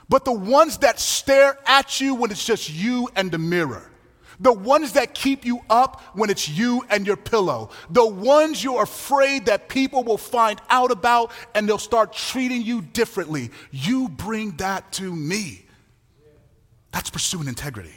but 0.08 0.24
the 0.24 0.32
ones 0.32 0.78
that 0.78 1.00
stare 1.00 1.58
at 1.66 2.00
you 2.00 2.14
when 2.14 2.30
it's 2.30 2.44
just 2.44 2.70
you 2.70 3.08
and 3.16 3.30
the 3.30 3.38
mirror. 3.38 3.90
The 4.40 4.52
ones 4.52 4.92
that 4.92 5.14
keep 5.14 5.44
you 5.44 5.60
up 5.70 6.00
when 6.14 6.30
it's 6.30 6.48
you 6.48 6.84
and 6.90 7.06
your 7.06 7.16
pillow. 7.16 7.70
The 7.90 8.06
ones 8.06 8.62
you're 8.62 8.82
afraid 8.82 9.46
that 9.46 9.68
people 9.68 10.04
will 10.04 10.18
find 10.18 10.60
out 10.68 10.90
about 10.90 11.32
and 11.54 11.68
they'll 11.68 11.78
start 11.78 12.12
treating 12.12 12.62
you 12.62 12.82
differently. 12.82 13.50
You 13.70 14.08
bring 14.08 14.52
that 14.58 14.92
to 14.92 15.14
me. 15.14 15.66
That's 16.92 17.10
pursuing 17.10 17.48
integrity. 17.48 17.94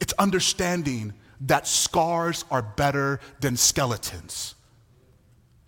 It's 0.00 0.12
understanding 0.14 1.14
that 1.42 1.66
scars 1.66 2.44
are 2.50 2.62
better 2.62 3.20
than 3.40 3.56
skeletons. 3.56 4.54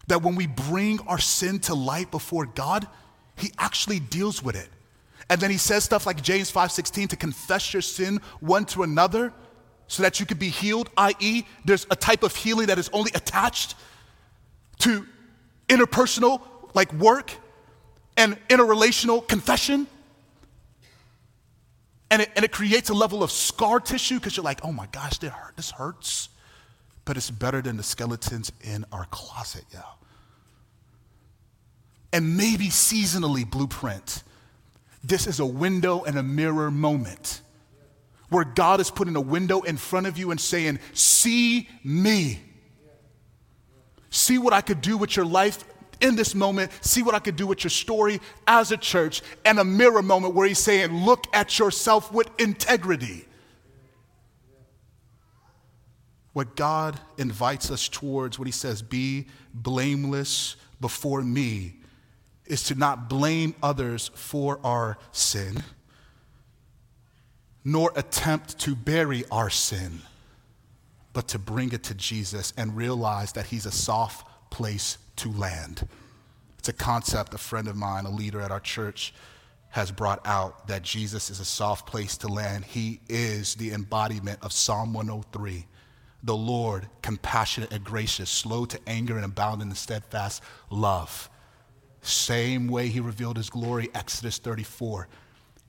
That 0.07 0.23
when 0.23 0.37
we 0.37 0.47
bring 0.47 1.01
our 1.01 1.19
sin 1.19 1.59
to 1.61 1.75
light 1.75 2.11
before 2.11 2.47
God, 2.47 2.87
He 3.37 3.53
actually 3.59 4.01
deals 4.01 4.43
with 4.43 4.57
it. 4.57 4.69
And 5.31 5.41
then 5.41 5.51
he 5.51 5.59
says 5.59 5.85
stuff 5.85 6.07
like 6.07 6.23
James 6.23 6.51
5:16 6.51 7.09
to 7.11 7.17
confess 7.17 7.73
your 7.73 7.83
sin 7.83 8.21
one 8.41 8.65
to 8.67 8.83
another 8.83 9.33
so 9.87 10.03
that 10.03 10.21
you 10.21 10.27
could 10.27 10.39
be 10.39 10.51
healed, 10.51 10.91
i.e., 10.97 11.45
there's 11.65 11.87
a 11.91 11.97
type 11.97 12.23
of 12.23 12.37
healing 12.37 12.67
that 12.67 12.79
is 12.79 12.91
only 12.93 13.11
attached 13.15 13.75
to 14.81 15.07
interpersonal 15.69 16.43
like 16.75 16.93
work 16.93 17.33
and 18.17 18.37
interrelational 18.49 19.27
confession. 19.27 19.87
And 22.11 22.23
it, 22.23 22.31
and 22.37 22.45
it 22.45 22.53
creates 22.53 22.91
a 22.91 22.95
level 22.95 23.23
of 23.23 23.31
scar 23.31 23.81
tissue 23.81 24.17
because 24.17 24.37
you're 24.37 24.45
like, 24.45 24.61
oh 24.65 24.73
my 24.73 24.87
gosh, 24.93 25.21
hurt, 25.21 25.57
this 25.57 25.71
hurts. 25.71 26.29
But 27.05 27.17
it's 27.17 27.31
better 27.31 27.63
than 27.63 27.77
the 27.77 27.83
skeletons 27.83 28.53
in 28.63 28.85
our 28.93 29.07
closet, 29.07 29.65
yeah. 29.73 29.83
And 32.13 32.37
maybe 32.37 32.69
seasonally 32.69 33.49
blueprint 33.49 34.23
this 35.03 35.27
is 35.27 35.41
a 35.41 35.47
window 35.47 36.05
and 36.05 36.19
a 36.19 36.23
mirror 36.23 36.71
moment 36.71 37.43
where 38.31 38.45
God 38.45 38.81
is 38.81 38.91
putting 38.91 39.17
a 39.17 39.21
window 39.21 39.63
in 39.63 39.77
front 39.77 40.07
of 40.07 40.19
you 40.19 40.31
and 40.31 40.41
saying, 40.41 40.81
See 40.93 41.69
me. 41.85 42.41
See 44.11 44.39
what 44.39 44.53
I 44.53 44.61
could 44.61 44.81
do 44.81 44.97
with 44.97 45.17
your 45.17 45.25
life 45.25 45.65
in 46.01 46.17
this 46.17 46.35
moment. 46.35 46.73
See 46.81 47.03
what 47.03 47.15
I 47.15 47.19
could 47.19 47.37
do 47.37 47.47
with 47.47 47.65
your 47.65 47.71
story 47.71 48.21
as 48.47 48.73
a 48.73 48.77
church. 48.77 49.23
And 49.45 49.59
a 49.59 49.65
mirror 49.65 50.03
moment 50.03 50.35
where 50.35 50.47
He's 50.47 50.59
saying, 50.59 50.93
Look 51.05 51.27
at 51.33 51.59
yourself 51.59 52.13
with 52.13 52.29
integrity. 52.39 53.25
What 56.33 56.55
God 56.55 56.99
invites 57.17 57.71
us 57.71 57.89
towards, 57.89 58.39
what 58.39 58.47
He 58.47 58.53
says, 58.53 58.83
be 58.83 59.27
blameless 59.55 60.57
before 60.81 61.23
me 61.23 61.78
is 62.49 62.65
to 62.65 62.75
not 62.75 63.09
blame 63.09 63.55
others 63.63 64.11
for 64.15 64.59
our 64.65 64.99
sin, 65.13 65.63
nor 67.65 67.93
attempt 67.95 68.59
to 68.61 68.75
bury 68.75 69.25
our 69.31 69.51
sin, 69.51 70.01
but 71.13 71.29
to 71.29 71.39
bring 71.39 71.73
it 71.73 71.85
to 71.85 71.95
Jesus 71.95 72.53
and 72.57 72.77
realize 72.77 73.33
that 73.33 73.47
He's 73.47 73.67
a 73.67 73.71
soft 73.71 74.51
place 74.51 74.99
to 75.17 75.31
land. 75.31 75.87
It's 76.59 76.69
a 76.69 76.73
concept 76.73 77.35
a 77.35 77.39
friend 77.39 77.69
of 77.69 77.77
mine, 77.77 78.07
a 78.07 78.11
leader 78.11 78.41
at 78.41 78.51
our 78.51 78.61
church, 78.61 79.15
has 79.71 79.91
brought 79.91 80.27
out 80.27 80.67
that 80.69 80.83
Jesus 80.83 81.29
is 81.29 81.41
a 81.41 81.45
soft 81.45 81.87
place 81.87 82.17
to 82.19 82.29
land. 82.29 82.65
He 82.65 83.01
is 83.09 83.55
the 83.55 83.73
embodiment 83.73 84.39
of 84.43 84.53
Psalm 84.53 84.95
103. 84.95 85.67
The 86.23 86.37
Lord, 86.37 86.89
compassionate 87.03 87.73
and 87.73 87.85
gracious, 87.85 88.31
slow 88.31 88.65
to 88.65 88.81
anger 88.87 89.17
and 89.17 89.25
abounding 89.25 89.69
in 89.69 89.75
steadfast 89.77 90.43
love 90.71 91.29
same 92.09 92.67
way 92.69 92.89
he 92.89 93.01
revealed 93.01 93.37
his 93.37 93.51
glory, 93.51 93.89
Exodus 93.95 94.39
34. 94.39 95.09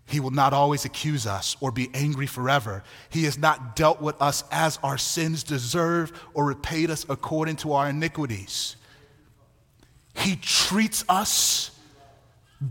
He 0.06 0.20
will 0.20 0.32
not 0.32 0.54
always 0.54 0.86
accuse 0.86 1.28
us 1.28 1.56
or 1.60 1.72
be 1.72 1.90
angry 1.94 2.26
forever. 2.26 2.84
He 3.10 3.26
has 3.26 3.38
not 3.38 3.76
dealt 3.76 4.02
with 4.02 4.20
us 4.20 4.44
as 4.52 4.80
our 4.82 4.98
sins 4.98 5.44
deserve 5.44 6.12
or 6.34 6.46
repaid 6.46 6.90
us 6.90 7.06
according 7.08 7.58
to 7.58 7.74
our 7.74 7.90
iniquities. 7.90 8.76
He 10.16 10.36
treats 10.36 11.06
us 11.08 11.72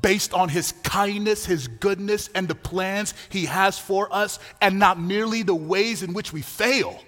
based 0.02 0.34
on 0.34 0.48
his 0.48 0.72
kindness, 0.82 1.46
his 1.46 1.68
goodness, 1.68 2.28
and 2.34 2.48
the 2.48 2.54
plans 2.54 3.14
he 3.30 3.46
has 3.46 3.78
for 3.78 4.12
us, 4.12 4.38
and 4.60 4.78
not 4.78 5.00
merely 5.00 5.42
the 5.42 5.54
ways 5.54 6.02
in 6.02 6.12
which 6.12 6.32
we 6.32 6.42
fail. 6.42 7.00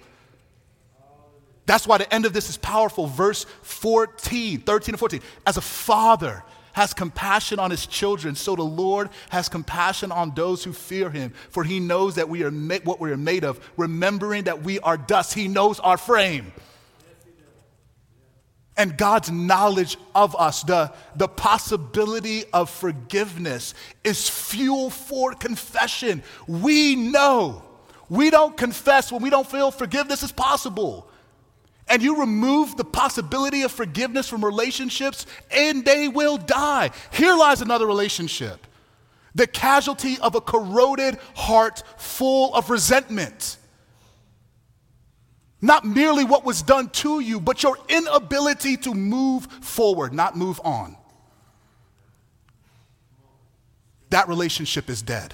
That's 1.65 1.87
why 1.87 1.97
the 1.97 2.13
end 2.13 2.25
of 2.25 2.33
this 2.33 2.49
is 2.49 2.57
powerful. 2.57 3.07
Verse 3.07 3.45
14, 3.61 4.61
13 4.61 4.93
and 4.93 4.99
14. 4.99 5.21
As 5.45 5.57
a 5.57 5.61
father 5.61 6.43
has 6.73 6.93
compassion 6.93 7.59
on 7.59 7.69
his 7.69 7.85
children, 7.85 8.35
so 8.35 8.55
the 8.55 8.63
Lord 8.63 9.09
has 9.29 9.49
compassion 9.49 10.11
on 10.11 10.33
those 10.33 10.63
who 10.63 10.73
fear 10.73 11.09
him. 11.09 11.33
For 11.49 11.63
he 11.63 11.79
knows 11.79 12.15
that 12.15 12.29
we 12.29 12.43
are 12.43 12.51
ma- 12.51 12.79
what 12.83 12.99
we 12.99 13.11
are 13.11 13.17
made 13.17 13.43
of, 13.43 13.59
remembering 13.77 14.45
that 14.45 14.63
we 14.63 14.79
are 14.79 14.97
dust. 14.97 15.33
He 15.33 15.47
knows 15.47 15.79
our 15.79 15.97
frame. 15.97 16.51
And 18.77 18.97
God's 18.97 19.29
knowledge 19.29 19.97
of 20.15 20.35
us, 20.37 20.63
the, 20.63 20.91
the 21.15 21.27
possibility 21.27 22.45
of 22.53 22.69
forgiveness, 22.69 23.75
is 24.03 24.27
fuel 24.27 24.89
for 24.89 25.33
confession. 25.33 26.23
We 26.47 26.95
know. 26.95 27.63
We 28.09 28.29
don't 28.29 28.57
confess 28.57 29.11
when 29.11 29.21
we 29.21 29.29
don't 29.29 29.45
feel 29.45 29.71
forgiveness 29.71 30.23
is 30.23 30.31
possible 30.31 31.10
and 31.91 32.01
you 32.01 32.21
remove 32.21 32.77
the 32.77 32.85
possibility 32.85 33.63
of 33.63 33.71
forgiveness 33.71 34.29
from 34.29 34.45
relationships, 34.45 35.25
and 35.51 35.83
they 35.83 36.07
will 36.07 36.37
die. 36.37 36.89
Here 37.11 37.35
lies 37.35 37.61
another 37.61 37.85
relationship 37.85 38.65
the 39.33 39.47
casualty 39.47 40.17
of 40.19 40.35
a 40.35 40.41
corroded 40.41 41.17
heart 41.35 41.83
full 41.97 42.53
of 42.53 42.69
resentment. 42.69 43.57
Not 45.61 45.85
merely 45.85 46.25
what 46.25 46.43
was 46.43 46.61
done 46.61 46.89
to 46.89 47.21
you, 47.21 47.39
but 47.39 47.63
your 47.63 47.77
inability 47.87 48.75
to 48.77 48.93
move 48.93 49.45
forward, 49.45 50.13
not 50.13 50.35
move 50.35 50.59
on. 50.65 50.97
That 54.09 54.27
relationship 54.27 54.89
is 54.89 55.01
dead. 55.01 55.33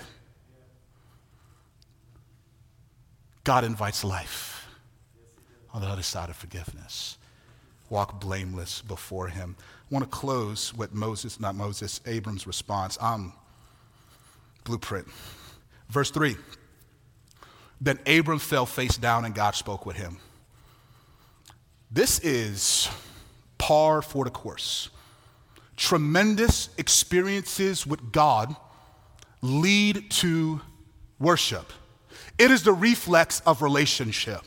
God 3.43 3.63
invites 3.63 4.03
life 4.03 4.56
on 5.77 5.83
the 5.83 5.87
other 5.87 6.01
side 6.01 6.27
of 6.31 6.35
forgiveness. 6.35 7.19
Walk 7.91 8.19
blameless 8.19 8.81
before 8.81 9.27
Him. 9.27 9.55
I 9.59 9.93
want 9.93 10.03
to 10.03 10.09
close 10.09 10.73
with 10.73 10.91
Moses, 10.91 11.39
not 11.39 11.53
Moses, 11.53 12.01
Abram's 12.07 12.47
response. 12.47 12.97
Um, 12.99 13.31
blueprint. 14.63 15.07
Verse 15.89 16.09
3 16.09 16.35
Then 17.79 17.99
Abram 18.07 18.39
fell 18.39 18.65
face 18.65 18.97
down 18.97 19.23
and 19.23 19.35
God 19.35 19.53
spoke 19.53 19.85
with 19.85 19.95
him. 19.95 20.17
This 21.91 22.19
is 22.21 22.89
par 23.59 24.01
for 24.01 24.25
the 24.25 24.31
course. 24.31 24.89
Tremendous 25.75 26.69
experiences 26.79 27.85
with 27.85 28.11
God 28.11 28.55
lead 29.43 30.09
to 30.09 30.59
worship. 31.19 31.71
It 32.39 32.49
is 32.49 32.63
the 32.63 32.73
reflex 32.73 33.41
of 33.41 33.61
relationship. 33.61 34.41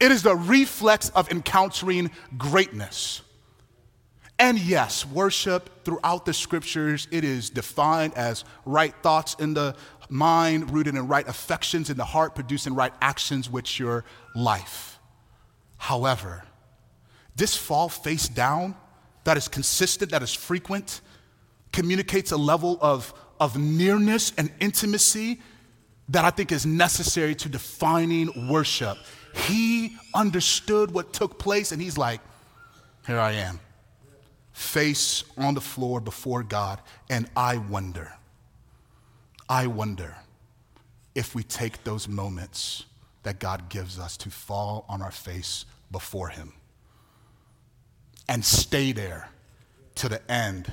It 0.00 0.10
is 0.10 0.22
the 0.22 0.34
reflex 0.34 1.10
of 1.10 1.30
encountering 1.30 2.10
greatness. 2.38 3.20
And 4.38 4.58
yes, 4.58 5.04
worship 5.04 5.84
throughout 5.84 6.24
the 6.24 6.32
scriptures, 6.32 7.06
it 7.10 7.24
is 7.24 7.50
defined 7.50 8.14
as 8.14 8.44
right 8.64 8.94
thoughts 9.02 9.34
in 9.38 9.52
the 9.52 9.76
mind, 10.08 10.70
rooted 10.70 10.96
in 10.96 11.06
right 11.06 11.28
affections 11.28 11.90
in 11.90 11.98
the 11.98 12.06
heart, 12.06 12.34
producing 12.34 12.74
right 12.74 12.94
actions 13.02 13.50
with 13.50 13.78
your 13.78 14.06
life. 14.34 14.98
However, 15.76 16.44
this 17.36 17.54
fall 17.54 17.90
face 17.90 18.28
down 18.28 18.74
that 19.24 19.36
is 19.36 19.46
consistent, 19.46 20.10
that 20.12 20.22
is 20.22 20.32
frequent, 20.32 21.02
communicates 21.72 22.32
a 22.32 22.36
level 22.38 22.78
of, 22.80 23.12
of 23.38 23.58
nearness 23.58 24.32
and 24.38 24.50
intimacy 24.58 25.40
that 26.08 26.24
I 26.24 26.30
think 26.30 26.50
is 26.50 26.64
necessary 26.64 27.34
to 27.36 27.48
defining 27.50 28.48
worship. 28.48 28.96
He 29.34 29.96
understood 30.14 30.90
what 30.90 31.12
took 31.12 31.38
place, 31.38 31.72
and 31.72 31.80
he's 31.80 31.98
like, 31.98 32.20
Here 33.06 33.18
I 33.18 33.32
am 33.32 33.60
face 34.52 35.24
on 35.38 35.54
the 35.54 35.60
floor 35.60 36.00
before 36.00 36.42
God, 36.42 36.80
and 37.08 37.28
I 37.34 37.56
wonder, 37.56 38.12
I 39.48 39.66
wonder 39.66 40.16
if 41.14 41.34
we 41.34 41.42
take 41.42 41.82
those 41.82 42.06
moments 42.06 42.84
that 43.22 43.38
God 43.38 43.68
gives 43.70 43.98
us 43.98 44.16
to 44.18 44.30
fall 44.30 44.84
on 44.88 45.00
our 45.00 45.10
face 45.10 45.64
before 45.90 46.28
Him 46.28 46.52
and 48.30 48.44
stay 48.44 48.92
there 48.92 49.28
to 49.96 50.08
the 50.08 50.30
end. 50.30 50.70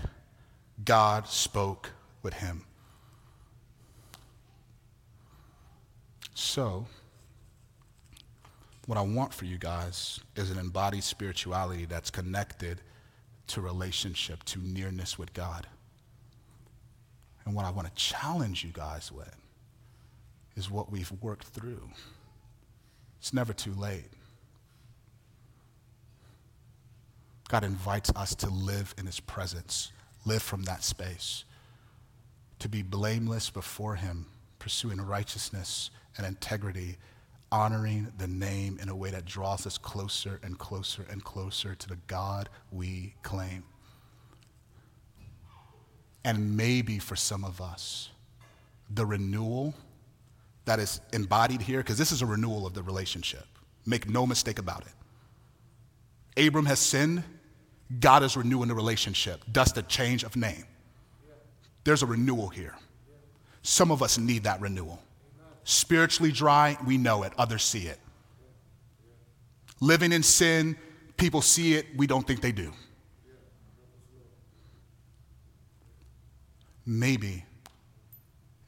God 0.86 1.28
spoke 1.28 1.90
with 2.22 2.36
him. 2.36 2.64
So, 6.36 6.86
what 8.88 8.98
I 8.98 9.02
want 9.02 9.34
for 9.34 9.46
you 9.46 9.58
guys 9.58 10.20
is 10.36 10.50
an 10.50 10.58
embodied 10.58 11.04
spirituality 11.04 11.86
that's 11.86 12.10
connected 12.10 12.82
to 13.48 13.62
relationship, 13.62 14.44
to 14.46 14.60
nearness 14.60 15.20
with 15.20 15.34
God. 15.34 15.68
And 17.46 17.54
what 17.54 17.66
I 17.66 17.70
want 17.70 17.88
to 17.88 17.94
challenge 17.94 18.64
you 18.64 18.72
guys 18.74 19.12
with 19.12 19.36
is 20.56 20.72
what 20.72 20.92
we've 20.92 21.12
worked 21.22 21.48
through. 21.48 21.90
It's 23.20 23.34
never 23.34 23.54
too 23.54 23.74
late. 23.74 24.10
God 27.50 27.64
invites 27.64 28.12
us 28.16 28.36
to 28.36 28.50
live 28.50 28.96
in 28.98 29.06
his 29.06 29.20
presence, 29.20 29.92
live 30.26 30.42
from 30.42 30.64
that 30.64 30.84
space, 30.84 31.44
to 32.60 32.68
be 32.68 32.82
blameless 32.82 33.50
before 33.50 33.96
him, 33.96 34.26
pursuing 34.60 35.00
righteousness 35.00 35.90
and 36.18 36.26
integrity, 36.26 36.98
honoring 37.52 38.12
the 38.18 38.28
name 38.28 38.78
in 38.82 38.90
a 38.90 38.96
way 38.96 39.12
that 39.12 39.26
draws 39.26 39.66
us 39.66 39.78
closer 39.78 40.40
and 40.44 40.58
closer 40.58 41.06
and 41.10 41.24
closer 41.24 41.76
to 41.76 41.88
the 41.88 41.98
God 42.08 42.50
we 42.72 43.16
claim. 43.24 43.64
And 46.24 46.58
maybe 46.58 47.00
for 47.00 47.16
some 47.16 47.46
of 47.46 47.62
us, 47.62 48.10
the 48.90 49.06
renewal 49.06 49.74
that 50.66 50.80
is 50.80 51.00
embodied 51.14 51.62
here, 51.62 51.80
because 51.80 51.98
this 51.98 52.12
is 52.12 52.22
a 52.22 52.26
renewal 52.26 52.66
of 52.66 52.74
the 52.74 52.84
relationship. 52.84 53.46
Make 53.86 54.10
no 54.10 54.28
mistake 54.28 54.60
about 54.60 54.84
it. 54.86 56.48
Abram 56.48 56.66
has 56.66 56.80
sinned, 56.80 57.24
God 58.00 58.24
is 58.24 58.36
renewing 58.36 58.68
the 58.68 58.76
relationship, 58.76 59.42
thus 59.52 59.72
the 59.72 59.84
change 59.84 60.24
of 60.24 60.36
name. 60.36 60.66
There's 61.86 62.04
a 62.04 62.06
renewal 62.06 62.50
here. 62.50 62.76
Some 63.62 63.92
of 63.92 64.04
us 64.04 64.18
need 64.18 64.44
that 64.44 64.60
renewal. 64.60 65.02
Spiritually 65.70 66.32
dry, 66.32 66.78
we 66.86 66.98
know 66.98 67.24
it, 67.24 67.34
others 67.38 67.62
see 67.62 67.88
it. 67.88 68.00
Living 69.82 70.14
in 70.14 70.24
sin, 70.24 70.78
people 71.18 71.42
see 71.42 71.74
it, 71.74 71.86
we 71.98 72.08
don't 72.08 72.26
think 72.26 72.40
they 72.40 72.54
do. 72.54 72.72
Maybe 76.86 77.44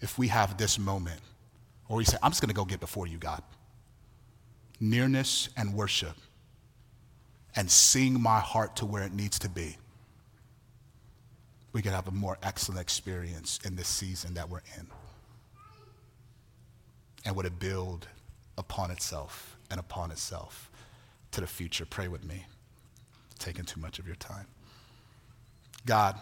if 0.01 0.17
we 0.17 0.27
have 0.27 0.57
this 0.57 0.77
moment, 0.77 1.21
or 1.87 1.95
we 1.95 2.03
say, 2.03 2.17
I'm 2.21 2.31
just 2.31 2.41
going 2.41 2.49
to 2.49 2.53
go 2.53 2.65
get 2.65 2.81
before 2.81 3.07
you, 3.07 3.17
God. 3.17 3.43
Nearness 4.81 5.47
and 5.55 5.73
worship, 5.73 6.17
and 7.55 7.71
seeing 7.71 8.21
my 8.21 8.41
heart 8.41 8.75
to 8.75 8.85
where 8.85 9.03
it 9.03 9.13
needs 9.13 9.39
to 9.39 9.47
be, 9.47 9.77
we 11.71 11.81
could 11.81 11.93
have 11.93 12.09
a 12.09 12.11
more 12.11 12.37
excellent 12.43 12.81
experience 12.81 13.57
in 13.63 13.77
this 13.77 13.87
season 13.87 14.33
that 14.33 14.49
we're 14.49 14.63
in. 14.77 14.85
And 17.25 17.35
would 17.35 17.45
it 17.45 17.59
build 17.59 18.07
upon 18.57 18.91
itself 18.91 19.57
and 19.69 19.79
upon 19.79 20.11
itself 20.11 20.69
to 21.31 21.41
the 21.41 21.47
future? 21.47 21.85
Pray 21.85 22.07
with 22.07 22.23
me. 22.23 22.45
taking 23.37 23.63
too 23.63 23.79
much 23.79 23.99
of 23.99 24.05
your 24.05 24.17
time. 24.17 24.45
God, 25.85 26.19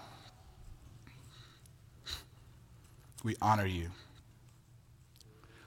we 3.23 3.35
honor 3.41 3.65
you. 3.65 3.89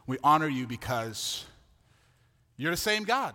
We 0.07 0.19
honor 0.23 0.49
you 0.49 0.67
because 0.67 1.45
you're 2.57 2.71
the 2.71 2.77
same 2.77 3.05
God. 3.05 3.35